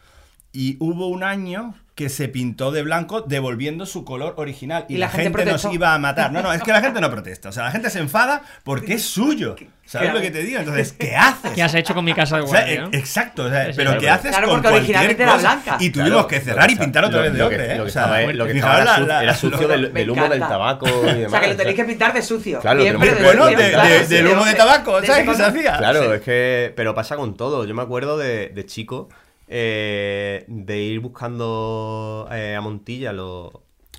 Y 0.52 0.76
hubo 0.80 1.06
un 1.06 1.22
año, 1.22 1.76
que 1.96 2.10
se 2.10 2.28
pintó 2.28 2.72
de 2.74 2.84
blanco 2.84 3.22
devolviendo 3.22 3.86
su 3.86 4.04
color 4.04 4.34
original. 4.38 4.86
Y, 4.90 4.96
Y 4.96 4.98
la, 4.98 5.06
la 5.06 5.12
gente 5.14 5.38
gente, 5.40 5.52
nos 5.54 5.66
iba 5.74 5.94
a 5.94 5.98
matar. 5.98 6.30
No, 6.34 6.42
no, 6.42 6.52
es 6.52 6.62
que 6.62 6.74
la 6.74 6.82
gente 6.82 7.00
no 7.00 7.10
protesta. 7.10 7.48
O 7.48 7.52
sea, 7.54 7.64
la 7.64 7.72
gente 7.72 7.90
se 7.90 8.00
enfada 8.00 8.42
porque 8.66 8.96
es 8.96 9.04
suyo. 9.06 9.56
¿Sabes 9.86 10.12
lo 10.14 10.20
que 10.20 10.32
te 10.32 10.40
digo? 10.40 10.60
Entonces, 10.60 10.92
¿qué 10.94 11.16
haces? 11.16 11.52
¿Qué 11.52 11.62
has 11.64 11.74
hecho 11.76 11.94
con 11.94 12.04
mi 12.04 12.14
casa 12.14 12.38
de 12.38 12.42
O 12.44 12.48
sea, 12.48 12.62
guardia? 12.62 12.82
¿no? 12.82 12.90
e- 12.92 12.98
exacto, 12.98 13.44
o 13.46 13.50
sea, 13.50 13.66
Sí, 13.68 13.72
sí, 13.72 13.78
pero 13.78 13.98
¿qué 14.00 14.10
haces 14.10 14.32
Claro, 14.32 14.48
con 14.50 14.62
porque 14.62 14.78
originalmente 14.78 15.24
era 15.24 15.38
blanca. 15.38 15.78
Y 15.80 15.90
tuvimos 15.92 16.12
Claro, 16.12 16.28
que 16.28 16.40
cerrar 16.42 16.72
y 16.72 16.76
pintar 16.76 17.06
otra 17.06 17.18
lo- 17.18 17.24
vez 17.24 17.32
de 17.34 17.38
lo 17.40 17.50
que- 17.50 17.56
ocre, 17.56 17.72
¿eh? 17.72 17.78
Lo 17.78 17.84
que 17.84 17.90
O 17.90 17.94
sea, 17.94 18.02
estaba, 18.04 18.34
lo 18.34 18.46
que 18.48 18.54
fijaos 18.54 18.80
estaba 18.80 18.98
era, 18.98 19.08
la- 19.08 19.24
era 19.24 19.34
sucio 19.36 19.68
del, 19.94 20.10
humo 20.10 20.28
del 20.28 20.40
tabaco 20.40 20.88
y 20.88 20.92
demás. 20.92 21.28
O 21.28 21.30
sea, 21.30 21.40
que 21.40 21.48
lo 21.48 21.54
o 21.54 21.56
sea, 21.56 21.58
tenéis 21.58 21.76
que 21.78 21.86
pintar 21.86 22.14
de 22.14 22.22
sucio. 22.24 22.60
Claro, 22.60 22.80
pero 22.84 23.00
muy 23.00 23.10
bueno, 23.24 23.46
de- 23.46 23.56
de- 23.56 24.08
del 24.08 24.28
humo 24.28 24.44
de 24.44 24.54
tabaco, 24.56 25.00
de 25.00 25.08
¿sabes 25.08 25.30
qué 25.30 25.36
se 25.36 25.44
hacía? 25.46 25.78
Claro, 25.78 26.14
es 26.16 26.22
que. 26.22 26.74
Pero 26.76 26.94
pasa 26.94 27.16
con 27.16 27.38
todo. 27.38 27.64
Yo 27.66 27.74
me 27.74 27.84
acuerdo 27.84 28.18
de, 28.18 28.50
de 28.50 28.66
chico 28.66 29.08
eh, 29.48 30.46
de 30.48 30.78
ir 30.82 31.00
buscando 31.00 32.28
eh, 32.32 32.56
a 32.56 32.62
Montilla 32.62 33.14
los, 33.14 33.52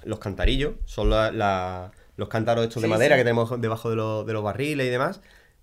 los 0.05 0.19
cantarillos. 0.19 0.75
Son 0.85 1.11
la- 1.11 1.31
la- 1.33 1.93
los 2.17 2.29
cántaros 2.29 2.65
estos 2.67 2.83
de 2.83 2.89
madera 2.89 3.17
sí. 3.17 3.21
que 3.21 3.25
tenemos 3.25 3.61
debajo 3.61 3.91
de, 3.91 3.97
los- 3.97 4.27
de 4.27 4.33
los 4.33 4.43
barriles 4.43 4.87
y 4.87 4.91
demás. 4.91 5.21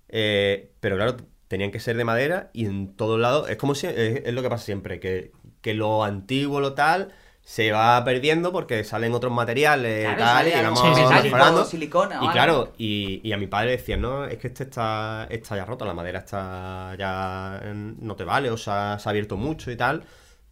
Eh, 0.10 0.72
pero 0.80 0.96
claro, 0.98 1.18
tenían 1.48 1.72
que 1.72 1.80
ser 1.80 1.98
de 1.98 2.06
madera 2.06 2.50
y 2.54 2.66
en 2.66 2.96
todos 2.96 3.20
lados. 3.20 3.50
Es 3.50 3.58
como 3.58 3.76
si. 3.76 3.88
Es, 3.88 3.96
es 4.26 4.34
lo 4.34 4.42
que 4.42 4.50
pasa 4.50 4.66
siempre, 4.66 5.00
que, 5.00 5.32
que 5.62 5.74
lo 5.74 6.04
antiguo, 6.04 6.60
lo 6.60 6.74
tal. 6.74 7.14
Se 7.46 7.72
va 7.74 8.02
perdiendo 8.06 8.54
porque 8.54 8.86
salen 8.86 9.14
otros 9.14 9.34
materiales 9.34 10.04
Claro, 10.16 10.18
tal, 10.18 10.48
y 10.48 10.52
vamos 10.64 11.24
mejorando. 11.24 11.66
silicona 11.66 12.20
Y 12.24 12.30
claro, 12.30 12.72
y, 12.78 13.20
y 13.22 13.34
a 13.34 13.38
mi 13.38 13.48
padre 13.48 13.72
decía, 13.72 13.98
no, 13.98 14.24
es 14.26 14.38
que 14.38 14.48
este 14.48 14.64
está, 14.64 15.28
está 15.30 15.58
ya 15.58 15.66
roto, 15.66 15.84
la 15.86 15.94
madera 15.94 16.20
está 16.20 16.96
ya 16.98 17.60
en- 17.64 17.98
no 18.00 18.16
te 18.16 18.24
vale, 18.24 18.50
o 18.50 18.56
sea, 18.58 18.98
se 18.98 19.08
ha 19.08 19.12
abierto 19.12 19.36
mucho 19.36 19.70
y 19.72 19.76
tal. 19.76 20.04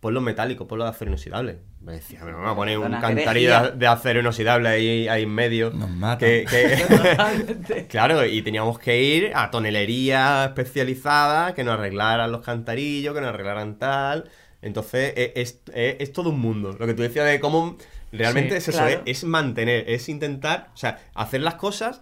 Ponlo 0.02 0.20
en 0.20 0.26
metálico, 0.26 0.68
ponlo 0.68 0.84
de 0.84 0.90
acero 0.90 1.10
inoxidable. 1.12 1.60
Me 1.80 1.94
decía, 1.94 2.24
me 2.26 2.32
vamos 2.34 2.52
a 2.52 2.56
poner 2.56 2.78
un 2.80 2.92
cantarillo 3.00 3.72
de 3.72 3.88
acero 3.88 4.20
inoxidable 4.20 4.68
ahí, 4.68 5.08
ahí 5.08 5.24
en 5.24 5.30
medio. 5.30 5.70
Nos 5.70 5.90
matan. 5.92 6.18
Que, 6.18 6.46
que- 6.50 6.86
Totalmente. 6.98 7.88
claro, 7.90 8.26
y 8.26 8.42
teníamos 8.42 8.80
que 8.80 9.00
ir 9.02 9.32
a 9.36 9.50
tonelería 9.52 10.46
especializada 10.46 11.54
que 11.54 11.64
nos 11.64 11.76
arreglaran 11.76 12.32
los 12.32 12.42
cantarillos, 12.42 13.14
que 13.14 13.22
nos 13.22 13.30
arreglaran 13.30 13.78
tal. 13.78 14.30
Entonces, 14.62 15.14
e- 15.16 15.34
es, 15.36 15.60
es- 15.74 15.96
es 16.00 16.14
todo 16.14 16.30
un 16.30 16.40
mundo. 16.40 16.76
Lo 16.80 16.86
que 16.88 16.94
tú 16.94 17.02
decías 17.02 17.26
de 17.26 17.40
cómo 17.40 17.78
realmente 18.12 18.52
Sí, 18.52 18.58
es 18.58 18.68
eso, 18.70 18.78
claro. 18.78 19.02
es, 19.06 19.18
es 19.20 19.24
mantener, 19.24 19.90
es 19.90 20.10
intentar, 20.10 20.70
o 20.74 20.78
sea, 20.78 21.00
hacer 21.16 21.42
las 21.42 21.56
cosas 21.56 22.02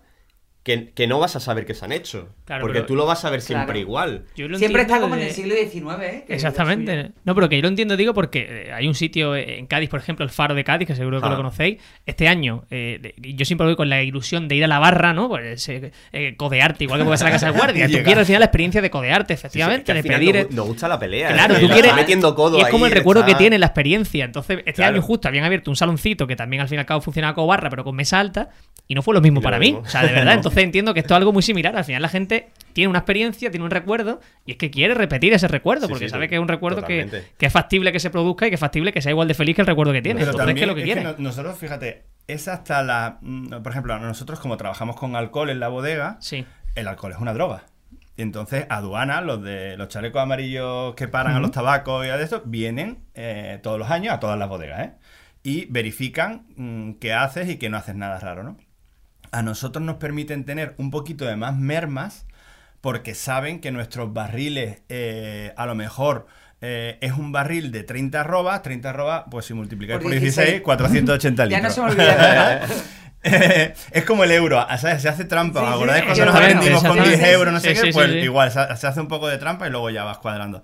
que, 0.64 0.92
que 0.92 1.08
no 1.08 1.20
vas 1.20 1.36
a 1.36 1.40
saber 1.40 1.66
que 1.66 1.74
se 1.74 1.86
han 1.86 1.92
hecho. 1.94 2.30
Claro, 2.46 2.62
porque 2.64 2.80
pero- 2.80 2.86
tú 2.88 2.96
lo 2.96 3.06
vas 3.06 3.24
a 3.26 3.30
ver 3.30 3.42
siempre 3.42 3.66
Claro. 3.66 3.80
igual. 3.80 4.26
Siempre 4.58 4.82
está 4.82 5.00
como 5.00 5.16
en 5.16 5.22
el 5.22 5.32
siglo 5.32 5.56
XIX, 5.56 6.04
¿eh? 6.04 6.24
Que 6.28 6.34
Exactamente. 6.34 7.12
No, 7.24 7.34
pero 7.34 7.48
que 7.48 7.56
yo 7.56 7.62
lo 7.62 7.70
entiendo, 7.70 7.96
digo, 7.96 8.14
porque 8.14 8.66
eh, 8.68 8.74
hay 8.74 8.88
un 8.88 8.94
sitio 8.94 9.36
en 9.36 9.66
Cádiz, 9.68 9.90
por 9.90 10.00
ejemplo, 10.00 10.26
el 10.26 10.32
Faro 10.32 10.54
de 10.56 10.64
Cádiz, 10.66 10.86
que 10.88 10.96
seguro 10.96 11.22
que 11.22 11.28
Ah. 11.28 11.30
lo 11.32 11.38
conocéis. 11.38 11.78
Este 12.06 12.28
año, 12.28 12.66
eh, 12.70 13.14
yo 13.18 13.46
siempre 13.46 13.66
voy 13.68 13.76
con 13.78 13.90
la 13.90 14.04
ilusión 14.04 14.48
de 14.48 14.56
ir 14.56 14.64
a 14.64 14.68
la 14.68 14.80
barra, 14.80 15.14
¿no? 15.14 15.30
Pues 15.30 15.68
eh, 15.70 15.92
eh, 16.12 16.36
codearte, 16.36 16.84
igual 16.84 17.00
que 17.00 17.06
puedes 17.06 17.22
a 17.22 17.26
la 17.26 17.32
casa 17.32 17.52
de 17.52 17.52
guardia. 17.58 17.88
Tú 17.88 17.94
quieres 17.94 18.18
al 18.18 18.26
final 18.26 18.40
la 18.42 18.46
experiencia 18.46 18.82
de 18.82 18.90
codearte, 18.90 19.36
Sí, 19.36 19.42
sí, 19.42 19.48
efectivamente, 19.48 19.86
que 19.86 19.92
al 19.94 19.98
de 19.98 20.04
final 20.04 20.20
pedir. 20.20 20.48
nos, 20.52 20.68
gusta 20.68 20.88
la 20.88 21.00
pelea. 21.00 21.32
Claro, 21.34 21.56
eh, 21.56 21.60
tú 21.62 21.70
quieres- 21.70 21.96
metiendo 21.96 22.36
codo 22.36 22.58
Y 22.60 22.62
es 22.62 22.68
como 22.68 22.86
ahí, 22.86 22.92
el 22.92 22.98
recuerdo 22.98 23.26
que 23.26 23.36
tiene 23.36 23.58
la 23.58 23.68
experiencia. 23.68 24.26
Entonces, 24.26 24.58
este 24.60 24.74
Claro. 24.74 24.96
año 24.96 25.02
justo 25.02 25.28
habían 25.30 25.46
abierto 25.46 25.72
un 25.72 25.78
saloncito 25.78 26.28
que 26.28 26.36
también 26.36 26.62
al 26.62 26.68
fin 26.68 26.76
y 26.76 26.80
al 26.80 26.86
cabo 26.86 27.00
funcionaba 27.02 27.34
como 27.34 27.48
barra, 27.48 27.70
pero 27.70 27.84
con 27.86 27.96
mesa 27.96 28.20
alta, 28.20 28.50
y 28.88 28.96
no 28.96 29.02
fue 29.04 29.14
lo 29.14 29.22
mismo 29.22 29.40
lo 29.40 29.44
para 29.44 29.60
mí. 29.60 29.74
O 29.82 29.86
sea, 29.88 30.04
de 30.04 30.12
verdad. 30.12 30.34
Entonces 30.34 30.49
entiendo 30.58 30.94
que 30.94 31.00
esto 31.02 31.14
es 31.14 31.18
algo 31.18 31.32
muy 31.34 31.42
similar. 31.44 31.76
Al 31.76 31.84
final 31.86 32.02
la 32.02 32.10
gente 32.10 32.50
tiene 32.74 32.90
una 32.90 33.00
experiencia, 33.00 33.50
tiene 33.52 33.64
un 33.66 33.72
recuerdo, 33.72 34.20
y 34.46 34.52
es 34.52 34.58
que 34.58 34.70
quiere 34.72 34.94
repetir 34.94 35.34
ese 35.34 35.48
recuerdo, 35.48 35.88
Sí, 35.88 35.94
porque 35.94 36.06
sí, 36.06 36.10
sabe 36.12 36.28
que 36.28 36.36
es 36.36 36.42
un 36.42 36.48
recuerdo 36.48 36.84
que, 36.84 37.24
que 37.38 37.46
es 37.46 37.54
factible 37.54 37.92
que 37.92 38.00
se 38.00 38.10
produzca 38.10 38.48
y 38.48 38.50
que 38.50 38.56
es 38.56 38.60
factible 38.60 38.92
que 38.94 39.02
sea 39.02 39.12
igual 39.12 39.28
de 39.28 39.34
feliz 39.34 39.56
que 39.56 39.62
el 39.62 39.68
recuerdo 39.68 39.94
que 39.94 40.02
tiene. 40.02 40.20
Pero 40.20 40.32
Entonces, 40.32 40.46
¿qué 40.56 40.62
es 40.62 40.68
también 40.68 40.68
lo 40.70 40.76
que 40.76 40.82
es 40.82 40.86
quiere? 40.86 41.04
no- 41.22 41.30
nosotros, 41.30 41.58
fíjate, 41.58 42.04
es 42.28 42.48
hasta 42.48 42.84
la. 42.84 43.18
mm, 43.22 43.62
Por 43.64 43.72
ejemplo, 43.72 43.98
nosotros 44.00 44.40
como 44.40 44.58
trabajamos 44.58 44.96
con 44.96 45.16
alcohol 45.16 45.50
en 45.50 45.60
la 45.60 45.68
bodega, 45.68 46.18
el 46.76 46.88
alcohol 46.88 47.12
es 47.12 47.18
una 47.20 47.34
droga. 47.34 47.64
Y 48.18 48.22
entonces 48.22 48.66
aduana, 48.70 49.22
los 49.22 49.42
de 49.42 49.78
los 49.78 49.88
chalecos 49.88 50.22
amarillos 50.22 50.94
que 50.96 51.08
paran 51.08 51.36
a 51.36 51.40
los 51.40 51.52
tabacos 51.52 52.06
y 52.06 52.10
a 52.10 52.18
de 52.18 52.26
esto, 52.26 52.42
vienen 52.46 53.06
eh, 53.14 53.60
todos 53.64 53.80
los 53.80 53.90
años 53.90 54.14
a 54.14 54.20
todas 54.20 54.38
las 54.38 54.50
bodegas, 54.50 54.88
¿eh? 54.88 54.92
Y 55.42 55.66
verifican 55.68 56.46
mm, 56.58 56.94
qué 57.00 57.14
haces 57.14 57.48
y 57.50 57.56
que 57.58 57.70
no 57.70 57.78
haces 57.78 57.96
nada 57.96 58.20
raro, 58.20 58.44
¿no? 58.44 58.58
A 59.32 59.42
nosotros 59.44 59.84
nos 59.84 59.98
permiten 59.98 60.46
tener 60.46 60.76
un 60.78 60.92
poquito 60.92 61.26
de 61.26 61.36
más 61.36 61.56
mermas 61.56 62.26
porque 62.82 63.16
saben 63.16 63.62
que 63.62 63.72
nuestros 63.72 64.14
barriles 64.14 64.82
eh, 64.90 65.54
a 65.58 65.66
lo 65.66 65.76
mejor 65.76 66.28
eh, 66.62 66.98
es 67.02 67.14
un 67.14 67.32
barril 67.32 67.72
de 67.72 67.84
30 67.84 68.22
arrobas, 68.22 68.62
30 68.64 68.90
arrobas, 68.92 69.24
pues 69.32 69.46
si 69.46 69.54
multiplicáis 69.54 70.00
Por 70.00 70.04
por 70.04 70.12
16, 70.12 70.62
16. 70.62 70.62
480 70.62 71.46
Ya 71.48 71.60
litros. 71.60 71.64
no 71.64 71.70
se 71.72 71.82
me 71.82 71.88
olvida 71.88 72.16
nada. 72.18 72.68
Eh, 73.22 73.74
es 73.92 74.06
como 74.06 74.24
el 74.24 74.32
euro, 74.32 74.66
¿sabes? 74.78 75.02
se 75.02 75.10
hace 75.10 75.26
trampa. 75.26 75.60
Sí, 75.60 75.66
¿Os 75.66 75.74
sí, 75.76 75.76
acordáis 75.76 76.06
cuando 76.06 76.26
nos 76.26 76.36
exactamente, 76.36 76.56
vendimos 76.56 76.84
con 76.86 77.02
10 77.04 77.20
exactamente. 77.20 77.32
euros, 77.32 77.54
no 77.54 77.60
sé 77.60 77.70
Sí, 77.70 77.74
qué? 77.76 77.82
sí, 77.82 77.94
sí, 77.94 77.94
pues 77.94 78.12
sí. 78.12 78.18
igual, 78.20 78.52
se, 78.52 78.78
se 78.78 78.88
hace 78.88 79.02
un 79.02 79.10
poco 79.10 79.28
de 79.28 79.38
trampa 79.38 79.68
y 79.68 79.72
luego 79.72 79.90
ya 79.90 80.06
vas 80.06 80.20
cuadrando. 80.20 80.64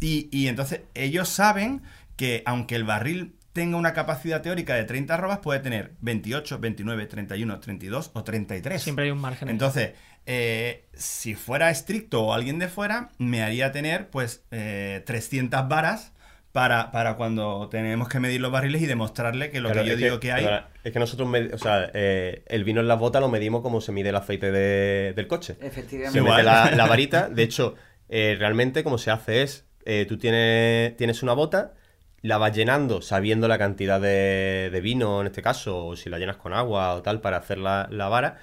Y, 0.00 0.28
y 0.32 0.48
entonces 0.48 0.82
ellos 0.94 1.28
saben 1.28 1.82
que 2.16 2.42
aunque 2.46 2.74
el 2.76 2.84
barril 2.84 3.34
tenga 3.52 3.76
una 3.76 3.92
capacidad 3.92 4.42
teórica 4.42 4.74
de 4.74 4.84
30 4.84 5.14
arrobas, 5.14 5.38
puede 5.38 5.60
tener 5.60 5.92
28, 6.00 6.58
29, 6.58 7.06
31, 7.06 7.60
32 7.60 8.10
o 8.14 8.24
33. 8.24 8.82
Siempre 8.82 9.06
hay 9.06 9.10
un 9.10 9.18
margen. 9.20 9.48
Entonces, 9.48 9.92
eh, 10.26 10.84
si 10.94 11.34
fuera 11.34 11.70
estricto 11.70 12.22
o 12.22 12.32
alguien 12.34 12.58
de 12.58 12.68
fuera, 12.68 13.10
me 13.18 13.42
haría 13.42 13.72
tener 13.72 14.08
pues 14.10 14.44
eh, 14.50 15.02
300 15.06 15.68
varas 15.68 16.12
para, 16.52 16.90
para 16.90 17.14
cuando 17.16 17.68
tenemos 17.70 18.08
que 18.08 18.18
medir 18.20 18.40
los 18.40 18.50
barriles 18.52 18.82
y 18.82 18.86
demostrarle 18.86 19.50
que 19.50 19.60
lo 19.60 19.70
Claro, 19.70 19.84
que 19.84 19.90
yo 19.90 19.96
digo 19.96 20.20
que, 20.20 20.32
hay... 20.32 20.46
es 20.84 20.92
que 20.92 20.98
nosotros, 20.98 21.28
o 21.52 21.58
sea, 21.58 21.90
eh, 21.94 22.42
el 22.48 22.64
vino 22.64 22.80
en 22.80 22.88
las 22.88 22.98
botas 22.98 23.20
lo 23.20 23.28
medimos 23.28 23.62
como 23.62 23.80
se 23.80 23.92
mide 23.92 24.08
el 24.10 24.16
aceite 24.16 24.50
de- 24.50 25.12
del 25.14 25.26
coche. 25.28 25.56
Efectivamente. 25.60 26.12
Se 26.12 26.18
Igual. 26.18 26.44
mete 26.44 26.44
la, 26.44 26.70
la 26.76 26.86
varita. 26.86 27.28
De 27.28 27.42
hecho, 27.44 27.76
eh, 28.08 28.36
realmente 28.38 28.82
como 28.84 28.98
se 28.98 29.10
hace 29.12 29.42
es, 29.42 29.64
eh, 29.84 30.06
tú 30.08 30.18
tienes, 30.18 30.96
tienes 30.96 31.22
una 31.22 31.34
bota, 31.34 31.74
la 32.22 32.38
vas 32.38 32.54
llenando 32.54 33.02
sabiendo 33.02 33.48
la 33.48 33.58
cantidad 33.58 34.00
de, 34.00 34.70
de 34.72 34.80
vino 34.80 35.20
en 35.20 35.28
este 35.28 35.42
caso, 35.42 35.86
o 35.86 35.96
si 35.96 36.10
la 36.10 36.18
llenas 36.18 36.36
con 36.36 36.52
agua 36.52 36.94
o 36.94 37.02
tal 37.02 37.20
para 37.20 37.38
hacer 37.38 37.58
la, 37.58 37.88
la 37.90 38.08
vara, 38.08 38.38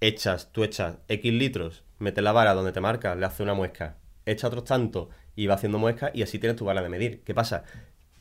echas, 0.00 0.52
tú 0.52 0.64
echas 0.64 0.98
X 1.08 1.32
litros, 1.32 1.84
metes 1.98 2.22
la 2.22 2.32
vara 2.32 2.54
donde 2.54 2.72
te 2.72 2.80
marca, 2.80 3.14
le 3.14 3.26
haces 3.26 3.40
una 3.40 3.54
muesca, 3.54 3.96
echa 4.26 4.48
otros 4.48 4.64
tantos 4.64 5.08
y 5.34 5.46
va 5.46 5.54
haciendo 5.54 5.78
muescas 5.78 6.10
y 6.14 6.22
así 6.22 6.38
tienes 6.38 6.56
tu 6.56 6.64
vara 6.64 6.82
de 6.82 6.88
medir. 6.88 7.22
¿Qué 7.24 7.34
pasa? 7.34 7.64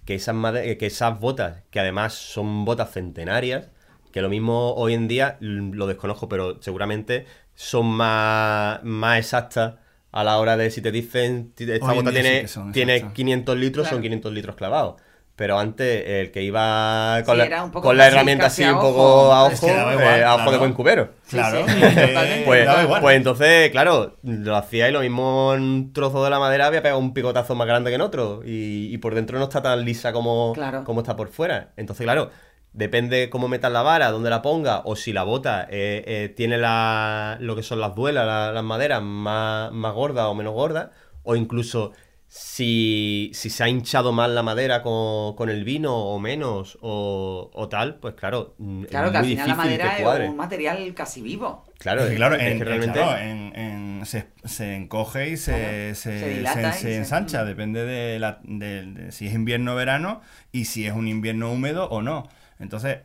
Que 0.05 0.15
esas, 0.15 0.35
que 0.77 0.85
esas 0.85 1.19
botas, 1.19 1.63
que 1.71 1.79
además 1.79 2.13
son 2.13 2.65
botas 2.65 2.91
centenarias, 2.91 3.69
que 4.11 4.21
lo 4.21 4.29
mismo 4.29 4.73
hoy 4.75 4.93
en 4.93 5.07
día 5.07 5.37
mm, 5.41 5.73
lo 5.73 5.87
desconozco, 5.87 6.29
pero 6.29 6.61
seguramente 6.61 7.25
son 7.53 7.87
más, 7.87 8.83
más 8.83 9.19
exactas 9.19 9.75
a 10.15 10.23
la 10.23 10.37
hora 10.39 10.55
de 10.57 10.71
si 10.71 10.81
te 10.81 10.91
dicen 10.91 11.53
esta 11.57 11.91
bota 11.93 12.09
día 12.09 12.21
sí 12.21 12.27
tiene, 12.27 12.41
que 12.41 12.47
son 12.47 12.71
tiene 12.71 12.95
exactas. 12.95 13.15
500 13.15 13.57
litros, 13.57 13.83
Claro. 13.83 13.95
son 13.97 14.01
500 14.01 14.33
litros 14.33 14.55
clavados. 14.55 14.95
Pero 15.35 15.59
antes 15.59 16.03
el 16.07 16.31
que 16.31 16.43
iba 16.43 17.21
con, 17.25 17.35
Sí, 17.37 17.49
la, 17.49 17.69
con 17.69 17.97
la 17.97 18.07
herramienta 18.07 18.45
así 18.45 18.63
un 18.63 18.79
poco 18.79 19.33
a 19.33 19.51
Es 19.51 19.61
ojo, 19.61 19.67
que 19.67 19.73
eh, 19.73 20.23
a 20.23 20.35
ojo 20.35 20.49
de 20.51 20.57
buen 20.57 20.71
cubero. 20.71 21.09
Claro, 21.29 21.67
Sí, 21.67 21.73
sí, 21.73 21.81
eh. 21.83 22.43
Pues, 22.45 22.65
pues 23.01 23.17
entonces, 23.17 23.69
claro, 23.71 24.15
lo 24.23 24.55
hacía 24.55 24.87
y 24.87 24.93
lo 24.93 25.01
mismo 25.01 25.53
en 25.53 25.61
un 25.61 25.91
trozo 25.91 26.23
de 26.23 26.29
la 26.29 26.39
madera 26.39 26.67
había 26.67 26.81
pegado 26.81 26.99
un 26.99 27.13
picotazo 27.13 27.53
más 27.53 27.67
grande 27.67 27.91
que 27.91 27.95
en 27.95 28.01
otro. 28.01 28.43
Y, 28.45 28.87
y 28.93 28.97
por 28.99 29.13
dentro 29.13 29.37
no 29.37 29.43
está 29.43 29.61
tan 29.61 29.83
lisa 29.83 30.13
como, 30.13 30.53
Claro. 30.53 30.85
como 30.85 31.01
está 31.01 31.17
por 31.17 31.27
fuera. 31.27 31.73
Entonces, 31.75 32.05
claro, 32.05 32.31
depende 32.75 33.29
cómo 33.29 33.47
metas 33.47 33.71
la 33.71 33.81
vara, 33.81 34.11
dónde 34.11 34.29
la 34.29 34.41
ponga, 34.41 34.81
o 34.85 34.95
si 34.95 35.13
la 35.13 35.23
bota 35.23 35.63
eh, 35.69 36.03
eh, 36.07 36.29
tiene 36.35 36.57
la, 36.57 37.37
lo 37.39 37.55
que 37.55 37.63
son 37.63 37.79
las 37.79 37.95
duelas, 37.95 38.25
la- 38.25 38.51
las 38.51 38.63
maderas 38.63 39.01
más, 39.01 39.71
más 39.71 39.93
gordas 39.93 40.25
o 40.25 40.35
menos 40.35 40.53
gordas, 40.53 40.89
o 41.23 41.35
incluso 41.35 41.93
si, 42.27 43.31
si 43.33 43.49
se 43.49 43.63
ha 43.63 43.69
hinchado 43.69 44.11
más 44.11 44.29
la 44.29 44.43
madera 44.43 44.81
con, 44.81 45.35
con 45.35 45.49
el 45.49 45.63
vino 45.63 45.95
o 45.95 46.19
menos 46.19 46.77
o, 46.81 47.49
o 47.53 47.69
tal, 47.69 47.95
pues 47.95 48.15
claro, 48.15 48.55
mm, 48.57 48.83
Claro 48.85 49.05
es 49.07 49.11
que 49.13 49.17
al 49.17 49.23
muy 49.23 49.31
final 49.35 49.47
la 49.47 49.55
difícil 49.55 49.79
madera 49.79 50.23
es 50.23 50.29
un 50.29 50.37
material 50.37 50.93
casi 50.93 51.21
vivo. 51.21 51.63
Claro, 51.77 52.03
Es 52.03 52.09
que, 52.09 52.15
claro, 52.15 52.35
es 52.35 52.41
en, 52.41 52.57
que 52.57 52.65
realmente... 52.65 52.99
claro, 52.99 53.17
en- 53.21 53.55
en- 53.55 54.05
se, 54.05 54.27
se 54.43 54.75
encoge 54.75 55.29
y 55.29 55.37
se, 55.37 55.53
Claro, 55.53 55.95
se, 55.95 56.19
se 56.19 56.29
dilata 56.29 56.71
se- 56.73 56.79
y 56.79 56.81
se 56.81 56.89
se- 56.89 56.97
ensancha, 56.97 57.45
depende 57.45 57.85
de, 57.85 58.19
la, 58.19 58.39
de- 58.43 58.85
de 58.85 59.11
si 59.11 59.27
es 59.27 59.33
invierno 59.33 59.73
o 59.73 59.75
verano 59.75 60.21
y 60.51 60.65
si 60.65 60.85
es 60.85 60.93
un 60.93 61.07
invierno 61.07 61.51
húmedo 61.51 61.87
o 61.89 62.01
no. 62.01 62.27
Entonces, 62.59 62.99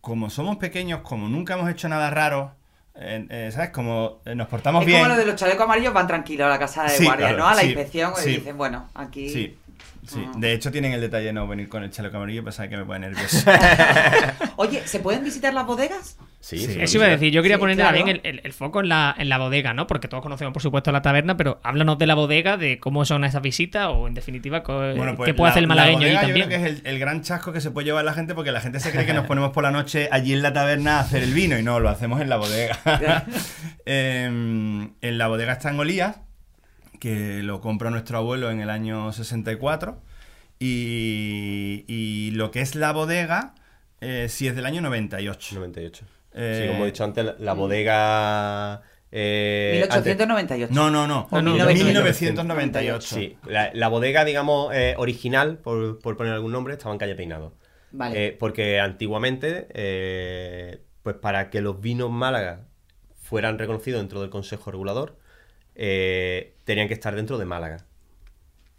como 0.00 0.30
somos 0.30 0.56
pequeños, 0.56 1.00
como 1.00 1.28
nunca 1.28 1.54
hemos 1.54 1.70
hecho 1.70 1.88
nada 1.88 2.10
raro, 2.10 2.54
eh, 2.94 3.26
eh, 3.28 3.50
¿sabes? 3.52 3.70
Como 3.70 4.20
eh, 4.24 4.34
nos 4.34 4.48
portamos 4.48 4.82
es 4.82 4.86
bien. 4.86 5.00
como 5.00 5.14
lo 5.14 5.18
de 5.18 5.26
los 5.26 5.34
chalecos 5.36 5.64
amarillos 5.64 5.92
van 5.92 6.06
tranquilos 6.06 6.46
a 6.46 6.50
la 6.50 6.58
casa 6.58 6.84
de 6.84 6.90
Sí, 6.90 7.04
guardia, 7.04 7.28
claro, 7.28 7.42
¿no? 7.42 7.48
A 7.48 7.54
la 7.54 7.60
sí, 7.62 7.66
inspección 7.66 8.12
y 8.16 8.20
sí. 8.20 8.30
dicen, 8.36 8.56
bueno, 8.56 8.88
aquí... 8.94 9.28
Sí, 9.30 9.58
Sí, 10.06 10.22
Ah. 10.26 10.32
de 10.36 10.52
hecho 10.52 10.70
tienen 10.70 10.92
el 10.92 11.00
detalle 11.00 11.26
de 11.26 11.32
no 11.32 11.46
venir 11.48 11.68
con 11.68 11.82
el 11.82 11.90
chaleco 11.90 12.16
amarillo, 12.18 12.44
pensaba 12.44 12.68
que 12.68 12.76
me 12.76 12.84
pone 12.84 13.00
nervioso. 13.08 13.38
Oye, 14.56 14.82
¿se 14.86 15.00
pueden 15.00 15.24
visitar 15.24 15.52
las 15.54 15.66
bodegas? 15.66 16.18
Sí, 16.40 16.58
Sí. 16.58 16.76
Eso 16.78 16.98
iba 16.98 17.06
a 17.06 17.10
decir, 17.10 17.32
yo 17.32 17.40
quería 17.42 17.56
Sí, 17.56 17.60
poner 17.60 17.76
claro. 17.76 17.96
también 17.96 18.20
el, 18.22 18.30
el- 18.38 18.40
el 18.44 18.52
foco 18.52 18.80
en 18.80 18.90
la, 18.90 19.14
en 19.18 19.28
la 19.30 19.38
bodega, 19.38 19.72
¿no? 19.72 19.86
Porque 19.86 20.08
todos 20.08 20.22
conocemos, 20.22 20.52
por 20.52 20.60
supuesto, 20.62 20.92
la 20.92 21.00
taberna, 21.00 21.36
pero 21.38 21.58
háblanos 21.62 21.98
de 21.98 22.06
la 22.06 22.14
bodega, 22.14 22.58
de 22.58 22.78
cómo 22.78 23.04
son 23.06 23.24
esas 23.24 23.40
visitas 23.40 23.88
o, 23.90 24.06
en 24.08 24.12
definitiva, 24.14 24.60
Bueno, 24.60 25.16
pues 25.16 25.26
qué 25.28 25.34
puede 25.34 25.48
la- 25.48 25.50
hacer 25.52 25.62
el 25.62 25.68
la 25.70 25.74
malagueño 25.74 25.98
allí 26.00 26.06
bodega 26.14 26.20
también. 26.20 26.38
Yo 26.38 26.46
creo 26.48 26.60
que 26.60 26.66
es 26.70 26.80
el, 26.80 26.86
el 26.86 26.98
gran 26.98 27.22
chasco 27.22 27.52
que 27.54 27.62
se 27.62 27.70
puede 27.70 27.86
llevar 27.86 28.04
la 28.04 28.12
gente 28.12 28.34
porque 28.34 28.52
la 28.52 28.60
gente 28.60 28.80
se 28.80 28.90
cree 28.92 29.06
que 29.06 29.14
nos 29.14 29.24
ponemos 29.26 29.52
por 29.52 29.62
la 29.62 29.70
noche 29.70 30.08
allí 30.12 30.34
en 30.34 30.42
la 30.42 30.52
taberna 30.52 30.98
a 30.98 31.00
hacer 31.00 31.22
el 31.22 31.32
vino 31.32 31.58
y 31.58 31.62
no, 31.62 31.80
lo 31.80 31.88
hacemos 31.88 32.20
en 32.20 32.28
la 32.28 32.36
bodega. 32.36 32.78
Em, 33.86 34.92
en 35.02 35.18
la 35.18 35.28
bodega 35.28 35.52
está 35.54 35.70
en 35.70 35.78
Olías, 35.78 36.16
que 37.04 37.42
lo 37.42 37.60
compró 37.60 37.90
nuestro 37.90 38.16
abuelo 38.16 38.50
en 38.50 38.60
el 38.60 38.70
año 38.70 39.12
64. 39.12 40.00
Y, 40.58 41.84
y 41.86 42.30
lo 42.30 42.50
que 42.50 42.60
es 42.62 42.74
la 42.74 42.92
bodega, 42.92 43.54
eh, 44.00 44.28
sí 44.30 44.48
es 44.48 44.56
del 44.56 44.64
año 44.64 44.80
98. 44.80 45.54
98. 45.56 46.06
Eh, 46.32 46.60
sí, 46.62 46.68
como 46.72 46.84
he 46.84 46.86
dicho 46.86 47.04
antes, 47.04 47.24
la, 47.26 47.36
la 47.38 47.52
bodega... 47.52 48.80
eh, 49.12 49.86
antes- 49.90 50.04
1898. 50.16 50.72
No, 50.74 50.90
no, 50.90 51.06
no. 51.06 51.28
No, 51.30 51.42
no, 51.42 51.66
1998. 51.66 53.14
Sí, 53.14 53.36
la, 53.46 53.70
la 53.74 53.88
bodega, 53.88 54.24
digamos, 54.24 54.74
eh, 54.74 54.94
original, 54.96 55.58
por, 55.58 55.98
por 55.98 56.16
poner 56.16 56.32
algún 56.32 56.52
nombre, 56.52 56.72
estaba 56.72 56.92
en 56.94 56.98
calle 56.98 57.14
Peinado. 57.14 57.52
Vale. 57.92 58.28
Eh, 58.28 58.32
porque 58.38 58.80
antiguamente, 58.80 59.68
eh, 59.74 60.80
pues 61.02 61.16
para 61.16 61.50
que 61.50 61.60
los 61.60 61.80
vinos 61.82 62.10
Málaga 62.10 62.66
fueran 63.20 63.58
reconocidos 63.58 64.00
dentro 64.00 64.20
del 64.22 64.30
Consejo 64.30 64.70
Regulador, 64.70 65.18
eh, 65.74 66.54
tenían 66.64 66.88
que 66.88 66.94
estar 66.94 67.14
dentro 67.14 67.38
de 67.38 67.44
Málaga. 67.44 67.86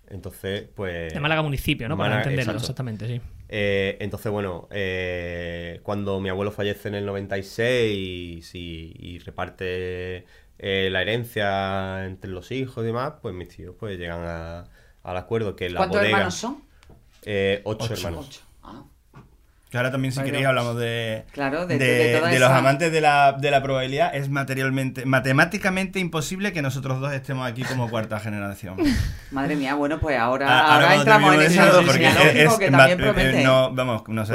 Entonces, 0.07 0.67
pues... 0.75 1.13
De 1.13 1.19
Málaga 1.19 1.41
municipio, 1.41 1.89
¿no? 1.89 1.97
Para 1.97 2.17
entenderlo, 2.17 2.53
exacto. 2.53 2.63
exactamente, 2.63 3.07
sí. 3.07 3.21
Eh, 3.49 3.97
entonces, 3.99 4.31
bueno, 4.31 4.67
eh, 4.71 5.79
cuando 5.83 6.19
mi 6.19 6.29
abuelo 6.29 6.51
fallece 6.51 6.87
en 6.89 6.95
el 6.95 7.05
96 7.05 8.53
y, 8.55 8.93
y 8.97 9.19
reparte 9.19 10.25
eh, 10.59 10.89
la 10.91 11.01
herencia 11.01 12.05
entre 12.05 12.29
los 12.31 12.51
hijos 12.51 12.83
y 12.83 12.87
demás, 12.87 13.13
pues 13.21 13.33
mis 13.35 13.49
tíos 13.49 13.75
pues 13.79 13.97
llegan 13.97 14.21
a- 14.25 14.65
al 15.03 15.17
acuerdo 15.17 15.55
que 15.55 15.69
la 15.69 15.79
¿Cuántos 15.79 15.97
bodega... 15.97 16.15
hermanos 16.17 16.33
son? 16.35 16.63
Eh, 17.23 17.61
ocho, 17.63 17.85
Ocho. 17.85 17.93
hermanos. 17.93 18.27
Ocho. 18.27 18.41
Ah. 19.76 19.80
Que 19.80 19.80
ahora 19.80 19.91
también, 19.91 20.11
si 20.13 20.21
queréis, 20.23 20.45
hablamos 20.45 20.78
de, 20.78 21.26
Claro, 21.34 21.65
de- 21.67 21.78
de, 21.78 21.86
de 21.86 22.17
toda 22.17 22.30
de 22.30 22.39
los 22.39 22.49
amantes 22.49 22.91
de 22.93 23.01
la, 23.01 23.34
de 23.38 23.51
la 23.51 23.61
probabilidad. 23.61 24.15
Es 24.15 24.30
materialmente, 24.30 25.05
matemáticamente 25.05 25.99
imposible 25.99 26.53
que 26.53 26.61
nosotros 26.61 27.01
dos 27.01 27.11
estemos 27.13 27.45
aquí 27.49 27.63
como 27.63 27.89
cuarta 27.89 28.19
generación. 28.19 28.78
Madre 29.32 29.55
mía, 29.57 29.76
bueno, 29.76 29.99
pues 29.99 30.17
ahora, 30.17 30.47
Ah, 30.49 30.76
ahora, 30.76 30.95
entramos 30.95 31.34
en 31.36 31.41
ese 31.41 31.59
eso, 31.59 31.82
porque 31.86 32.05
genealógico 32.09 32.51
es- 32.53 32.57
que 32.59 32.71
también 32.71 32.97
ma- 32.99 33.05
eh, 33.07 33.13
promete. 33.13 33.43
no, 33.43 33.73
vamos, 33.73 34.03
no 34.07 34.26
sé. 34.26 34.34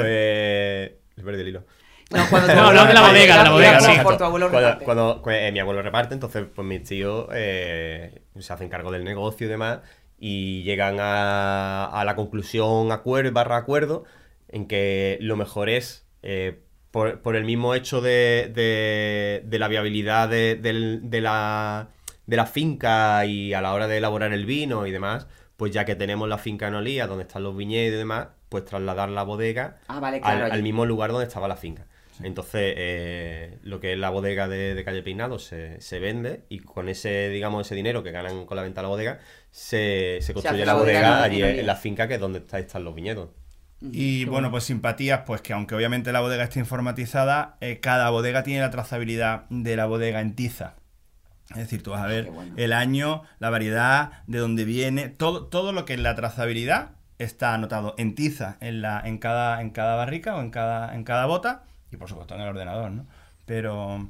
Pues... 1.15 1.25
Perdí 1.25 1.41
el 1.41 1.47
hilo. 1.49 1.65
No, 2.11 2.25
cuando 2.29 2.47
No, 2.55 2.85
de 2.85 2.93
la 2.93 3.01
bodega, 3.01 3.37
de 3.37 3.43
la 3.45 3.51
bodega, 3.51 3.77
por- 3.79 3.87
sí. 3.87 3.99
Por 4.03 4.17
tu 4.17 4.23
abuelo 4.25 4.49
cuando, 4.49 4.67
reparte. 4.69 4.85
cuando, 4.85 5.23
eh, 5.31 5.51
mi 5.51 5.59
abuelo 5.59 5.81
reparte, 5.81 6.13
entonces 6.13 6.45
pues 6.53 6.67
mis 6.67 6.83
tíos 6.83 7.27
eh, 7.33 8.21
se 8.39 8.53
hacen 8.53 8.69
cargo 8.69 8.91
del 8.91 9.03
negocio 9.03 9.47
y 9.47 9.49
demás 9.49 9.79
y 10.19 10.61
llegan 10.63 10.97
a, 10.99 11.85
a 11.85 12.05
la 12.05 12.15
conclusión 12.15 12.91
acuerdo 12.91 13.31
barra 13.31 13.57
acuerdo 13.57 14.03
en 14.51 14.67
que 14.67 15.17
lo 15.21 15.35
mejor 15.35 15.69
es 15.69 16.05
eh, 16.23 16.59
por, 16.91 17.21
por 17.21 17.35
el 17.35 17.45
mismo 17.45 17.73
hecho 17.73 18.01
de, 18.01 18.51
de- 18.53 19.41
de 19.45 19.59
la 19.59 19.67
viabilidad 19.67 20.27
de, 20.29 20.55
del- 20.55 21.09
de 21.09 21.21
la, 21.21 21.89
de 22.27 22.35
la 22.37 22.45
finca 22.45 23.25
y 23.25 23.53
a 23.53 23.61
la 23.61 23.73
hora 23.73 23.87
de 23.87 23.97
elaborar 23.97 24.33
el 24.33 24.45
vino 24.45 24.85
y 24.85 24.91
demás, 24.91 25.27
pues 25.57 25.71
ya 25.71 25.85
que 25.85 25.95
tenemos 25.95 26.27
la 26.27 26.37
finca 26.37 26.67
en 26.67 26.75
Olía, 26.75 27.07
donde 27.07 27.23
están 27.23 27.43
los 27.43 27.55
viñedos 27.55 27.93
y 27.95 27.97
demás, 27.97 28.27
pues 28.49 28.65
trasladar 28.65 29.09
la 29.09 29.23
bodega 29.23 29.77
Ah, 29.87 29.99
vale, 29.99 30.17
al, 30.17 30.21
claro. 30.23 30.45
al 30.45 30.51
allí. 30.51 30.61
mismo 30.63 30.85
lugar 30.85 31.11
donde 31.11 31.25
estaba 31.27 31.47
la 31.47 31.55
finca. 31.55 31.87
Entonces, 32.23 32.73
eh, 32.77 33.57
lo 33.63 33.79
que 33.79 33.93
es 33.93 33.97
la 33.97 34.09
bodega 34.11 34.47
de, 34.47 34.75
de 34.75 34.83
calle 34.83 35.01
Peinado 35.01 35.39
se, 35.39 35.79
se 35.81 35.99
vende 35.99 36.41
y 36.49 36.59
con 36.59 36.87
ese, 36.89 37.29
digamos, 37.29 37.65
ese 37.65 37.73
dinero 37.73 38.03
que 38.03 38.11
ganan 38.11 38.45
con 38.45 38.57
la 38.57 38.63
venta 38.63 38.81
de 38.81 38.83
la 38.83 38.89
bodega, 38.89 39.19
se, 39.49 40.19
se 40.21 40.33
construye 40.33 40.65
la 40.65 40.73
bodega 40.75 41.23
allí 41.23 41.41
en 41.41 41.65
la 41.65 41.75
finca 41.75 42.07
que 42.07 42.15
es 42.15 42.19
donde 42.19 42.39
está- 42.39 42.59
están 42.59 42.83
los 42.83 42.93
viñedos. 42.93 43.29
Y 43.81 44.25
bueno, 44.25 44.51
pues 44.51 44.65
simpatías, 44.65 45.21
pues 45.25 45.41
que 45.41 45.53
aunque 45.53 45.75
obviamente 45.75 46.11
la 46.11 46.21
bodega 46.21 46.43
esté 46.43 46.59
informatizada, 46.59 47.57
eh, 47.61 47.79
cada 47.79 48.09
bodega 48.11 48.43
tiene 48.43 48.61
la 48.61 48.69
trazabilidad 48.69 49.45
de 49.49 49.75
la 49.75 49.85
bodega 49.87 50.21
en 50.21 50.35
tiza. 50.35 50.75
Es 51.51 51.57
decir, 51.57 51.83
tú 51.83 51.91
vas 51.91 52.01
a 52.01 52.07
ver 52.07 52.25
qué 52.25 52.29
bueno. 52.29 52.53
el 52.57 52.73
año, 52.73 53.23
la 53.39 53.49
variedad, 53.49 54.23
de 54.27 54.37
dónde 54.37 54.65
viene, 54.65 55.09
todo, 55.09 55.47
todo 55.47 55.73
lo 55.73 55.83
que 55.85 55.95
es 55.95 55.99
la 55.99 56.15
trazabilidad 56.15 56.91
está 57.17 57.53
anotado 57.53 57.93
en 57.97 58.15
tiza 58.15 58.57
en, 58.61 58.81
la, 58.81 59.01
en, 59.03 59.17
cada, 59.17 59.61
en 59.61 59.71
cada 59.71 59.95
barrica 59.95 60.35
o 60.35 60.41
en 60.41 60.49
cada, 60.51 60.95
en 60.95 61.03
cada 61.03 61.25
bota 61.25 61.65
y 61.91 61.97
por 61.97 62.07
supuesto 62.09 62.35
en 62.35 62.41
el 62.41 62.47
ordenador, 62.49 62.91
¿no? 62.91 63.05
Pero... 63.45 64.09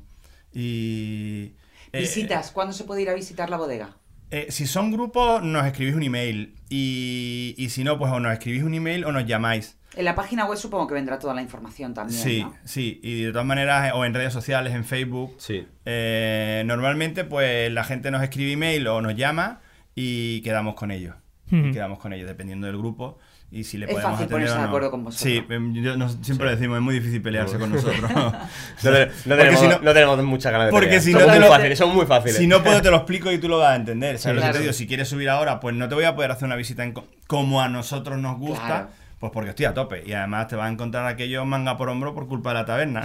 Y... 0.53 1.55
eh, 1.93 1.99
Visitas, 1.99 2.51
¿cuándo 2.51 2.73
se 2.73 2.83
puede 2.83 3.01
ir 3.01 3.09
a 3.09 3.13
visitar 3.13 3.49
la 3.49 3.57
bodega? 3.57 3.95
Eh, 4.31 4.47
si 4.49 4.65
son 4.67 4.91
grupos, 4.91 5.43
nos 5.43 5.65
escribís 5.65 5.95
un 5.95 6.03
email. 6.03 6.55
Y, 6.69 7.53
y 7.57 7.69
si 7.69 7.83
no, 7.83 7.97
pues 7.99 8.11
o 8.11 8.19
nos 8.19 8.33
escribís 8.33 8.63
un 8.63 8.73
email 8.73 9.05
o 9.05 9.11
nos 9.11 9.25
llamáis. 9.25 9.77
En 9.93 10.05
la 10.05 10.15
página 10.15 10.45
web 10.45 10.57
supongo 10.57 10.87
que 10.87 10.93
vendrá 10.93 11.19
toda 11.19 11.33
la 11.33 11.41
información 11.41 11.93
también, 11.93 12.17
Sí, 12.21 12.41
¿no? 12.43 12.55
sí. 12.63 12.99
Y 13.03 13.23
de 13.23 13.31
todas 13.33 13.45
maneras, 13.45 13.89
eh, 13.89 13.91
o 13.93 14.05
en 14.05 14.13
redes 14.13 14.31
sociales, 14.31 14.73
en 14.73 14.85
Facebook. 14.85 15.35
Sí. 15.37 15.67
eh, 15.85 16.63
normalmente, 16.65 17.25
pues 17.25 17.69
la 17.71 17.83
gente 17.83 18.09
nos 18.09 18.23
escribe 18.23 18.53
email 18.53 18.87
o 18.87 19.01
nos 19.01 19.15
llama 19.15 19.59
y 19.95 20.41
quedamos 20.41 20.75
con 20.75 20.91
ellos. 20.91 21.15
Y 21.53 21.73
quedamos 21.73 21.99
con 21.99 22.13
ellos, 22.13 22.29
dependiendo 22.29 22.67
del 22.67 22.77
grupo. 22.77 23.19
Y 23.53 23.65
si 23.65 23.77
le 23.77 23.85
Es 23.85 23.91
podemos 23.91 24.11
fácil 24.13 24.25
atender 24.27 24.47
ponerse 24.47 24.53
o 24.53 24.55
de 24.55 24.61
no. 24.61 24.67
acuerdo 24.69 24.91
con 24.91 25.03
vosotros. 25.03 25.29
Sí, 25.29 25.45
em, 25.53 25.73
yo- 25.73 25.97
nos- 25.97 26.17
siempre 26.21 26.45
lo 26.45 26.51
decimos, 26.55 26.77
es 26.77 26.81
muy 26.83 26.95
difícil 26.95 27.21
pelearse 27.21 27.59
con 27.59 27.69
nosotros. 27.71 27.99
No, 28.83 28.91
te- 28.91 29.11
no 29.25 29.35
tenemos, 29.35 29.59
si 29.59 29.67
no- 29.67 29.79
no 29.79 29.93
tenemos 29.93 30.23
muchas 30.23 30.51
ganas 30.53 30.67
de 30.67 30.71
porque 30.71 30.87
pelear. 30.87 31.03
si 31.03 31.13
no 31.13 31.19
te 31.19 31.25
muy 31.27 31.39
lo- 31.39 31.47
fáciles, 31.49 31.77
somos 31.77 31.95
muy 31.97 32.05
fáciles. 32.05 32.37
Si 32.37 32.47
no 32.47 32.63
puedo, 32.63 32.81
te 32.81 32.89
lo 32.89 32.95
explico 33.03 33.29
y 33.29 33.39
tú 33.39 33.49
lo 33.49 33.57
vas 33.59 33.71
a 33.71 33.75
entender. 33.75 34.17
¿Sabes 34.19 34.41
Sí, 34.45 34.51
te 34.51 34.59
digo? 34.59 34.71
Si 34.73 34.87
quieres 34.87 35.09
subir 35.09 35.29
ahora, 35.29 35.59
pues 35.59 35.75
no 35.75 35.89
te 35.89 35.95
voy 35.95 36.05
a 36.05 36.15
poder 36.15 36.31
hacer 36.31 36.45
una 36.45 36.55
visita 36.55 36.83
en 36.85 36.93
co- 36.93 37.05
como 37.27 37.61
a 37.61 37.67
nosotros 37.67 38.17
nos 38.19 38.37
gusta. 38.39 38.65
Claro. 38.65 38.87
Pues 39.19 39.31
porque 39.33 39.49
estoy 39.51 39.65
a 39.65 39.73
tope. 39.75 40.01
Y 40.05 40.13
además 40.13 40.47
te 40.47 40.55
vas 40.55 40.67
a 40.67 40.71
encontrar 40.71 41.05
aquello 41.05 41.43
manga 41.45 41.75
por 41.77 41.89
hombro 41.89 42.15
por 42.15 42.27
culpa 42.27 42.49
de 42.51 42.55
la 42.55 42.65
taberna. 42.65 43.03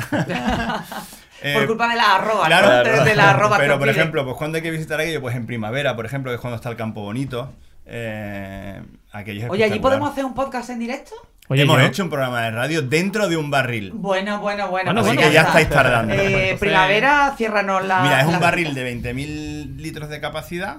Eh, 1.42 1.52
Por 1.54 1.66
culpa 1.66 1.88
de 1.88 1.96
la 1.96 2.14
arroba, 2.16 2.46
claro, 2.46 2.68
¿no? 2.68 2.98
De, 3.04 3.10
de 3.10 3.14
la 3.16 3.30
arroba 3.30 3.58
Pero, 3.58 3.78
por 3.78 3.88
ejemplo, 3.90 4.24
pues 4.24 4.36
cuando 4.38 4.56
hay 4.56 4.62
que 4.62 4.70
visitar 4.70 4.98
aquello, 4.98 5.20
pues 5.20 5.36
en 5.36 5.44
primavera, 5.44 5.94
por 5.94 6.06
ejemplo, 6.06 6.30
que 6.30 6.36
es 6.36 6.40
cuando 6.40 6.56
está 6.56 6.70
el 6.70 6.76
campo 6.76 7.02
bonito. 7.02 7.52
Eh, 7.86 8.82
aquello 9.12 9.44
es 9.44 9.50
Oye, 9.50 9.64
¿allí 9.64 9.78
podemos 9.78 10.10
hacer 10.10 10.24
un 10.24 10.34
podcast 10.34 10.70
en 10.70 10.78
directo? 10.80 11.14
Oye, 11.48 11.62
Hemos 11.62 11.78
yo- 11.78 11.84
hecho 11.86 12.02
un 12.02 12.10
programa 12.10 12.42
de 12.42 12.50
radio 12.50 12.82
dentro 12.82 13.28
de 13.28 13.36
un 13.36 13.50
barril. 13.50 13.92
Bueno, 13.94 14.40
bueno, 14.40 14.68
bueno. 14.68 14.86
Bueno, 14.92 15.00
pues 15.02 15.14
bueno. 15.14 15.20
que 15.28 15.32
ya 15.32 15.42
estáis 15.42 15.68
tardando. 15.68 16.12
Eh, 16.14 16.56
primavera, 16.58 17.34
ciérranos 17.36 17.84
la. 17.86 18.00
Mira, 18.02 18.20
es 18.20 18.26
un 18.26 18.32
la- 18.32 18.38
barril 18.40 18.74
de 18.74 18.82
20.000 18.82 19.76
litros 19.76 20.08
de 20.08 20.20
capacidad, 20.20 20.78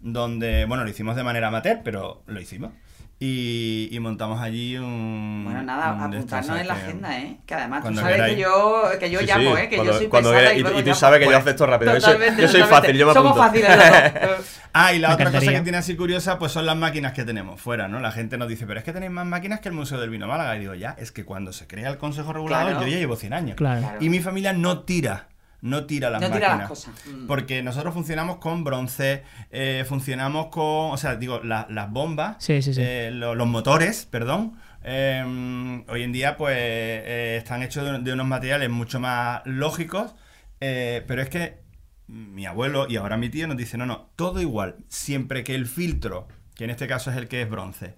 donde, 0.00 0.64
bueno, 0.64 0.84
lo 0.84 0.90
hicimos 0.90 1.16
de 1.16 1.22
manera 1.22 1.48
amateur, 1.48 1.80
pero 1.84 2.22
lo 2.26 2.40
hicimos. 2.40 2.72
Y, 3.22 3.90
y 3.92 4.00
montamos 4.00 4.40
allí 4.40 4.78
un... 4.78 5.42
Bueno, 5.44 5.62
nada, 5.62 5.92
un 5.92 6.00
apuntarnos 6.14 6.58
en 6.58 6.66
la 6.66 6.74
que- 6.74 6.80
agenda, 6.80 7.18
¿eh? 7.18 7.36
Que 7.44 7.54
además 7.54 7.84
tú 7.84 7.94
sabes 7.94 8.14
queráis. 8.14 8.34
que 8.34 8.40
yo, 8.40 8.82
que 8.98 9.10
yo 9.10 9.20
Sí, 9.20 9.26
llamo, 9.26 9.58
¿eh? 9.58 9.68
Que 9.68 9.76
cuando- 9.76 9.92
yo 9.92 9.98
soy 9.98 10.08
cuando 10.08 10.30
pesada 10.30 10.54
y, 10.54 10.58
y, 10.58 10.62
luego 10.62 10.78
y 10.80 10.82
tú 10.84 10.94
sabes 10.94 11.18
que 11.18 11.24
yo 11.26 11.30
Pues, 11.32 11.40
acepto 11.42 11.66
rápido. 11.66 11.94
Yo 11.94 12.00
soy, 12.00 12.16
yo 12.60 12.66
fácil, 12.66 12.96
yo 12.96 13.06
me 13.06 13.12
Somos 13.12 13.32
apunto. 13.38 13.46
fáciles 13.46 13.76
los 13.76 14.38
dos. 14.38 14.46
Ah, 14.72 14.92
y 14.94 15.00
la 15.00 15.08
Me 15.08 15.14
otra 15.14 15.32
cosa 15.32 15.50
que 15.52 15.60
tiene 15.62 15.78
así 15.78 15.96
curiosa, 15.96 16.38
pues 16.38 16.52
son 16.52 16.64
las 16.64 16.76
máquinas 16.76 17.12
que 17.12 17.24
tenemos 17.24 17.60
fuera, 17.60 17.88
¿no? 17.88 17.98
La 17.98 18.12
gente 18.12 18.38
nos 18.38 18.48
dice, 18.48 18.66
pero 18.68 18.78
es 18.78 18.84
que 18.84 18.92
tenéis 18.92 19.10
más 19.10 19.26
máquinas 19.26 19.58
que 19.58 19.68
el 19.68 19.74
Museo 19.74 19.98
del 20.00 20.10
Vino 20.10 20.28
Málaga. 20.28 20.56
Y 20.56 20.60
digo, 20.60 20.74
ya, 20.74 20.94
es 20.96 21.10
que 21.10 21.24
cuando 21.24 21.52
se 21.52 21.66
crea 21.66 21.90
el 21.90 21.98
Consejo 21.98 22.32
Regulador, 22.32 22.70
Claro. 22.70 22.86
yo 22.86 22.92
ya 22.92 22.98
llevo 22.98 23.16
100 23.16 23.32
años. 23.32 23.56
Claro. 23.56 23.96
Y 23.98 24.08
mi 24.10 24.20
familia 24.20 24.52
no 24.52 24.78
tira, 24.84 25.26
no 25.62 25.84
tira 25.86 26.10
las 26.10 26.20
No 26.20 26.28
máquinas. 26.28 26.48
tira 26.50 26.58
las 26.58 26.68
cosas. 26.68 26.94
Mm. 27.06 27.26
Porque 27.26 27.62
nosotros 27.62 27.92
funcionamos 27.94 28.36
con 28.36 28.64
bronce, 28.64 29.22
eh, 29.50 29.84
funcionamos 29.88 30.46
con, 30.46 30.92
o 30.92 30.96
sea, 30.96 31.16
digo, 31.16 31.40
la- 31.44 31.66
las 31.70 31.90
bombas, 31.90 32.36
Sí, 32.38 32.62
sí, 32.62 32.72
sí. 32.74 32.80
eh, 32.82 33.10
lo- 33.12 33.34
los 33.34 33.46
motores, 33.48 34.06
perdón. 34.06 34.56
eh, 34.82 35.84
hoy 35.88 36.02
en 36.02 36.10
día, 36.12 36.38
pues, 36.38 36.56
eh, 36.58 37.36
están 37.36 37.62
hechos 37.62 37.84
de, 37.84 37.98
de 37.98 38.12
unos 38.14 38.26
materiales 38.26 38.70
mucho 38.70 38.98
más 38.98 39.42
lógicos, 39.44 40.14
eh, 40.60 41.04
pero 41.06 41.20
es 41.20 41.28
que 41.28 41.60
mi 42.06 42.46
abuelo 42.46 42.86
y 42.88 42.96
ahora 42.96 43.16
mi 43.18 43.28
tío 43.28 43.46
nos 43.46 43.56
dice, 43.58 43.76
no, 43.76 43.84
no, 43.86 44.08
todo 44.16 44.40
igual, 44.40 44.76
siempre 44.88 45.44
que 45.44 45.54
el 45.54 45.66
filtro, 45.66 46.26
que 46.54 46.64
en 46.64 46.70
este 46.70 46.86
caso 46.88 47.10
es 47.10 47.16
el 47.18 47.28
que 47.28 47.42
es 47.42 47.50
bronce, 47.50 47.94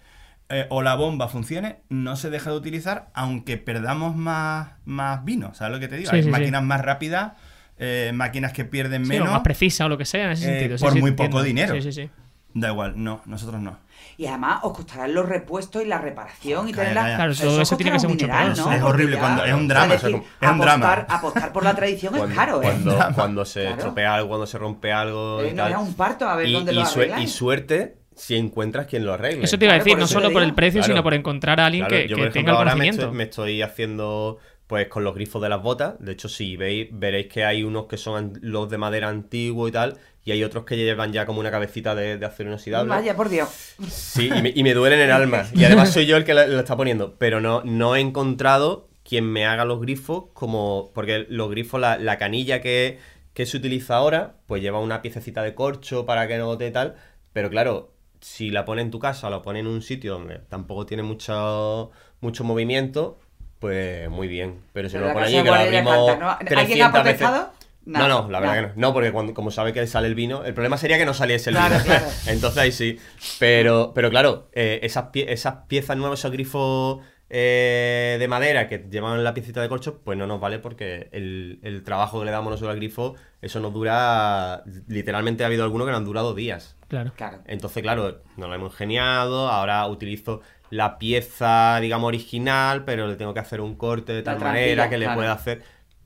eh, 0.48 0.66
o 0.70 0.82
la 0.82 0.96
bomba 0.96 1.28
funcione, 1.28 1.82
no 1.88 2.16
se 2.16 2.28
deja 2.30 2.50
de 2.50 2.56
utilizar, 2.56 3.10
aunque 3.14 3.56
perdamos 3.58 4.16
más, 4.16 4.72
más 4.84 5.24
vino, 5.24 5.54
¿sabes 5.54 5.72
lo 5.74 5.80
que 5.80 5.86
te 5.88 5.96
digo? 5.96 6.10
Sí, 6.10 6.16
Hay 6.16 6.22
sí, 6.22 6.26
sí. 6.26 6.32
máquinas 6.32 6.62
más 6.64 6.80
rápidas, 6.82 7.32
eh, 7.78 8.10
máquinas 8.14 8.52
que 8.52 8.64
pierden 8.64 9.04
Sí, 9.04 9.10
menos. 9.10 9.28
o 9.28 9.32
más 9.32 9.40
precisa 9.42 9.86
o 9.86 9.88
lo 9.88 9.98
que 9.98 10.04
sea 10.04 10.26
en 10.26 10.30
ese 10.32 10.44
eh, 10.44 10.58
sentido. 10.58 10.78
sí, 10.78 10.84
por 10.84 10.92
sí, 10.92 11.00
muy 11.00 11.10
entiendo. 11.10 11.36
poco 11.36 11.44
dinero. 11.44 11.74
Sí, 11.74 11.82
sí, 11.82 11.92
sí. 11.92 12.10
Da 12.54 12.68
igual, 12.70 12.92
no, 12.96 13.22
nosotros 13.24 13.60
no. 13.62 13.78
Y 14.18 14.26
además 14.26 14.58
os 14.62 14.76
costarán 14.76 15.14
los 15.14 15.26
repuestos 15.26 15.82
y 15.82 15.86
la 15.86 15.96
reparación 15.98 16.68
y 16.68 16.72
tener 16.74 16.94
la... 16.94 17.14
Claro, 17.16 17.34
todo 17.34 17.62
eso 17.62 17.76
tiene 17.78 17.92
que 17.92 17.98
ser 17.98 18.10
mucho 18.10 18.26
dineral, 18.26 18.54
sí. 18.54 18.60
Es 18.60 18.66
Porque 18.66 18.82
horrible, 18.84 19.14
ya- 19.16 19.20
cuando- 19.20 19.44
es 19.46 19.54
un 19.54 19.56
o 19.56 19.58
sea, 19.60 19.68
drama, 19.68 19.92
decir, 19.94 20.08
es 20.40 20.50
un 20.50 20.58
drama. 20.58 20.86
apostar- 20.92 21.06
Apostar 21.08 21.52
por 21.52 21.64
la 21.64 21.74
tradición 21.74 22.12
Cuando, 22.14 22.30
es 22.30 22.38
caro, 22.38 22.62
¿eh? 22.62 22.66
cuando, 22.66 22.98
cuando 23.14 23.44
se 23.46 23.60
Claro. 23.62 23.76
estropea 23.76 24.14
algo, 24.16 24.28
cuando 24.28 24.46
se 24.46 24.58
rompe 24.58 24.92
algo 24.92 25.40
Eh, 25.40 25.48
y 25.48 25.54
no 25.54 25.62
tal. 25.62 25.76
un 25.78 25.94
parto 25.94 26.28
a 26.28 26.36
ver 26.36 26.46
y, 26.46 26.52
dónde 26.52 26.72
y 26.72 26.74
lo 26.74 26.82
arregláis. 26.82 27.24
y 27.24 27.32
suerte 27.32 27.96
si 28.14 28.36
encuentras 28.36 28.86
quien 28.86 29.06
lo 29.06 29.14
arregle. 29.14 29.44
Eso 29.44 29.58
te 29.58 29.64
iba 29.64 29.72
a 29.74 29.78
decir, 29.78 29.96
no 29.96 30.06
solo 30.06 30.30
por 30.30 30.42
el 30.42 30.52
precio, 30.52 30.80
Claro. 30.82 30.92
sino 30.92 31.02
por 31.02 31.14
encontrar 31.14 31.58
a 31.60 31.66
alguien 31.66 31.86
Claro, 31.86 32.02
que, 32.02 32.08
yo, 32.08 32.16
que 32.16 32.22
por 32.24 32.32
tenga 32.32 32.50
ejemplo, 32.50 32.52
el 32.52 32.58
ahora 32.58 32.70
me 32.74 32.80
conocimiento. 32.80 33.02
estoy, 33.04 33.16
me 33.16 33.24
estoy 33.24 33.62
haciendo 33.62 34.38
pues 34.72 34.88
con 34.88 35.04
los 35.04 35.14
grifos 35.14 35.42
de 35.42 35.50
las 35.50 35.62
botas. 35.62 35.96
De 35.98 36.12
hecho, 36.12 36.30
si 36.30 36.56
veis, 36.56 36.88
veréis 36.90 37.26
que 37.26 37.44
hay 37.44 37.62
unos 37.62 37.84
que 37.84 37.98
son 37.98 38.38
los 38.40 38.70
de 38.70 38.78
madera 38.78 39.10
antiguo 39.10 39.68
y 39.68 39.70
tal, 39.70 39.98
y 40.24 40.32
hay 40.32 40.42
otros 40.42 40.64
que 40.64 40.78
llevan 40.78 41.12
ya 41.12 41.26
como 41.26 41.40
una 41.40 41.50
cabecita 41.50 41.94
de, 41.94 42.16
de 42.16 42.24
acero 42.24 42.48
inoxidable. 42.48 42.88
Vaya, 42.88 43.14
por 43.14 43.28
Dios. 43.28 43.50
Sí, 43.90 44.30
y 44.34 44.40
me, 44.40 44.50
y 44.54 44.62
me 44.62 44.72
duelen 44.72 44.98
el 44.98 45.10
alma. 45.12 45.44
Y 45.54 45.64
además 45.64 45.92
soy 45.92 46.06
yo 46.06 46.16
el 46.16 46.24
que 46.24 46.32
lo 46.32 46.58
está 46.58 46.74
poniendo. 46.74 47.16
Pero 47.18 47.38
no, 47.42 47.60
no 47.66 47.96
he 47.96 48.00
encontrado 48.00 48.88
quien 49.02 49.30
me 49.30 49.44
haga 49.44 49.66
los 49.66 49.78
grifos 49.78 50.30
como... 50.32 50.90
Porque 50.94 51.26
los 51.28 51.50
grifos, 51.50 51.78
la, 51.78 51.98
la 51.98 52.16
canilla 52.16 52.62
que, 52.62 52.98
que 53.34 53.44
se 53.44 53.58
utiliza 53.58 53.96
ahora, 53.96 54.36
pues 54.46 54.62
lleva 54.62 54.80
una 54.80 55.02
piececita 55.02 55.42
de 55.42 55.54
corcho 55.54 56.06
para 56.06 56.26
que 56.28 56.38
no 56.38 56.46
gote 56.46 56.68
y 56.68 56.72
tal. 56.72 56.96
Pero 57.34 57.50
claro, 57.50 57.92
si 58.22 58.48
la 58.48 58.64
pone 58.64 58.80
en 58.80 58.90
tu 58.90 58.98
casa 58.98 59.26
o 59.26 59.30
la 59.30 59.42
pone 59.42 59.58
en 59.58 59.66
un 59.66 59.82
sitio 59.82 60.14
donde 60.14 60.38
tampoco 60.38 60.86
tiene 60.86 61.02
mucho, 61.02 61.90
mucho 62.22 62.42
movimiento, 62.42 63.18
pues 63.62 64.10
muy 64.10 64.28
bien. 64.28 64.60
Pero 64.74 64.90
si 64.90 64.96
Pero 64.96 65.08
no 65.08 65.14
la 65.14 65.20
lo 65.20 65.26
allí, 65.26 65.36
que 65.38 65.44
ya 65.44 65.60
abrimos 65.62 66.06
canta, 66.10 66.24
¿no? 66.24 66.30
¿Alguien 66.30 66.82
ha 66.82 66.90
300 66.92 66.92
veces... 66.92 66.92
protestado? 67.18 67.52
No, 67.84 68.06
no, 68.06 68.28
la 68.30 68.38
verdad 68.40 68.54
que 68.54 68.62
no. 68.62 68.72
No, 68.76 68.92
porque 68.92 69.10
cuando, 69.10 69.32
como 69.34 69.50
sabe 69.50 69.72
que 69.72 69.84
sale 69.88 70.06
el 70.06 70.14
vino, 70.14 70.44
el 70.44 70.54
problema 70.54 70.76
sería 70.76 70.98
que 70.98 71.04
no 71.06 71.14
saliese 71.14 71.50
el 71.50 71.56
Claro, 71.56 71.74
vino. 71.74 71.84
claro. 71.86 72.06
Entonces 72.26 72.58
ahí 72.62 72.70
sí. 72.72 72.98
Pero, 73.40 73.92
pero 73.94 74.10
claro, 74.10 74.48
eh, 74.52 74.80
esas, 74.82 75.06
pie- 75.12 75.26
esas 75.30 75.54
piezas 75.66 75.96
nuevas, 75.96 76.18
esos 76.20 76.30
grifos 76.30 77.00
eh, 77.28 78.18
de 78.20 78.28
madera 78.28 78.68
que 78.68 78.86
llevan 78.90 79.24
la 79.24 79.34
piecita 79.34 79.60
de 79.62 79.68
corcho, 79.68 80.00
pues 80.04 80.16
no 80.18 80.26
nos 80.28 80.38
vale 80.38 80.58
porque 80.60 81.08
el, 81.12 81.58
el 81.62 81.82
trabajo 81.82 82.20
que 82.20 82.26
le 82.26 82.30
damos 82.30 82.50
nosotros 82.50 82.70
al 82.72 82.76
grifo, 82.76 83.14
eso 83.40 83.58
nos 83.58 83.72
dura. 83.72 84.62
Literalmente 84.86 85.42
ha 85.42 85.46
habido 85.46 85.64
algunos 85.64 85.86
que 85.86 85.90
nos 85.92 85.98
han 85.98 86.04
durado 86.04 86.34
días. 86.34 86.76
Claro. 86.88 87.12
Claro. 87.16 87.38
Entonces, 87.46 87.82
claro, 87.82 88.20
nos 88.36 88.48
lo 88.48 88.54
hemos 88.54 88.72
ingeniado. 88.74 89.48
Ahora 89.48 89.86
utilizo 89.88 90.40
la 90.72 90.98
pieza, 90.98 91.78
digamos, 91.80 92.08
original, 92.08 92.84
pero 92.84 93.06
le 93.06 93.16
tengo 93.16 93.34
que 93.34 93.40
hacer 93.40 93.60
un 93.60 93.76
corte 93.76 94.12
de 94.14 94.22
tal 94.22 94.38
manera 94.40 94.88
que 94.88 94.96
le 94.98 95.04
claro. 95.04 95.20
pueda 95.20 95.32
hacer 95.32 95.62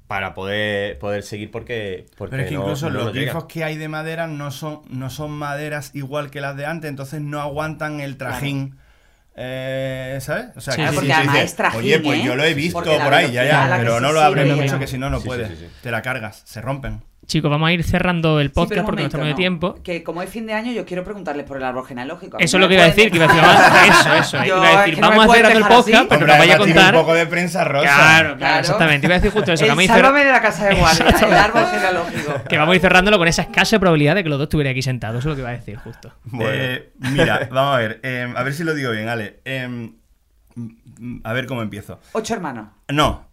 para 0.08 0.34
poder, 0.34 0.98
poder 0.98 1.22
seguir 1.22 1.50
porque, 1.50 2.06
porque 2.16 2.32
Pero 2.36 2.42
es 2.42 2.48
que 2.48 2.54
no- 2.54 2.60
incluso 2.62 2.90
no 2.90 2.98
los 3.04 3.12
grifos 3.12 3.44
que 3.46 3.64
hay 3.64 3.76
de 3.76 3.88
madera 3.88 4.26
no 4.26 4.50
son, 4.50 4.82
no 4.88 5.10
son 5.10 5.32
maderas 5.32 5.92
igual 5.94 6.30
que 6.30 6.40
las 6.40 6.56
de 6.56 6.66
antes, 6.66 6.88
entonces 6.88 7.20
no 7.20 7.40
aguantan 7.40 8.00
el 8.00 8.16
trajín. 8.16 8.76
Eh, 9.38 10.18
¿Sabes? 10.20 10.46
O 10.56 10.60
sea, 10.60 10.74
Sí, 10.74 10.82
que 10.82 10.88
sí, 10.88 10.94
porque 10.96 11.12
además 11.12 11.38
es 11.40 11.56
trajín, 11.56 11.80
Oye, 11.80 12.00
pues 12.00 12.20
¿eh? 12.20 12.24
yo 12.24 12.36
lo 12.36 12.44
he 12.44 12.54
visto 12.54 12.80
Porque 12.80 12.98
por 12.98 13.14
ahí, 13.14 13.32
ya, 13.32 13.44
ya. 13.44 13.74
Pero 13.78 14.00
no 14.00 14.12
lo 14.12 14.20
abres 14.20 14.46
mucho 14.56 14.78
que 14.78 14.86
si 14.86 14.98
no, 14.98 15.10
no 15.10 15.18
Sí, 15.18 15.22
sí, 15.22 15.28
puedes. 15.28 15.48
sí, 15.48 15.56
sí. 15.56 15.66
Te 15.82 15.90
la 15.90 16.02
cargas, 16.02 16.42
se 16.44 16.60
rompen. 16.60 17.02
Chicos, 17.26 17.50
vamos 17.50 17.68
a 17.68 17.72
ir 17.72 17.82
cerrando 17.82 18.38
el 18.38 18.48
Sí, 18.48 18.54
podcast 18.54 18.78
un 18.80 18.86
porque 18.86 19.02
no 19.02 19.06
estamos 19.08 19.26
de 19.26 19.32
¿no? 19.32 19.36
tiempo. 19.36 19.78
Que 19.82 20.04
como 20.04 20.22
es 20.22 20.30
fin 20.30 20.46
de 20.46 20.52
año, 20.54 20.70
yo 20.70 20.86
quiero 20.86 21.02
preguntarles 21.02 21.44
por 21.44 21.56
el 21.56 21.64
árbol 21.64 21.84
genealógico. 21.84 22.38
Eso 22.38 22.56
es 22.56 22.60
lo 22.60 22.68
que 22.68 22.74
iba 22.74 22.84
a 22.84 22.86
decir, 22.86 23.10
que 23.10 23.16
iba 23.16 23.24
a 23.24 23.28
decir, 23.28 23.42
vamos- 23.44 23.98
eso, 24.00 24.14
eso. 24.14 24.36
Yo, 24.44 24.56
iba 24.58 24.62
a 24.66 24.70
es 24.70 24.78
decir, 24.78 24.94
que 24.94 25.00
no 25.00 25.08
vamos 25.10 25.26
me 25.26 25.32
a 25.32 25.36
cerrando 25.36 25.58
el 25.58 25.64
dejar 25.64 25.72
así. 25.80 25.90
podcast, 25.90 26.08
pero 26.08 26.20
Hombre, 26.20 26.28
nos 26.32 26.38
vaya 26.38 26.54
a 26.54 26.58
contar. 26.58 26.94
un 26.94 27.00
poco 27.00 27.14
de 27.14 27.26
prensa 27.26 27.64
rosa. 27.64 27.82
Claro, 27.82 27.98
claro, 28.06 28.36
Claro. 28.38 28.60
exactamente. 28.60 29.06
Iba 29.08 29.14
a 29.14 29.18
decir 29.18 29.32
justo 29.32 29.52
eso, 29.52 29.60
que 29.60 29.64
El 29.64 29.70
vamos 29.76 29.80
a 29.80 29.84
ir 29.84 29.90
sálvame 29.90 30.20
cer- 30.20 30.24
de 30.26 30.32
la 30.32 30.42
casa 30.42 30.66
de 30.68 30.74
guardia, 30.76 31.06
el 31.08 31.34
árbol 31.34 31.66
genealógico. 31.66 32.32
que 32.48 32.58
vamos 32.58 32.72
a 32.72 32.76
ir 32.76 32.80
cerrándolo 32.80 33.18
con 33.18 33.26
esa 33.28 33.42
escasa 33.42 33.78
probabilidad 33.80 34.14
de 34.14 34.22
que 34.22 34.28
los 34.28 34.38
dos 34.38 34.44
estuvieran 34.46 34.70
aquí 34.70 34.82
sentados. 34.82 35.18
Eso 35.18 35.28
es 35.28 35.30
lo 35.30 35.34
que 35.34 35.40
iba 35.40 35.50
a 35.50 35.52
decir, 35.56 35.76
justo. 35.78 36.12
Eh, 36.40 36.92
mira, 36.98 37.48
vamos 37.50 37.74
a 37.74 37.78
ver. 37.78 38.00
eh, 38.04 38.32
a 38.36 38.42
ver 38.44 38.54
si 38.54 38.62
lo 38.62 38.72
digo 38.72 38.92
bien, 38.92 39.08
Ale. 39.08 39.40
Eh, 39.44 39.66
mm, 40.54 41.16
a 41.24 41.32
ver 41.32 41.46
cómo 41.46 41.62
empiezo. 41.62 41.98
Ocho 42.12 42.34
hermanos. 42.34 42.68
No, 42.88 43.26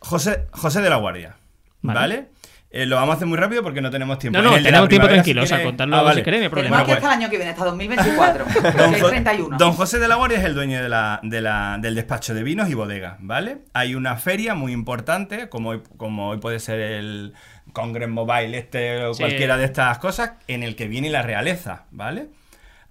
José, 0.00 0.48
José 0.50 0.80
de 0.82 0.90
la 0.90 0.96
Guardia. 0.96 1.36
Vale. 1.82 2.00
¿Vale? 2.00 2.28
Eh, 2.70 2.84
lo 2.84 2.96
vamos 2.96 3.14
a 3.14 3.16
hacer 3.16 3.26
muy 3.26 3.38
rápido 3.38 3.62
porque 3.62 3.80
no 3.80 3.90
tenemos 3.90 4.18
tiempo. 4.18 4.38
No, 4.42 4.50
no, 4.50 4.62
tenemos 4.62 4.90
tiempo 4.90 5.08
tranquilo, 5.08 5.40
si 5.40 5.44
o 5.54 5.56
sea, 5.56 5.64
contarlo 5.64 5.96
Ah, 5.96 6.00
si 6.00 6.04
vale. 6.04 6.22
queréis, 6.22 6.50
no 6.52 6.58
hay 6.76 6.90
hasta 6.90 6.98
el 6.98 7.04
año 7.06 7.30
que 7.30 7.36
viene, 7.36 7.50
hasta 7.52 7.64
2024. 7.66 8.44
Don, 8.44 8.72
que 8.72 8.96
hay 8.96 9.00
Jo- 9.00 9.08
31. 9.08 9.56
Don 9.56 9.72
José 9.72 9.98
de 9.98 10.06
la 10.06 10.16
Guardia 10.16 10.38
es 10.38 10.44
el 10.44 10.54
dueño 10.54 10.82
de 10.82 10.88
la, 10.90 11.18
de 11.22 11.40
la- 11.40 11.78
del 11.80 11.94
despacho 11.94 12.34
de 12.34 12.42
vinos 12.42 12.68
y 12.68 12.74
bodegas, 12.74 13.16
¿vale? 13.20 13.60
Hay 13.72 13.94
una 13.94 14.16
feria 14.16 14.54
muy 14.54 14.72
importante, 14.72 15.48
como 15.48 15.70
hoy, 15.70 15.82
como 15.96 16.28
hoy 16.28 16.38
puede 16.38 16.60
ser 16.60 16.78
el 16.78 17.32
Congress 17.72 18.10
Mobile, 18.10 18.58
este 18.58 19.02
o 19.04 19.14
Sí. 19.14 19.22
cualquiera 19.22 19.56
de 19.56 19.64
estas 19.64 19.96
cosas, 19.98 20.32
en 20.46 20.62
el 20.62 20.76
que 20.76 20.88
viene 20.88 21.08
la 21.08 21.22
realeza, 21.22 21.84
¿vale? 21.90 22.28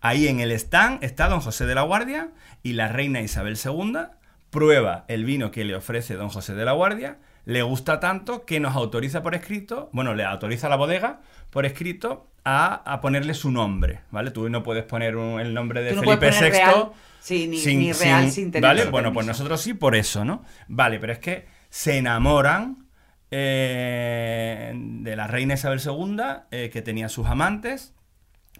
Ahí 0.01 0.27
en 0.27 0.39
el 0.39 0.51
stand 0.53 1.03
está 1.03 1.27
Don 1.29 1.39
José 1.41 1.67
de 1.67 1.75
la 1.75 1.83
Guardia 1.83 2.29
y 2.63 2.73
la 2.73 2.87
reina 2.87 3.21
Isabel 3.21 3.57
II 3.63 3.93
prueba 4.49 5.05
el 5.07 5.23
vino 5.23 5.51
que 5.51 5.63
le 5.65 5.75
ofrece 5.75 6.15
Don 6.15 6.29
José 6.29 6.55
de 6.55 6.65
la 6.65 6.71
Guardia, 6.71 7.17
le 7.47 7.61
gusta 7.61 7.99
tanto 8.01 8.43
que 8.45 8.59
nos 8.59 8.75
autoriza 8.75 9.23
por 9.23 9.33
escrito, 9.33 9.89
bueno, 9.93 10.13
le 10.13 10.25
autoriza 10.25 10.67
a 10.67 10.69
la 10.69 10.75
bodega 10.75 11.21
por 11.49 11.65
escrito 11.65 12.27
a, 12.43 12.75
a 12.91 12.99
ponerle 12.99 13.33
su 13.33 13.51
nombre, 13.51 14.01
¿vale? 14.11 14.31
Tú 14.31 14.49
no 14.49 14.63
puedes 14.63 14.83
poner 14.83 15.15
un- 15.15 15.39
el 15.39 15.53
nombre 15.53 15.81
de 15.81 15.93
no 15.93 16.01
Felipe 16.01 16.29
VI 16.29 16.49
real, 16.49 16.89
sí, 17.21 17.47
ni- 17.47 17.75
ni 17.75 17.93
real 17.93 18.29
sin 18.31 18.51
tener 18.51 18.61
¿Vale? 18.69 18.85
Bueno, 18.91 19.13
pues 19.13 19.25
nosotros 19.25 19.61
sí 19.61 19.73
por 19.73 19.95
eso, 19.95 20.25
¿no? 20.25 20.43
Vale, 20.67 20.99
pero 20.99 21.13
es 21.13 21.19
que 21.19 21.45
se 21.69 21.97
enamoran 21.97 22.85
eh, 23.31 24.71
de 24.75 25.15
la 25.15 25.27
reina 25.27 25.53
Isabel 25.53 25.79
II, 25.83 26.17
eh, 26.51 26.69
que 26.71 26.81
tenía 26.81 27.07
sus 27.09 27.27
amantes, 27.27 27.93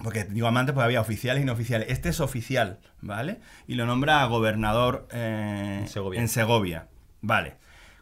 porque 0.04 0.24
digo 0.26 0.48
amantes, 0.48 0.74
pues 0.74 0.84
había 0.86 1.02
oficiales 1.02 1.44
y 1.44 1.46
no 1.46 1.54
oficiales. 1.54 1.88
Este 1.90 2.10
es 2.10 2.20
oficial, 2.20 2.80
¿vale? 3.02 3.40
Y 3.68 3.76
lo 3.76 3.86
nombra 3.86 4.24
gobernador 4.26 5.08
eh, 5.12 5.80
En 5.82 5.88
Segovia. 5.88 6.22
en 6.22 6.28
Segovia. 6.30 6.88
Vale. 7.22 7.56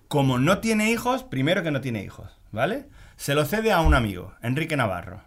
Como 0.07 0.37
no 0.37 0.59
tiene 0.59 0.91
hijos, 0.91 1.23
primero 1.23 1.63
que 1.63 1.71
no 1.71 1.81
tiene 1.81 2.03
hijos, 2.03 2.31
¿vale? 2.51 2.87
Se 3.15 3.33
lo 3.35 3.45
cede 3.45 3.71
a 3.71 3.81
un 3.81 3.93
amigo, 3.93 4.33
Enrique 4.41 4.77
Navarro. 4.77 5.23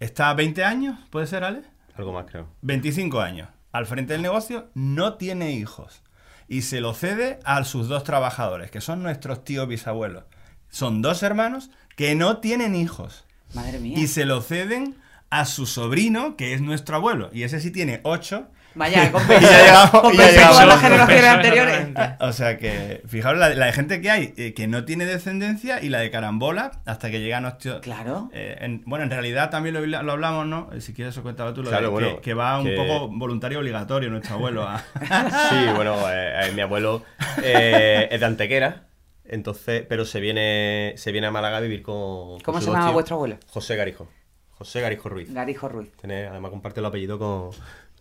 Está 0.00 0.30
a 0.30 0.34
20 0.34 0.64
años, 0.64 0.98
¿puede 1.10 1.26
ser, 1.26 1.44
Ale? 1.44 1.62
Algo 1.94 2.12
más, 2.12 2.26
creo. 2.26 2.48
25 2.62 3.20
años. 3.20 3.48
Al 3.70 3.86
frente 3.86 4.14
del 4.14 4.22
negocio, 4.22 4.70
no 4.74 5.14
tiene 5.14 5.52
hijos. 5.52 6.02
Y 6.48 6.62
se 6.62 6.80
lo 6.80 6.92
cede 6.92 7.38
a 7.44 7.62
sus 7.64 7.88
dos 7.88 8.04
trabajadores, 8.04 8.70
que 8.70 8.80
son 8.80 9.02
nuestros 9.02 9.44
tíos 9.44 9.68
bisabuelos. 9.68 10.24
Son 10.68 11.02
dos 11.02 11.22
hermanos 11.22 11.70
que 11.96 12.14
no 12.14 12.38
tienen 12.38 12.74
hijos. 12.74 13.24
Madre 13.54 13.78
mía. 13.78 13.98
Y 13.98 14.06
se 14.08 14.24
lo 14.24 14.40
ceden 14.40 14.96
a 15.30 15.44
su 15.44 15.66
sobrino, 15.66 16.36
que 16.36 16.54
es 16.54 16.60
nuestro 16.60 16.96
abuelo. 16.96 17.30
Y 17.32 17.44
ese 17.44 17.60
sí 17.60 17.70
tiene 17.70 18.00
ocho. 18.04 18.48
Vaya, 18.74 19.02
Y 19.02 19.06
ya 19.06 19.12
compensa, 19.12 19.50
llegamos- 19.50 19.90
y 19.90 19.94
ya 19.94 20.00
compensa 20.00 20.30
llegamos. 20.32 20.52
todas 20.54 20.66
las 20.68 20.80
generaciones 20.80 21.24
anteriores. 21.24 21.74
exactamente. 21.78 22.24
O 22.24 22.32
sea 22.32 22.58
que, 22.58 23.02
fijaros 23.06 23.38
la, 23.38 23.48
la 23.50 23.66
de 23.66 23.72
gente 23.72 24.00
que 24.00 24.10
hay 24.10 24.34
eh, 24.36 24.54
que 24.54 24.66
no 24.68 24.84
tiene 24.84 25.04
descendencia 25.04 25.82
y 25.82 25.88
la 25.88 25.98
de 25.98 26.10
carambola 26.10 26.72
hasta 26.86 27.10
que 27.10 27.20
llega 27.20 27.40
nuestro... 27.40 27.80
Claro. 27.80 28.30
Eh, 28.32 28.56
en- 28.60 28.82
bueno, 28.86 29.04
en 29.04 29.10
realidad 29.10 29.50
también 29.50 29.74
lo, 29.74 29.84
lo 30.02 30.12
hablamos, 30.12 30.46
¿no? 30.46 30.70
Eh, 30.72 30.80
Si 30.80 30.94
quieres, 30.94 31.14
eso 31.14 31.22
cuéntalo 31.22 31.52
tú, 31.54 31.62
lo 31.62 31.68
Claro, 31.70 31.84
de 31.86 31.90
bueno, 31.90 32.14
que, 32.16 32.20
que 32.22 32.34
va 32.34 32.58
un 32.58 32.64
que- 32.66 32.76
poco 32.76 33.08
voluntario 33.08 33.58
obligatorio 33.58 34.08
nuestro 34.10 34.34
abuelo 34.36 34.62
a... 34.66 34.78
Sí, 35.50 35.56
bueno, 35.74 35.96
eh, 36.10 36.48
eh, 36.48 36.52
mi 36.52 36.60
abuelo 36.62 37.02
eh, 37.42 38.08
es 38.10 38.20
de 38.20 38.26
Antequera, 38.26 38.86
entonces, 39.24 39.84
pero 39.88 40.04
se 40.04 40.20
viene, 40.20 40.94
se 40.96 41.12
viene 41.12 41.26
a 41.26 41.30
Málaga 41.30 41.58
a 41.58 41.60
vivir 41.60 41.82
con. 41.82 41.94
con 41.94 42.40
¿Cómo 42.42 42.60
se 42.60 42.70
tíos. 42.70 42.92
vuestro 42.92 43.16
abuelo? 43.16 43.36
José 43.48 43.76
Garijo. 43.76 44.08
José 44.50 44.80
Garijo 44.80 45.08
Ruiz. 45.08 45.32
Garijo 45.32 45.68
Ruiz. 45.68 45.90
Tiene- 46.00 46.26
además 46.26 46.50
comparte 46.50 46.80
el 46.80 46.86
apellido 46.86 47.18
con, 47.18 47.50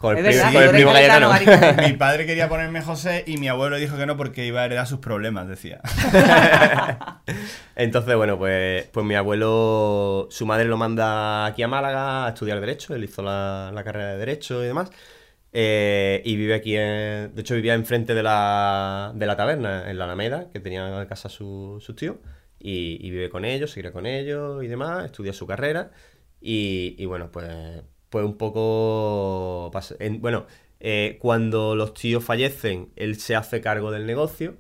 con 0.01 0.17
el, 0.17 0.25
Es 0.25 0.41
primo, 0.41 0.51
verdad, 0.51 0.53
con 0.53 0.63
el 0.63 0.69
primo 0.71 0.91
Cayetano. 0.93 1.81
Mi 1.87 1.93
padre 1.93 2.25
quería 2.25 2.49
ponerme 2.49 2.81
José 2.81 3.23
y 3.27 3.37
mi 3.37 3.47
abuelo 3.47 3.77
dijo 3.77 3.95
que 3.97 4.05
no 4.05 4.17
porque 4.17 4.45
iba 4.45 4.61
a 4.61 4.65
heredar 4.65 4.87
sus 4.87 4.99
problemas, 4.99 5.47
decía. 5.47 5.79
Entonces, 7.75 8.15
bueno, 8.15 8.37
pues, 8.37 8.87
pues 8.91 9.05
mi 9.05 9.15
abuelo, 9.15 10.27
su 10.29 10.45
madre 10.45 10.65
lo 10.65 10.77
manda 10.77 11.45
aquí 11.45 11.63
a 11.63 11.67
Málaga 11.67 12.25
a 12.25 12.29
estudiar 12.29 12.59
Derecho, 12.59 12.95
él 12.95 13.03
hizo 13.03 13.21
la, 13.21 13.71
la 13.73 13.83
carrera 13.83 14.07
de 14.13 14.17
Derecho 14.17 14.63
y 14.63 14.67
demás. 14.67 14.89
eh, 15.53 16.21
y 16.25 16.35
vive 16.35 16.53
aquí, 16.55 16.75
en- 16.77 17.33
de 17.35 17.41
hecho 17.41 17.55
vivía 17.55 17.73
enfrente 17.73 18.13
de 18.13 18.23
la, 18.23 19.11
de 19.15 19.25
la 19.25 19.35
taberna, 19.35 19.89
en 19.89 19.97
la 19.97 20.05
Alameda, 20.05 20.47
que 20.53 20.59
tenía 20.59 21.01
en 21.01 21.07
casa 21.07 21.29
su- 21.29 21.79
sus 21.81 21.95
tíos, 21.95 22.17
y, 22.59 23.05
y 23.05 23.11
vive 23.11 23.29
con 23.29 23.43
ellos, 23.45 23.71
se 23.71 23.79
cría 23.81 23.91
con 23.91 24.05
ellos 24.05 24.63
y 24.63 24.67
demás, 24.67 25.05
estudia 25.05 25.33
su 25.33 25.47
carrera, 25.47 25.91
y, 26.39 26.95
y 26.97 27.05
bueno, 27.05 27.31
pues, 27.31 27.49
pues 28.11 28.25
un 28.25 28.37
poco... 28.37 29.71
en- 29.99 30.21
bueno, 30.21 30.45
eh, 30.81 31.17
cuando 31.21 31.75
los 31.75 31.95
tíos 31.95 32.23
fallecen, 32.23 32.89
él 32.97 33.17
se 33.19 33.35
hace 33.35 33.61
cargo 33.61 33.91
del 33.91 34.05
negocio, 34.07 34.57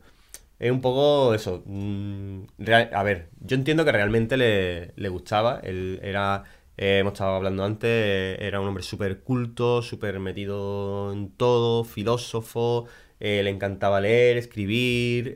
es 0.59 0.71
un 0.71 0.81
poco 0.81 1.33
eso. 1.35 1.63
mm, 1.65 2.43
real- 2.59 2.89
a 2.93 3.03
ver, 3.03 3.29
yo 3.41 3.55
entiendo 3.57 3.85
que 3.85 3.91
realmente 3.93 4.37
le, 4.37 4.93
le 4.95 5.09
gustaba. 5.09 5.59
Él 5.63 5.99
era, 6.03 6.43
eh, 6.77 6.99
hemos 6.99 7.13
estado 7.13 7.35
hablando 7.35 7.63
antes, 7.65 7.89
eh, 7.89 8.37
era 8.41 8.61
un 8.61 8.67
hombre 8.67 8.83
súper 8.83 9.21
culto, 9.21 9.81
súper 9.81 10.19
metido 10.19 11.11
en 11.13 11.31
todo, 11.31 11.83
filósofo, 11.85 12.87
le 13.19 13.49
encantaba 13.49 14.01
leer, 14.01 14.37
escribir. 14.37 15.35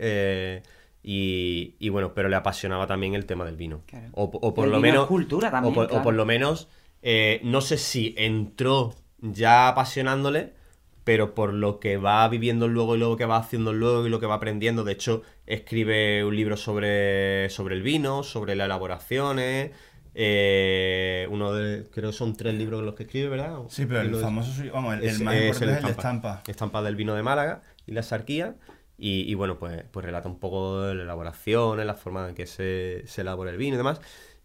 y, 1.03 1.75
y 1.79 1.89
bueno, 1.89 2.13
pero 2.13 2.29
le 2.29 2.35
apasionaba 2.35 2.87
también 2.87 3.13
el 3.15 3.25
tema 3.25 3.45
del 3.45 3.55
vino. 3.57 3.81
Claro. 3.85 4.09
O, 4.13 4.23
o 4.25 4.53
por 4.53 4.65
El 4.65 4.71
lo 4.71 4.81
vino 4.81 4.87
es 4.87 4.93
menos. 4.93 5.07
cultura 5.07 5.51
también, 5.51 5.71
o 5.71 5.75
por, 5.75 5.85
o 5.85 5.87
claro. 5.89 6.03
por 6.03 6.13
lo 6.15 6.25
menos, 6.25 6.67
eh, 7.05 7.39
no 7.43 7.61
sé 7.61 7.77
si 7.77 8.13
entró 8.17 8.95
ya 9.21 9.67
apasionándole, 9.69 10.53
pero 11.03 11.35
por 11.35 11.53
lo 11.53 11.79
que 11.79 11.97
va 11.97 12.27
viviendo 12.29 12.67
luego 12.67 12.95
y 12.95 12.99
lo 12.99 13.15
que 13.15 13.25
va 13.25 13.37
haciendo 13.37 13.73
luego 13.73 14.05
y 14.07 14.09
lo 14.09 14.19
que 14.19 14.25
va 14.25 14.35
aprendiendo. 14.35 14.83
De 14.83 14.93
hecho, 14.93 15.21
escribe 15.45 16.25
un 16.25 16.35
libro 16.35 16.57
sobre, 16.57 17.49
sobre 17.51 17.75
el 17.75 17.83
vino, 17.83 18.23
sobre 18.23 18.55
las 18.55 18.65
elaboraciones. 18.65 19.71
eh, 20.15 21.27
uno 21.29 21.53
de, 21.53 21.85
creo 21.91 22.09
que 22.11 22.17
son 22.17 22.35
tres 22.35 22.55
libros 22.55 22.81
los 22.83 22.95
que 22.95 23.03
escribe, 23.03 23.29
¿verdad? 23.29 23.59
Sí, 23.69 23.85
pero 23.85 24.01
el 24.01 24.11
de- 24.13 24.19
famoso, 24.21 24.51
vamos, 24.73 24.95
el, 24.95 25.03
el 25.03 25.09
es- 25.09 25.21
más 25.21 25.35
es 25.35 25.41
importante 25.41 25.51
es 25.51 25.61
el 25.61 25.67
de 25.67 25.91
estampa. 25.91 26.01
estampa. 26.01 26.43
Estampa 26.47 26.81
del 26.83 26.95
vino 26.95 27.13
de 27.15 27.23
Málaga 27.23 27.61
y 27.85 27.91
la 27.91 28.01
sarquía. 28.03 28.55
Y, 28.97 29.29
y 29.29 29.33
bueno, 29.35 29.59
pues, 29.59 29.83
pues 29.91 30.05
relata 30.05 30.29
un 30.29 30.39
poco 30.39 30.81
de 30.83 30.95
la 30.95 31.03
elaboración, 31.03 31.85
la 31.85 31.95
forma 31.95 32.29
en 32.29 32.35
que 32.35 32.47
se, 32.47 33.03
se 33.07 33.21
elabora 33.21 33.51
el 33.51 33.57
vino 33.57 33.75
y 33.75 33.77
demás. 33.77 33.99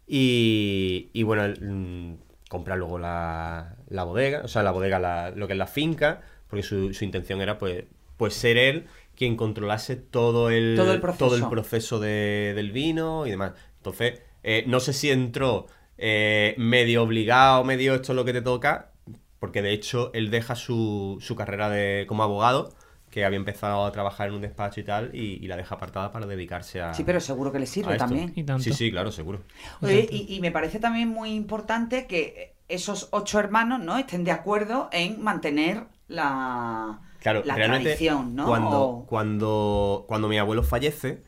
Y, 0.08 1.10
y 1.12 1.22
bueno, 1.22 1.44
el, 1.44 2.18
mm, 2.50 2.52
compra 2.52 2.76
luego 2.76 2.98
la, 2.98 3.76
la 3.88 4.04
bodega, 4.04 4.42
o 4.44 4.48
sea, 4.48 4.62
la 4.62 4.72
bodega, 4.72 4.98
la- 4.98 5.30
lo 5.30 5.46
que 5.46 5.52
es 5.54 5.58
la 5.58 5.66
finca, 5.66 6.20
porque 6.48 6.62
su, 6.62 6.92
su 6.92 7.04
intención 7.04 7.40
era 7.40 7.58
pues, 7.58 7.84
pues 8.16 8.34
ser 8.34 8.56
él 8.58 8.86
quien 9.16 9.36
controlase 9.36 9.96
todo 9.96 10.50
el, 10.50 10.74
Todo 10.76 10.92
el 10.94 11.00
proceso. 11.00 11.50
proceso 11.50 12.00
de- 12.00 12.52
del 12.54 12.72
vino 12.72 13.26
y 13.26 13.30
demás. 13.30 13.52
Entonces, 13.76 14.20
eh, 14.42 14.64
no 14.66 14.80
sé 14.80 14.92
si 14.92 15.10
entró 15.10 15.66
eh, 15.98 16.54
medio 16.58 17.02
obligado, 17.02 17.62
medio 17.64 17.94
esto 17.94 18.12
es 18.12 18.16
lo 18.16 18.24
que 18.24 18.32
te 18.32 18.42
toca, 18.42 18.92
porque 19.38 19.60
de 19.62 19.72
hecho 19.72 20.10
él 20.14 20.30
deja 20.30 20.54
su, 20.54 21.18
su 21.20 21.36
carrera 21.36 21.68
de, 21.70 22.04
como 22.08 22.22
abogado, 22.22 22.74
que 23.10 23.24
había 23.24 23.36
empezado 23.38 23.84
a 23.84 23.92
trabajar 23.92 24.28
en 24.28 24.34
un 24.34 24.40
despacho 24.40 24.80
y 24.80 24.84
tal, 24.84 25.10
y, 25.14 25.44
y 25.44 25.46
la 25.48 25.56
deja 25.56 25.74
apartada 25.74 26.12
para 26.12 26.26
dedicarse 26.26 26.80
a. 26.80 26.94
Sí, 26.94 27.02
pero 27.04 27.20
seguro 27.20 27.52
que 27.52 27.58
le 27.58 27.66
sirve 27.66 27.96
también. 27.96 28.32
Y 28.36 28.44
tanto. 28.44 28.62
Sí, 28.62 28.72
sí, 28.72 28.90
claro, 28.90 29.10
seguro. 29.12 29.40
Oye, 29.82 30.08
y, 30.10 30.34
y 30.36 30.40
me 30.40 30.50
parece 30.52 30.78
también 30.78 31.08
muy 31.08 31.30
importante 31.32 32.06
que 32.06 32.54
esos 32.68 33.08
ocho 33.10 33.38
hermanos 33.40 33.80
no 33.80 33.98
estén 33.98 34.24
de 34.24 34.30
acuerdo 34.30 34.88
en 34.92 35.22
mantener 35.22 35.84
la, 36.08 37.00
Claro, 37.20 37.42
la 37.44 37.54
realmente 37.54 37.90
tradición, 37.90 38.36
¿no? 38.36 38.46
cuando, 38.46 38.80
O- 38.82 39.06
cuando, 39.06 40.04
cuando 40.08 40.28
mi 40.28 40.38
abuelo 40.38 40.62
fallece, 40.62 41.22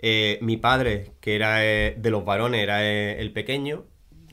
eh, 0.00 0.38
mi 0.42 0.56
padre, 0.56 1.12
que 1.20 1.36
era 1.36 1.64
eh, 1.64 1.94
de 1.98 2.10
los 2.10 2.24
varones, 2.24 2.62
era 2.62 2.84
eh, 2.84 3.20
el 3.20 3.32
pequeño, 3.32 3.84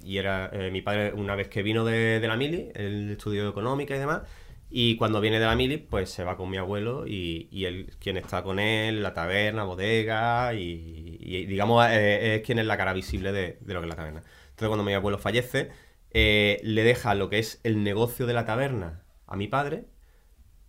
y 0.03 0.17
era 0.17 0.49
eh, 0.53 0.69
mi 0.71 0.81
padre 0.81 1.13
una 1.13 1.35
vez 1.35 1.47
que 1.47 1.63
vino 1.63 1.85
de, 1.85 2.19
de 2.19 2.27
la 2.27 2.35
mili, 2.35 2.69
él 2.75 3.11
estudió 3.11 3.47
económica 3.49 3.95
y 3.95 3.99
demás, 3.99 4.23
y 4.69 4.97
cuando 4.97 5.21
viene 5.21 5.39
de 5.39 5.45
la 5.45 5.55
mili, 5.55 5.77
pues 5.77 6.09
se 6.09 6.23
va 6.23 6.35
con 6.37 6.49
mi 6.49 6.57
abuelo 6.57 7.07
y, 7.07 7.47
y 7.51 7.65
él 7.65 7.91
quien 7.99 8.17
está 8.17 8.43
con 8.43 8.59
él, 8.59 9.03
la 9.03 9.13
taberna, 9.13 9.63
bodega, 9.63 10.53
y, 10.53 11.17
y, 11.19 11.45
digamos 11.45 11.85
eh, 11.89 12.35
es 12.35 12.41
quien 12.41 12.59
es 12.59 12.65
la 12.65 12.77
cara 12.77 12.93
visible 12.93 13.31
de, 13.31 13.57
de 13.61 13.73
lo 13.73 13.79
que 13.81 13.85
es 13.85 13.89
la 13.89 13.95
taberna. 13.95 14.23
Entonces 14.49 14.67
cuando 14.67 14.83
mi 14.83 14.93
abuelo 14.93 15.17
fallece, 15.17 15.69
eh, 16.11 16.59
le 16.63 16.83
deja 16.83 17.15
lo 17.15 17.29
que 17.29 17.39
es 17.39 17.59
el 17.63 17.83
negocio 17.83 18.25
de 18.25 18.33
la 18.33 18.45
taberna 18.45 19.03
a 19.27 19.35
mi 19.35 19.47
padre, 19.47 19.85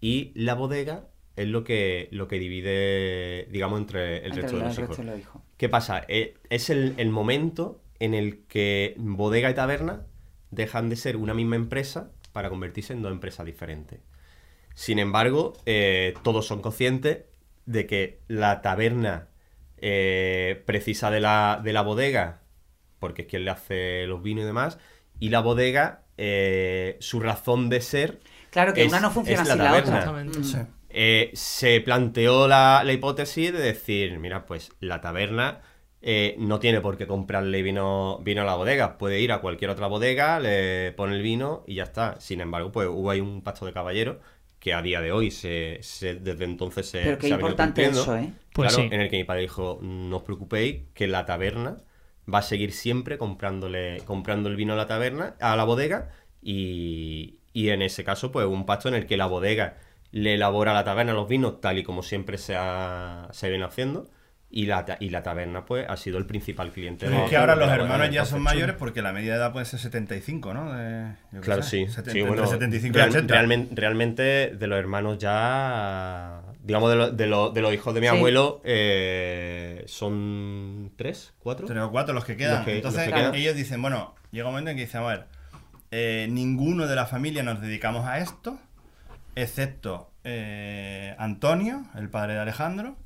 y 0.01 0.33
la 0.35 0.55
bodega 0.55 1.09
es 1.37 1.49
lo 1.49 1.65
que, 1.65 2.09
lo 2.13 2.29
que 2.29 2.39
divide, 2.39 3.47
digamos, 3.51 3.81
entre 3.81 4.19
el 4.19 4.27
entre 4.27 4.43
resto 4.43 4.57
de 4.59 4.65
los 4.65 4.77
resto 4.77 4.83
hijos. 4.85 4.97
de 4.99 5.05
los 5.05 5.21
hijos. 5.21 5.43
¿Qué 5.57 5.69
pasa? 5.69 6.05
Eh, 6.09 6.35
es 6.51 6.71
el, 6.71 6.95
el 6.97 7.11
momento 7.11 7.83
en 7.99 8.15
el 8.15 8.45
que 8.47 8.95
bodega 8.99 9.51
y 9.51 9.55
taberna 9.55 10.07
dejan 10.51 10.89
de 10.89 10.97
ser 10.97 11.17
una 11.17 11.35
misma 11.35 11.57
empresa 11.57 12.13
para 12.37 12.51
convertirse 12.51 12.93
en 12.93 13.01
dos 13.01 13.13
empresas 13.13 13.47
diferentes. 13.47 14.01
Sin 14.75 14.99
embargo, 14.99 15.55
eh, 15.65 16.13
todos 16.23 16.47
son 16.47 16.61
conscientes 16.61 17.21
de 17.65 17.87
que 17.87 18.21
la 18.29 18.61
taberna 18.61 19.29
eh, 19.79 20.63
precisa 20.67 21.11
de 21.11 21.21
la, 21.21 21.59
de 21.65 21.73
la 21.73 21.81
bodega, 21.81 22.43
porque 22.99 23.23
es 23.23 23.29
quien 23.29 23.47
le 23.47 23.51
hace 23.53 24.07
los 24.07 24.23
vinos 24.23 24.43
y 24.43 24.47
demás, 24.47 24.79
y 25.19 25.31
la 25.31 25.41
bodega, 25.41 26.03
eh, 26.19 26.99
su 27.01 27.21
razón 27.21 27.71
de 27.71 27.81
ser 27.81 28.21
Claro 28.51 28.75
que 28.75 28.83
es- 28.83 28.89
una 28.89 29.01
no 29.01 29.11
funciona 29.11 29.45
la 29.45 29.55
sin 29.55 29.65
la 29.65 29.71
otra. 29.73 29.81
Exactamente. 29.81 30.39
Mm. 30.41 30.45
Sí. 30.45 30.59
eh, 30.91 31.31
se 31.33 31.81
planteó 31.81 32.47
la, 32.47 32.83
la 32.85 32.93
hipótesis 32.93 33.51
de 33.53 33.59
decir, 33.61 34.19
mira, 34.19 34.45
pues 34.45 34.73
la 34.81 35.01
taberna 35.01 35.63
eh, 36.03 36.37
no 36.39 36.59
tiene 36.61 36.81
por 36.81 36.97
qué 36.97 37.07
comprarle 37.07 37.63
vino, 37.63 38.19
vino 38.23 38.43
a 38.43 38.45
la 38.45 38.55
bodega, 38.55 38.99
puede 38.99 39.21
ir 39.21 39.33
a 39.33 39.41
cualquier 39.41 39.71
otra 39.71 39.87
bodega, 39.89 40.41
le 40.41 40.93
pone 40.93 41.17
el 41.17 41.23
vino 41.23 41.65
y 41.67 41.77
ya 41.77 41.85
está. 41.85 42.21
Sin 42.21 42.41
embargo, 42.41 42.73
pues 42.73 42.89
hubo 42.89 43.11
ahí 43.11 43.21
un 43.21 43.43
pacto 43.43 43.67
de 43.67 43.73
caballeros 43.73 44.19
que 44.59 44.73
a 44.75 44.83
día 44.83 45.01
de 45.01 45.13
hoy 45.13 45.31
se, 45.31 45.79
se- 45.83 46.15
desde 46.17 46.45
entonces 46.45 46.89
se, 46.89 47.03
Pero 47.03 47.19
qué 47.19 47.29
se 47.29 47.35
ha 47.35 47.37
importante 47.37 47.85
eso, 47.85 48.17
¿eh? 48.17 48.33
Pues 48.53 48.73
claro, 48.75 48.89
sí. 48.89 48.95
en 48.95 49.01
el 49.01 49.11
que 49.11 49.17
mi 49.19 49.25
padre 49.25 49.43
dijo, 49.43 49.79
no 49.83 50.17
os 50.19 50.23
preocupéis, 50.23 50.83
que 50.95 51.07
la 51.07 51.25
taberna 51.27 51.77
va 52.33 52.39
a 52.39 52.43
seguir 52.43 52.73
siempre 52.73 53.19
comprándole, 53.19 54.03
comprando 54.07 54.49
el 54.49 54.57
vino 54.57 54.73
a 54.73 54.77
la 54.77 54.87
taberna, 54.87 55.37
a 55.41 55.57
la 55.57 55.65
bodega, 55.65 56.11
y, 56.43 57.39
y 57.53 57.69
en 57.71 57.83
ese 57.83 58.05
caso, 58.05 58.33
pues 58.33 58.47
un 58.47 58.67
pacto 58.67 58.89
en 58.89 58.95
el 58.95 59.07
que 59.07 59.17
la 59.17 59.27
bodega 59.27 59.79
le 60.11 60.35
elabora 60.35 60.71
a 60.73 60.75
la 60.75 60.85
taberna 60.85 61.13
los 61.13 61.29
vinos 61.29 61.61
tal 61.61 61.79
y 61.79 61.83
como 61.83 62.03
siempre 62.03 62.39
se, 62.39 62.55
ha, 62.57 63.29
se 63.33 63.49
viene 63.51 63.65
haciendo, 63.65 64.09
y 64.59 64.65
la, 64.67 64.87
ta- 64.87 64.97
y 65.01 65.11
la 65.11 65.23
taberna, 65.23 65.67
pues, 65.67 65.85
ha 65.87 65.97
sido 65.99 66.17
el 66.17 66.25
principal 66.25 66.71
cliente 66.71 67.05
Pero 67.07 67.19
de 67.19 67.25
es 67.25 67.31
que 67.31 67.37
ahora 67.37 67.55
de 67.57 67.61
los 67.67 67.71
hermanos 67.71 68.11
ya 68.11 68.25
son 68.25 68.41
mayores 68.43 68.75
porque 68.79 69.03
la 69.03 69.13
media 69.13 69.33
de 69.33 69.39
edad 69.39 69.53
puede 69.53 69.67
ser 69.67 69.79
75, 69.81 70.55
¿no? 70.55 70.73
De- 70.73 71.11
yo 71.33 71.41
qué 71.41 71.45
Claro, 71.45 71.63
sé, 71.63 71.71
sí. 71.71 71.87
70, 71.89 72.11
sí, 72.13 72.19
entre 72.21 72.31
bueno, 72.33 72.47
75 72.47 72.95
real- 72.97 73.09
y 73.09 73.13
80. 73.13 73.35
realmente, 73.35 73.75
realmente 73.75 74.23
de 74.57 74.67
los 74.67 74.79
hermanos 74.79 75.19
ya, 75.19 76.41
digamos, 76.63 76.89
de, 76.91 76.97
lo- 76.97 77.11
de, 77.11 77.27
lo- 77.27 77.51
de 77.51 77.61
los 77.61 77.75
hijos 77.75 77.93
de 77.95 78.01
mi 78.01 78.07
Sí. 78.09 78.17
abuelo, 78.17 78.63
eh, 78.65 79.85
son 79.87 80.93
tres, 80.97 81.35
cuatro. 81.39 81.67
Tres 81.67 81.83
o 81.83 81.91
cuatro 81.91 82.15
los 82.15 82.25
que 82.25 82.37
quedan. 82.39 82.57
Los 82.57 82.65
que- 82.65 82.77
Entonces 82.77 83.07
los 83.07 83.15
que 83.15 83.21
quedan. 83.21 83.35
ellos 83.35 83.55
dicen, 83.57 83.83
bueno, 83.83 84.15
llega 84.31 84.47
un 84.47 84.53
momento 84.53 84.71
en 84.71 84.77
que 84.79 84.85
dicen, 84.87 85.03
a 85.03 85.07
ver, 85.07 85.27
eh, 85.91 86.29
ninguno 86.31 86.87
de 86.87 86.97
la 86.97 87.05
familia 87.07 87.43
nos 87.43 87.61
dedicamos 87.61 88.07
a 88.07 88.19
esto, 88.21 88.59
excepto 89.35 90.11
eh, 90.25 91.15
Antonio, 91.19 91.85
el 91.95 92.09
padre 92.09 92.35
de 92.35 92.41
Alejandro, 92.41 92.97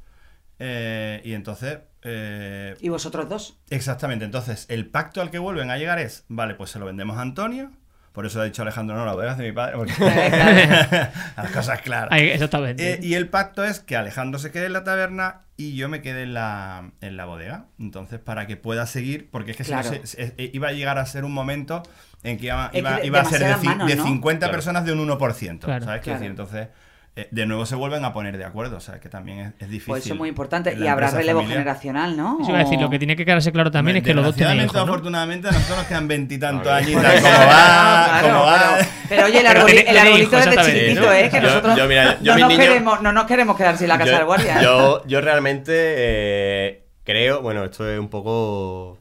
eh, 0.60 1.20
y 1.24 1.32
entonces... 1.32 1.78
eh, 2.02 2.76
¿Y 2.80 2.88
vosotros 2.88 3.28
dos? 3.28 3.58
Exactamente, 3.70 4.24
entonces 4.24 4.66
el 4.68 4.86
pacto 4.86 5.20
al 5.20 5.30
que 5.30 5.38
vuelven 5.40 5.70
a 5.70 5.76
llegar 5.78 5.98
es, 5.98 6.24
vale, 6.28 6.54
pues 6.54 6.70
se 6.70 6.78
lo 6.78 6.86
vendemos 6.86 7.16
a 7.18 7.22
Antonio, 7.22 7.72
por 8.12 8.26
eso 8.26 8.40
ha 8.40 8.44
dicho 8.44 8.62
Alejandro, 8.62 8.96
no, 8.96 9.04
la 9.06 9.14
bodegas 9.14 9.38
de 9.38 9.44
mi 9.48 9.52
padre, 9.52 9.76
porque 9.76 9.92
las 11.36 11.50
cosas 11.52 11.80
claras. 11.82 12.08
Ahí, 12.12 12.28
exactamente. 12.28 12.94
Eh, 12.94 12.98
y 13.02 13.14
el 13.14 13.28
pacto 13.28 13.64
es 13.64 13.80
que 13.80 13.96
Alejandro 13.96 14.38
se 14.38 14.50
quede 14.50 14.66
en 14.66 14.72
la 14.72 14.84
taberna 14.84 15.42
y 15.56 15.76
yo 15.76 15.88
me 15.88 16.00
quede 16.02 16.22
en 16.24 16.34
la, 16.34 16.90
en 17.00 17.16
la 17.16 17.24
bodega. 17.26 17.66
Entonces, 17.78 18.18
para 18.18 18.46
que 18.46 18.56
pueda 18.56 18.86
seguir, 18.86 19.28
porque 19.30 19.52
es 19.52 19.56
que 19.56 19.64
si 19.64 19.72
no 19.72 19.82
se- 19.82 20.06
se- 20.06 20.34
iba 20.52 20.68
a 20.68 20.72
llegar 20.72 20.98
a 20.98 21.06
ser 21.06 21.24
un 21.24 21.32
momento 21.32 21.82
en 22.22 22.36
que 22.38 22.46
iba, 22.46 22.70
iba- 22.72 22.96
que 22.96 23.00
de- 23.02 23.06
iba 23.06 23.20
a 23.20 23.24
ser 23.24 23.38
de, 23.40 23.44
demasiadas 23.46 23.62
ci- 23.62 23.66
manos, 23.76 23.88
de 23.88 23.96
¿no? 23.96 24.04
50 24.04 24.38
Claro. 24.38 24.52
personas 24.52 24.84
de 24.84 24.92
un 24.92 24.98
1%. 25.08 25.58
Claro. 25.60 25.84
¿Sabes 25.84 26.00
qué 26.00 26.04
Claro. 26.04 26.18
decir? 26.18 26.30
Entonces, 26.30 26.68
eh, 27.16 27.28
de 27.30 27.44
nuevo 27.46 27.66
se 27.66 27.74
vuelven 27.74 28.04
a 28.04 28.12
poner 28.12 28.38
de 28.38 28.44
acuerdo. 28.44 28.76
O 28.76 28.80
sea, 28.80 29.00
que 29.00 29.08
también 29.08 29.38
es, 29.40 29.46
es 29.58 29.68
difícil. 29.68 29.86
Pues 29.92 30.04
eso 30.04 30.14
es 30.14 30.18
muy 30.18 30.28
importante. 30.28 30.74
Y 30.78 30.86
habrá 30.86 31.10
relevo 31.10 31.40
familiar. 31.40 31.58
generacional, 31.60 32.16
¿no? 32.16 32.38
Eso 32.40 32.50
iba 32.50 32.60
a 32.60 32.64
decir, 32.64 32.80
lo 32.80 32.88
que 32.90 32.98
tiene 32.98 33.16
que 33.16 33.24
quedarse 33.24 33.50
claro 33.52 33.70
también 33.70 33.96
es 33.98 34.02
que 34.02 34.14
los 34.14 34.24
dos 34.24 34.36
tienen 34.36 34.58
hijos, 34.58 34.74
¿no? 34.74 34.82
afortunadamente, 34.82 35.48
a 35.48 35.52
nosotros 35.52 35.78
nos 35.78 35.86
quedan 35.86 36.08
veintitantos 36.08 36.70
añitos. 36.72 37.02
¿Cómo 37.02 37.28
va? 37.28 38.20
claro, 38.20 38.28
¿Cómo 38.28 38.44
va? 38.46 38.76
Pero, 38.78 38.88
pero 39.08 39.24
oye, 39.26 39.40
el, 39.40 39.64
tiene- 39.66 39.90
el 39.90 39.98
arbolito 39.98 40.36
desde 40.36 40.56
chiquitito. 40.64 41.12
¿eh? 41.12 41.28
Que 41.30 41.36
Yo- 41.36 41.42
nosotros 41.42 41.76
yo, 41.76 41.86
mira, 41.88 42.18
yo 42.22 42.38
no, 42.38 42.48
nos 42.48 42.58
queremos, 42.58 43.02
no 43.02 43.12
nos 43.12 43.24
queremos 43.24 43.56
quedar 43.56 43.76
sin 43.76 43.88
la 43.88 43.98
casa 43.98 44.10
yo, 44.12 44.16
del 44.18 44.26
guardia. 44.26 44.62
Yo, 44.62 45.06
yo 45.06 45.20
realmente 45.20 45.72
eh, 45.74 46.84
creo, 47.04 47.42
bueno, 47.42 47.64
esto 47.64 47.90
es 47.90 47.98
un 47.98 48.08
poco 48.08 48.98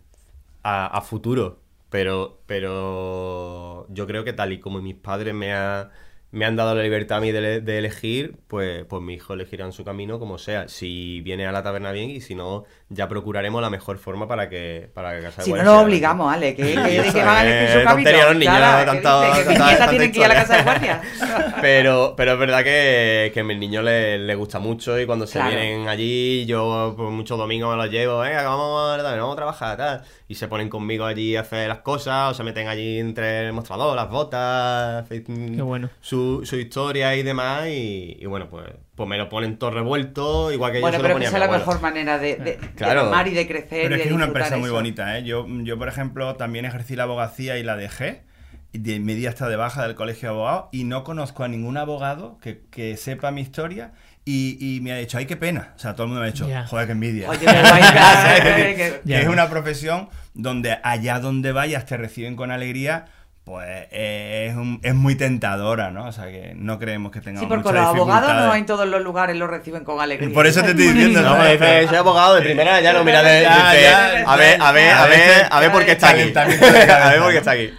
a, 0.63 0.87
a 0.87 1.01
futuro, 1.01 1.59
pero, 1.91 2.41
pero 2.47 3.85
yo 3.89 4.07
creo 4.07 4.23
que 4.23 4.33
tal 4.33 4.51
y 4.53 4.59
como 4.59 4.81
mis 4.81 4.95
padres 4.95 5.33
me, 5.33 5.53
ha- 5.53 5.89
me 6.31 6.45
han 6.45 6.55
dado 6.55 6.75
la 6.75 6.83
libertad 6.83 7.17
a 7.17 7.21
mí 7.21 7.31
de, 7.31 7.61
de 7.61 7.77
elegir, 7.79 8.35
pues, 8.47 8.85
pues 8.85 9.01
mis 9.01 9.17
hijos 9.17 9.33
elegirán 9.35 9.71
su 9.73 9.83
camino 9.83 10.19
como 10.19 10.37
sea. 10.37 10.67
Si 10.67 11.21
viene 11.21 11.47
a 11.47 11.51
la 11.51 11.63
taberna 11.63 11.91
bien 11.91 12.09
y 12.11 12.21
si 12.21 12.35
no, 12.35 12.65
ya 12.89 13.07
procuraremos 13.07 13.61
la 13.61 13.69
mejor 13.71 13.97
forma 13.97 14.27
para 14.27 14.47
que, 14.47 14.89
para 14.93 15.15
que 15.15 15.21
Casa 15.23 15.41
de 15.41 15.45
Si 15.45 15.51
no 15.53 15.57
sea- 15.57 15.79
obligamos, 15.81 16.31
Ale, 16.31 16.55
que, 16.55 16.63
que, 16.63 16.71
Y 17.07 17.11
que 17.11 17.23
van 17.23 17.37
a 17.37 17.41
elegir 17.43 17.69
su 17.79 17.83
camino. 17.83 17.91
tontería, 18.09 18.25
los 18.27 18.35
niños, 18.37 18.55
Claro, 18.57 18.85
no 18.85 18.91
que 18.91 18.99
que 18.99 19.49
mis 19.49 19.57
tanta- 19.57 19.65
nietas 19.65 19.77
tanta 19.79 19.89
tienen 19.89 20.11
que 20.11 20.19
ir 20.19 20.25
a 20.25 20.27
la 20.27 20.35
casa 20.35 20.57
de 20.57 20.63
guardia. 20.63 21.01
Pero, 21.61 22.13
pero 22.15 22.33
es 22.33 22.39
verdad 22.39 22.63
que, 22.63 23.31
que 23.33 23.39
a 23.41 23.43
mis 23.43 23.57
niños 23.57 23.83
les, 23.83 24.19
les 24.19 24.37
gusta 24.37 24.59
mucho 24.59 24.97
y 24.99 25.05
cuando 25.05 25.27
se 25.27 25.33
Claro. 25.39 25.49
vienen 25.55 25.87
allí, 25.89 26.45
yo 26.45 26.93
por 26.95 27.09
muchos 27.11 27.37
domingos 27.37 27.75
me 27.75 27.83
los 27.83 27.91
llevo, 27.91 28.19
venga, 28.19 28.43
vamos, 28.43 28.99
a- 28.99 29.03
vamos 29.03 29.33
a 29.33 29.35
trabajar, 29.35 29.77
tal. 29.77 30.01
Y 30.27 30.35
se 30.35 30.47
ponen 30.47 30.69
conmigo 30.69 31.05
allí 31.05 31.35
a 31.35 31.41
hacer 31.41 31.67
las 31.67 31.79
cosas, 31.79 32.31
o 32.31 32.33
se 32.33 32.43
meten 32.43 32.67
allí 32.67 32.99
entre 32.99 33.47
el 33.47 33.53
mostrador, 33.53 33.95
las 33.95 34.09
botas, 34.09 35.07
Qué 35.09 35.61
bueno. 35.61 35.89
su, 36.01 36.18
su 36.43 36.55
historia 36.57 37.15
y 37.15 37.23
demás. 37.23 37.67
Y, 37.67 38.17
y 38.19 38.25
bueno, 38.25 38.49
pues, 38.49 38.65
pues 38.95 39.07
me 39.09 39.17
lo 39.17 39.29
ponen 39.29 39.57
todo 39.57 39.71
revuelto, 39.71 40.51
igual 40.51 40.71
que 40.71 40.79
Bueno, 40.79 40.97
yo 40.97 41.01
se 41.03 41.07
pero 41.07 41.19
esa 41.19 41.25
a 41.25 41.33
es 41.33 41.39
la 41.39 41.45
abuelo. 41.45 41.65
mejor 41.65 41.81
manera 41.81 42.17
de, 42.17 42.35
de, 42.35 42.43
de 42.57 42.57
Claro. 42.75 43.01
amar 43.01 43.27
y 43.27 43.33
de 43.33 43.47
crecer. 43.47 43.83
Pero 43.83 43.95
es 43.95 44.01
que 44.01 44.07
de 44.07 44.09
es 44.09 44.15
una 44.15 44.25
empresa 44.25 44.57
muy 44.57 44.69
bonita, 44.69 45.17
¿eh? 45.17 45.23
Yo, 45.23 45.45
yo, 45.63 45.77
por 45.77 45.87
ejemplo, 45.87 46.35
también 46.35 46.65
ejercí 46.65 46.95
la 46.95 47.03
abogacía 47.03 47.57
y 47.57 47.63
la 47.63 47.75
dejé. 47.75 48.23
Y 48.71 48.77
de 48.77 48.99
mi 48.99 49.15
día 49.15 49.29
hasta 49.29 49.49
de 49.49 49.55
baja 49.55 49.81
del 49.87 49.95
colegio 49.95 50.29
de 50.29 50.35
abogados. 50.35 50.65
Y 50.71 50.83
no 50.83 51.03
conozco 51.03 51.43
a 51.43 51.47
ningún 51.47 51.77
abogado 51.77 52.37
que, 52.39 52.61
que 52.69 52.97
sepa 52.97 53.31
mi 53.31 53.41
historia. 53.41 53.93
Y, 54.25 54.57
y 54.59 54.79
me 54.81 54.91
ha 54.91 54.97
dicho, 54.97 55.17
ay, 55.17 55.25
qué 55.25 55.37
pena. 55.37 55.73
O 55.75 55.79
sea, 55.79 55.93
todo 55.95 56.03
el 56.03 56.09
mundo 56.09 56.21
me 56.21 56.27
ha 56.27 56.31
dicho, 56.31 56.47
joder, 56.67 56.85
qué 56.85 56.91
envidia. 56.91 57.29
Oye, 57.31 57.39
que- 57.45 59.01
es 59.07 59.27
una 59.27 59.49
profesión 59.49 60.09
donde 60.35 60.77
allá 60.83 61.19
donde 61.19 61.51
vayas 61.51 61.85
te 61.87 61.97
reciben 61.97 62.35
con 62.35 62.51
alegría 62.51 63.05
pues 63.43 63.67
eh, 63.91 64.47
es, 64.51 64.55
un- 64.55 64.79
es 64.83 64.93
muy 64.93 65.15
tentadora, 65.15 65.89
¿no? 65.89 66.05
O 66.05 66.11
sea 66.11 66.25
que 66.25 66.53
no 66.55 66.77
creemos 66.77 67.11
que 67.11 67.19
tengamos 67.19 67.41
Sí, 67.41 67.47
porque 67.47 67.71
los 67.73 67.87
abogados 67.87 68.33
no 68.35 68.53
en 68.53 68.65
todos 68.67 68.87
los 68.87 69.01
lugares 69.01 69.35
lo 69.37 69.47
reciben 69.47 69.83
con 69.83 69.99
alegría. 69.99 70.31
Por 70.33 70.45
eso 70.45 70.61
te 70.61 70.71
estoy 70.71 70.87
diciendo, 70.93 71.21
No, 71.21 71.37
me 71.37 71.53
dice, 71.53 71.87
soy 71.87 71.97
abogado 71.97 72.35
de 72.35 72.41
primera, 72.41 72.79
ya 72.79 72.93
lo 72.93 73.03
mira 73.03 73.23
de, 73.23 73.45
a 73.47 73.73
ver, 73.73 73.93
a 74.25 74.35
ver, 74.35 74.61
a 74.61 74.71
ver, 75.07 75.47
a 75.49 75.59
ver 75.59 75.71
por 75.71 75.83
qué 75.85 75.91
está 75.93 76.09
aquí. 76.09 76.31
A 76.35 77.09
ver 77.09 77.19
por 77.19 77.31
qué 77.31 77.37
está 77.37 77.51
aquí. 77.51 77.73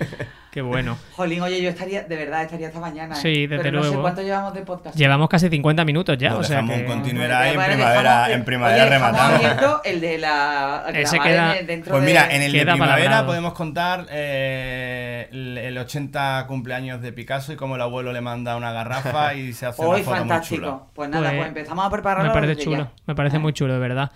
Qué 0.50 0.62
bueno. 0.62 0.98
Jolín, 1.16 1.40
oye, 1.42 1.62
yo 1.62 1.68
estaría, 1.70 2.02
de 2.02 2.16
verdad, 2.16 2.42
estaría 2.42 2.66
hasta 2.68 2.80
mañana. 2.80 3.14
¿eh? 3.14 3.18
Sí, 3.22 3.46
desde 3.46 3.62
Pero 3.62 3.76
no 3.78 3.82
sé 3.84 3.88
luego. 3.90 4.02
cuánto 4.02 4.22
llevamos 4.22 4.52
de 4.54 4.62
podcast. 4.62 4.96
Llevamos 4.96 5.28
casi 5.28 5.48
50 5.48 5.84
minutos 5.84 6.18
ya, 6.18 6.30
Lo 6.30 6.38
o 6.38 6.42
sea 6.44 6.56
dejamos 6.56 6.74
que... 6.76 6.80
en 6.82 6.86
continuidad 6.88 7.44
y 7.44 7.48
en 7.48 7.60
primavera, 7.60 8.26
dejamos- 8.26 8.30
en 8.34 8.44
primavera 8.44 8.82
oye, 8.84 8.90
dejamos 8.94 9.16
rematamos. 9.20 9.44
abierto 9.44 9.80
el 9.84 10.00
de 10.00 10.18
la. 10.18 10.84
Ese 10.92 11.16
grabar 11.18 11.28
queda- 11.32 11.58
en- 11.58 11.66
dentro 11.68 11.90
Pues 11.92 12.02
de- 12.02 12.06
mira, 12.08 12.34
en 12.34 12.42
el 12.42 12.52
de 12.52 12.58
Queda 12.58 12.72
primavera 12.72 12.96
palabrado. 13.04 13.26
podemos 13.26 13.52
contar 13.54 14.06
eh, 14.10 15.28
el, 15.30 15.58
el 15.58 15.78
80 15.78 16.44
cumpleaños 16.48 17.00
de 17.00 17.12
Picasso 17.12 17.52
y 17.52 17.56
cómo 17.56 17.76
el 17.76 17.82
abuelo 17.82 18.12
le 18.12 18.20
manda 18.20 18.56
una 18.56 18.72
garrafa 18.72 19.34
y 19.34 19.52
se 19.52 19.66
hace 19.66 19.82
Hoy 19.82 20.00
una 20.00 20.04
foto 20.04 20.16
muy 20.16 20.16
chula. 20.16 20.18
fantástico. 20.18 20.86
Pues 20.94 21.08
nada, 21.10 21.22
Pues, 21.28 21.36
pues, 21.36 21.48
empezamos 21.48 21.86
a 21.86 21.90
prepararlo. 21.90 22.28
Me 22.28 22.34
parece 22.34 22.54
desde 22.56 22.64
chulo, 22.64 22.76
ya. 22.78 22.90
me 23.06 23.14
parece 23.14 23.36
¿Eh? 23.36 23.40
muy 23.40 23.52
chulo, 23.52 23.72
de 23.74 23.78
verdad. 23.80 24.10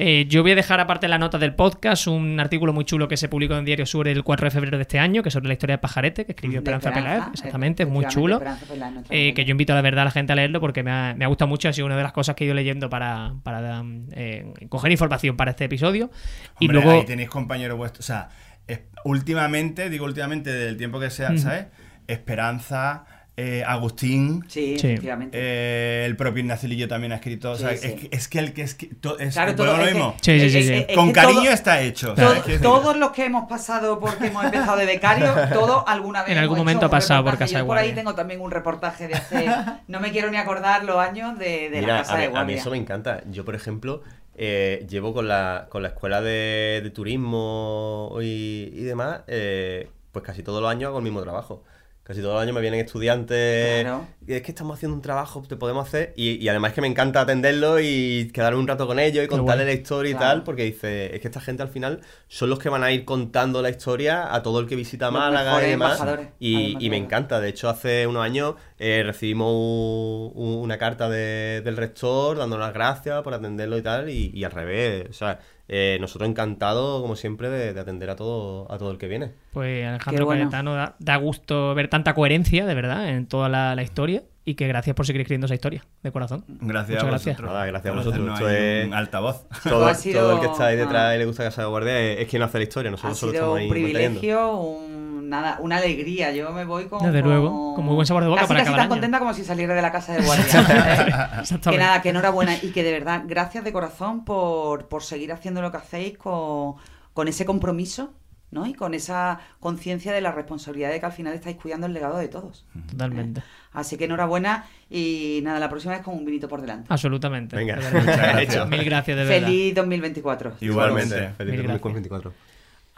Eh, 0.00 0.26
yo 0.28 0.42
voy 0.42 0.52
a 0.52 0.54
dejar 0.54 0.78
aparte 0.78 1.06
en 1.06 1.10
la 1.10 1.18
nota 1.18 1.38
del 1.38 1.56
podcast 1.56 2.06
un 2.06 2.38
artículo 2.38 2.72
muy 2.72 2.84
chulo 2.84 3.08
que 3.08 3.16
se 3.16 3.28
publicó 3.28 3.56
en 3.56 3.64
Diario 3.64 3.84
Sur 3.84 4.06
el 4.06 4.22
4 4.22 4.44
de 4.46 4.50
febrero 4.52 4.76
de 4.78 4.82
este 4.82 5.00
año, 5.00 5.24
que 5.24 5.28
es 5.30 5.32
sobre 5.32 5.48
la 5.48 5.54
historia 5.54 5.74
de 5.74 5.78
Pajarete, 5.78 6.24
que 6.24 6.30
escribió 6.32 6.58
Esperanza 6.58 6.92
Peláez, 6.92 7.24
exactamente, 7.32 7.82
es 7.82 7.88
muy 7.88 8.06
chulo. 8.06 8.38
Nuestra 8.38 8.92
Eh, 9.10 9.34
que 9.34 9.44
yo 9.44 9.50
invito 9.50 9.72
a 9.72 9.76
la 9.76 9.82
verdad 9.82 10.02
a 10.02 10.04
la 10.04 10.10
gente 10.12 10.32
a 10.32 10.36
leerlo 10.36 10.60
porque 10.60 10.84
me 10.84 10.92
ha, 10.92 11.14
me 11.18 11.24
ha 11.24 11.28
gustado 11.28 11.48
mucho, 11.48 11.68
ha 11.68 11.72
sido 11.72 11.86
una 11.86 11.96
de 11.96 12.04
las 12.04 12.12
cosas 12.12 12.36
que 12.36 12.44
he 12.44 12.46
ido 12.46 12.54
leyendo 12.54 12.88
para, 12.88 13.34
para 13.42 13.82
eh, 14.12 14.52
coger 14.68 14.92
información 14.92 15.36
para 15.36 15.50
este 15.50 15.64
episodio. 15.64 16.12
y 16.60 16.66
Hombre, 16.66 16.84
luego... 16.84 17.00
ahí 17.00 17.04
tenéis 17.04 17.28
compañeros 17.28 17.76
vuestros. 17.76 18.04
O 18.04 18.06
sea, 18.06 18.28
es- 18.68 18.82
últimamente, 19.04 19.90
digo 19.90 20.04
últimamente, 20.04 20.52
del 20.52 20.76
tiempo 20.76 21.00
que 21.00 21.10
sea, 21.10 21.30
Ujú. 21.30 21.38
¿sabes? 21.38 21.66
Esperanza, 22.06 23.04
eh, 23.40 23.62
Agustín, 23.64 24.44
Sí, 24.48 24.76
Sí. 24.78 24.88
efectivamente. 24.88 25.38
eh, 25.40 26.02
el 26.06 26.16
propio 26.16 26.40
Ignacio 26.40 26.88
también 26.88 27.12
ha 27.12 27.16
escrito. 27.16 27.52
o 27.52 27.56
sea, 27.56 27.70
Sí, 27.76 27.86
es, 27.86 27.94
que, 27.94 28.08
es 28.10 28.26
que 28.28 28.38
el 28.40 28.52
que 28.52 28.62
es. 28.62 28.74
que- 28.74 28.88
to- 28.88 29.16
es 29.18 29.34
Claro, 29.34 29.54
todo- 29.54 29.76
lo 29.76 29.84
que- 29.84 29.92
mismo. 29.92 30.14
Sí, 30.20 30.40
sí, 30.40 30.50
sí, 30.50 30.58
es- 30.58 30.66
sí. 30.66 30.72
es- 30.74 30.86
es 30.88 30.94
Con 30.96 31.12
cariño 31.12 31.42
todo- 31.42 31.52
está 31.52 31.80
hecho. 31.82 32.14
todos 32.60 32.96
los 32.96 33.12
que 33.12 33.26
hemos 33.26 33.48
pasado 33.48 34.00
porque 34.00 34.26
hemos 34.26 34.44
empezado 34.44 34.76
de 34.76 34.86
becario, 34.86 35.32
todo 35.52 35.86
alguna 35.86 36.22
vez. 36.24 36.32
En 36.32 36.38
algún 36.38 36.58
momento 36.58 36.86
ha 36.86 36.90
pasado 36.90 37.22
por. 37.24 37.38
Casa 37.38 37.58
de 37.58 37.62
Yo 37.62 37.66
por 37.68 37.76
ahí 37.78 37.84
Guardia. 37.86 37.94
tengo 38.02 38.14
también 38.16 38.40
un 38.40 38.50
reportaje 38.50 39.06
de 39.06 39.14
hace. 39.14 39.46
No 39.86 40.00
me 40.00 40.10
quiero 40.10 40.30
ni 40.32 40.36
acordar 40.36 40.84
los 40.84 40.96
años 40.98 41.38
de, 41.38 41.70
de 41.70 41.80
Mira, 41.80 41.94
la 41.94 41.98
Casa 42.02 42.14
a, 42.14 42.16
mí, 42.16 42.22
de 42.22 42.26
a 42.26 42.28
mí 42.30 42.34
Guardia. 42.34 42.56
eso 42.56 42.70
me 42.72 42.76
encanta. 42.78 43.22
Yo, 43.30 43.44
por 43.44 43.54
ejemplo, 43.54 44.02
eh, 44.36 44.84
llevo 44.90 45.14
con 45.14 45.28
la, 45.28 45.66
con 45.68 45.82
la 45.82 45.88
escuela 45.90 46.20
de, 46.20 46.80
de 46.82 46.90
turismo 46.90 48.18
y, 48.20 48.70
y 48.74 48.82
demás, 48.82 49.20
eh, 49.28 49.88
pues 50.12 50.24
casi 50.24 50.42
todos 50.42 50.60
los 50.60 50.70
años 50.70 50.88
hago 50.88 50.98
el 50.98 51.04
mismo 51.04 51.22
trabajo. 51.22 51.62
Casi 52.08 52.22
todos 52.22 52.36
los 52.36 52.42
años 52.42 52.54
me 52.54 52.62
vienen 52.62 52.80
estudiantes. 52.80 53.82
Claro. 53.82 54.06
y 54.26 54.32
Es 54.32 54.40
que 54.40 54.52
estamos 54.52 54.78
haciendo 54.78 54.96
un 54.96 55.02
trabajo, 55.02 55.44
te 55.46 55.56
podemos 55.56 55.86
hacer. 55.86 56.14
Y, 56.16 56.42
y 56.42 56.48
además 56.48 56.72
que 56.72 56.80
me 56.80 56.86
encanta 56.86 57.20
atenderlo 57.20 57.80
y 57.80 58.30
quedar 58.32 58.54
un 58.54 58.66
rato 58.66 58.86
con 58.86 58.98
ellos 58.98 59.22
y 59.22 59.28
contarles 59.28 59.66
la 59.66 59.74
historia 59.74 60.12
y 60.12 60.14
tal, 60.14 60.42
porque 60.42 60.62
dice, 60.62 61.14
es 61.14 61.20
que 61.20 61.28
esta 61.28 61.42
gente 61.42 61.62
al 61.62 61.68
final 61.68 62.00
son 62.26 62.48
los 62.48 62.60
que 62.60 62.70
van 62.70 62.82
a 62.82 62.92
ir 62.92 63.04
contando 63.04 63.60
la 63.60 63.68
historia 63.68 64.34
a 64.34 64.42
todo 64.42 64.58
el 64.60 64.66
que 64.66 64.74
visita 64.74 65.10
Los 65.10 65.20
Málaga 65.20 65.62
y 65.66 65.68
demás. 65.68 66.02
Y, 66.40 66.82
y 66.82 66.88
me 66.88 66.96
encanta. 66.96 67.40
De 67.40 67.50
hecho, 67.50 67.68
hace 67.68 68.06
unos 68.06 68.24
años 68.24 68.54
eh, 68.78 69.02
recibimos 69.04 69.52
un- 69.52 70.32
un- 70.34 70.58
una 70.58 70.78
carta 70.78 71.08
de- 71.08 71.60
del 71.64 71.76
rector 71.76 72.36
dándonos 72.38 72.66
las 72.66 72.74
gracias 72.74 73.22
por 73.22 73.34
atenderlo 73.34 73.76
y 73.78 73.82
tal, 73.82 74.08
y, 74.08 74.30
y 74.34 74.44
al 74.44 74.52
revés. 74.52 75.06
O 75.10 75.12
sea, 75.12 75.38
eh, 75.70 75.98
nosotros 76.00 76.28
encantados, 76.30 77.02
como 77.02 77.14
siempre, 77.16 77.50
de, 77.50 77.74
de 77.74 77.80
atender 77.80 78.08
a 78.10 78.16
todo, 78.16 78.70
a 78.72 78.78
todo 78.78 78.90
el 78.90 78.98
que 78.98 79.06
viene. 79.08 79.32
Pues 79.52 79.86
Alejandro 79.86 80.24
bueno. 80.24 80.42
Cayetano 80.44 80.74
da, 80.74 80.96
da 80.98 81.16
gusto 81.16 81.74
ver 81.74 81.88
tanta 81.88 82.14
coherencia, 82.14 82.64
de 82.66 82.74
verdad, 82.74 83.08
en 83.08 83.26
toda 83.26 83.48
la, 83.48 83.74
la 83.74 83.82
historia. 83.82 84.22
Y 84.46 84.54
que 84.54 84.66
gracias 84.66 84.96
por 84.96 85.04
seguir 85.04 85.20
escribiendo 85.20 85.44
esa 85.44 85.54
historia, 85.56 85.84
de 86.02 86.10
corazón. 86.10 86.42
Gracias 86.48 86.88
Muchas 86.88 87.04
a 87.04 87.06
gracias. 87.08 87.36
vosotros. 87.36 87.52
Nada, 87.52 87.66
gracias 87.66 87.92
a 87.92 87.96
vosotros. 87.98 88.14
hacernos 88.14 88.40
Esto 88.40 88.50
es- 88.50 88.86
un 88.86 88.94
altavoz. 88.94 89.46
Todo, 89.64 89.86
ha 89.86 89.94
sido- 89.94 90.20
todo 90.22 90.32
el 90.36 90.40
que 90.40 90.46
está 90.46 90.66
ahí 90.68 90.76
detrás 90.78 91.02
ah. 91.02 91.14
y 91.16 91.18
le 91.18 91.24
gusta 91.26 91.44
Casa 91.44 91.60
de 91.62 91.68
Guardia 91.68 92.00
es, 92.00 92.20
es 92.20 92.28
quien 92.28 92.40
hace 92.40 92.56
la 92.56 92.62
historia. 92.64 92.88
Ha 92.88 92.92
Nosotros 92.92 93.18
solo 93.18 93.32
sido 93.32 93.42
estamos 93.42 93.56
un 93.56 93.60
ahí 93.60 93.68
manteniendo. 93.82 94.20
privilegio, 94.20 94.56
un, 94.56 95.07
nada, 95.28 95.58
una 95.60 95.76
alegría. 95.76 96.32
Yo 96.32 96.50
me 96.52 96.64
voy 96.64 96.86
con. 96.86 97.04
Desde 97.04 97.22
luego, 97.22 97.74
con 97.74 97.84
muy 97.84 97.94
buen 97.94 98.06
sabor 98.06 98.22
de 98.22 98.28
boca 98.28 98.42
casi, 98.42 98.48
para 98.48 98.60
casi 98.60 98.68
acabar 98.68 98.78
tan 98.78 98.84
año. 98.86 98.94
contenta 98.94 99.18
como 99.18 99.34
si 99.34 99.44
saliera 99.44 99.74
de 99.74 99.82
la 99.82 99.92
casa 99.92 100.14
de 100.14 100.22
guardia. 100.24 100.44
¿eh? 100.44 101.40
Exactamente. 101.40 101.70
que 101.70 101.78
nada, 101.78 102.02
que 102.02 102.08
enhorabuena 102.10 102.56
y 102.62 102.70
que 102.70 102.82
de 102.82 102.92
verdad, 102.92 103.22
gracias 103.26 103.64
de 103.64 103.72
corazón 103.72 104.24
por, 104.24 104.88
por 104.88 105.02
seguir 105.02 105.32
haciendo 105.32 105.62
lo 105.62 105.70
que 105.70 105.76
hacéis 105.76 106.18
con, 106.18 106.76
con 107.12 107.28
ese 107.28 107.44
compromiso, 107.44 108.12
¿no? 108.50 108.66
Y 108.66 108.74
con 108.74 108.94
esa 108.94 109.40
conciencia 109.60 110.12
de 110.12 110.20
la 110.20 110.32
responsabilidad 110.32 110.90
de 110.90 111.00
que 111.00 111.06
al 111.06 111.12
final 111.12 111.34
estáis 111.34 111.56
cuidando 111.56 111.86
el 111.86 111.92
legado 111.92 112.18
de 112.18 112.28
todos. 112.28 112.64
Totalmente. 112.90 113.42
Así 113.72 113.96
que 113.96 114.06
enhorabuena 114.06 114.64
y 114.90 115.40
nada, 115.42 115.60
la 115.60 115.68
próxima 115.68 115.94
vez 115.94 116.02
con 116.02 116.14
un 116.14 116.24
vinito 116.24 116.48
por 116.48 116.60
delante. 116.60 116.86
Absolutamente. 116.88 117.54
Venga. 117.56 117.76
Muchas 117.76 118.18
gracias. 118.18 118.68
Mil 118.68 118.84
gracias, 118.84 119.16
de 119.16 119.24
verdad. 119.24 119.46
Feliz 119.46 119.74
2024. 119.74 120.52
Igualmente. 120.60 121.28
Feliz 121.36 121.52
Mil 121.52 121.62
gracias. 121.62 121.82
2024. 121.82 122.32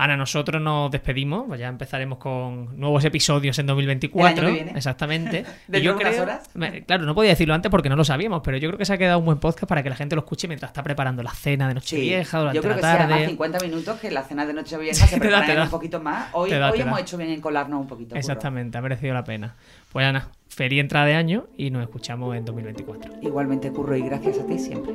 Ana, 0.03 0.17
nosotros 0.17 0.63
nos 0.63 0.91
despedimos, 0.91 1.45
pues 1.47 1.61
ya 1.61 1.69
empezaremos 1.69 2.17
con 2.19 2.79
nuevos 2.81 3.05
episodios 3.05 3.59
en 3.59 3.67
2024. 3.67 4.31
El 4.41 4.47
año 4.47 4.57
que 4.57 4.65
viene. 4.65 4.79
Exactamente. 4.79 5.45
Yo 5.69 5.93
de 5.95 5.99
creo, 6.03 6.23
horas. 6.23 6.49
claro, 6.87 7.05
no 7.05 7.15
podía 7.15 7.31
decirlo 7.31 7.53
antes 7.53 7.71
porque 7.71 7.91
no 7.91 7.97
lo 7.97 8.05
sabíamos, 8.05 8.41
pero 8.43 8.57
yo 8.57 8.69
creo 8.71 8.79
que 8.79 8.85
se 8.87 8.95
ha 8.95 8.99
quedado 8.99 9.19
un 9.19 9.27
buen 9.27 9.39
podcast 9.39 9.69
para 9.69 9.83
que 9.83 9.91
la 9.91 9.97
gente 9.97 10.17
lo 10.17 10.23
escuche 10.23 10.49
mientras 10.49 10.71
está 10.71 10.83
preparando 10.83 11.23
la 11.23 11.33
cena 11.33 11.67
de 11.69 11.73
Sí, 11.73 11.75
Nochevieja 11.97 12.39
durante 12.39 12.57
yo 12.57 12.63
creo 12.63 12.75
la 12.77 12.81
que 12.81 12.87
sea 12.87 12.99
tarde. 12.99 13.15
más 13.21 13.29
50 13.29 13.59
minutos 13.61 14.01
que 14.01 14.11
la 14.11 14.23
cena 14.23 14.47
de 14.47 14.55
Nochevieja 14.55 14.95
Sí, 15.07 15.19
se 15.19 15.29
da. 15.29 15.63
un 15.65 15.71
poquito 15.71 16.01
más. 16.01 16.29
Hoy, 16.33 16.51
da, 16.51 16.71
hoy 16.71 16.81
hemos 16.81 16.99
hecho 16.99 17.19
bien 17.19 17.31
en 17.31 17.41
colarnos 17.43 17.81
un 17.81 17.87
poquito. 17.87 18.17
Exactamente, 18.17 18.79
ha 18.79 18.81
merecido 18.81 19.13
la 19.13 19.25
pena. 19.25 19.55
Pues 19.93 20.07
Ana, 20.07 20.29
feliz 20.49 20.81
entrada 20.81 21.07
de 21.07 21.15
año 21.15 21.47
y 21.57 21.71
nos 21.71 21.83
escuchamos 21.83 22.35
en 22.37 22.45
2024. 22.47 23.17
Igualmente, 23.23 23.71
Curro, 23.71 23.95
y 23.97 24.03
gracias 24.03 24.39
a 24.39 24.47
ti 24.47 24.59
siempre. 24.59 24.95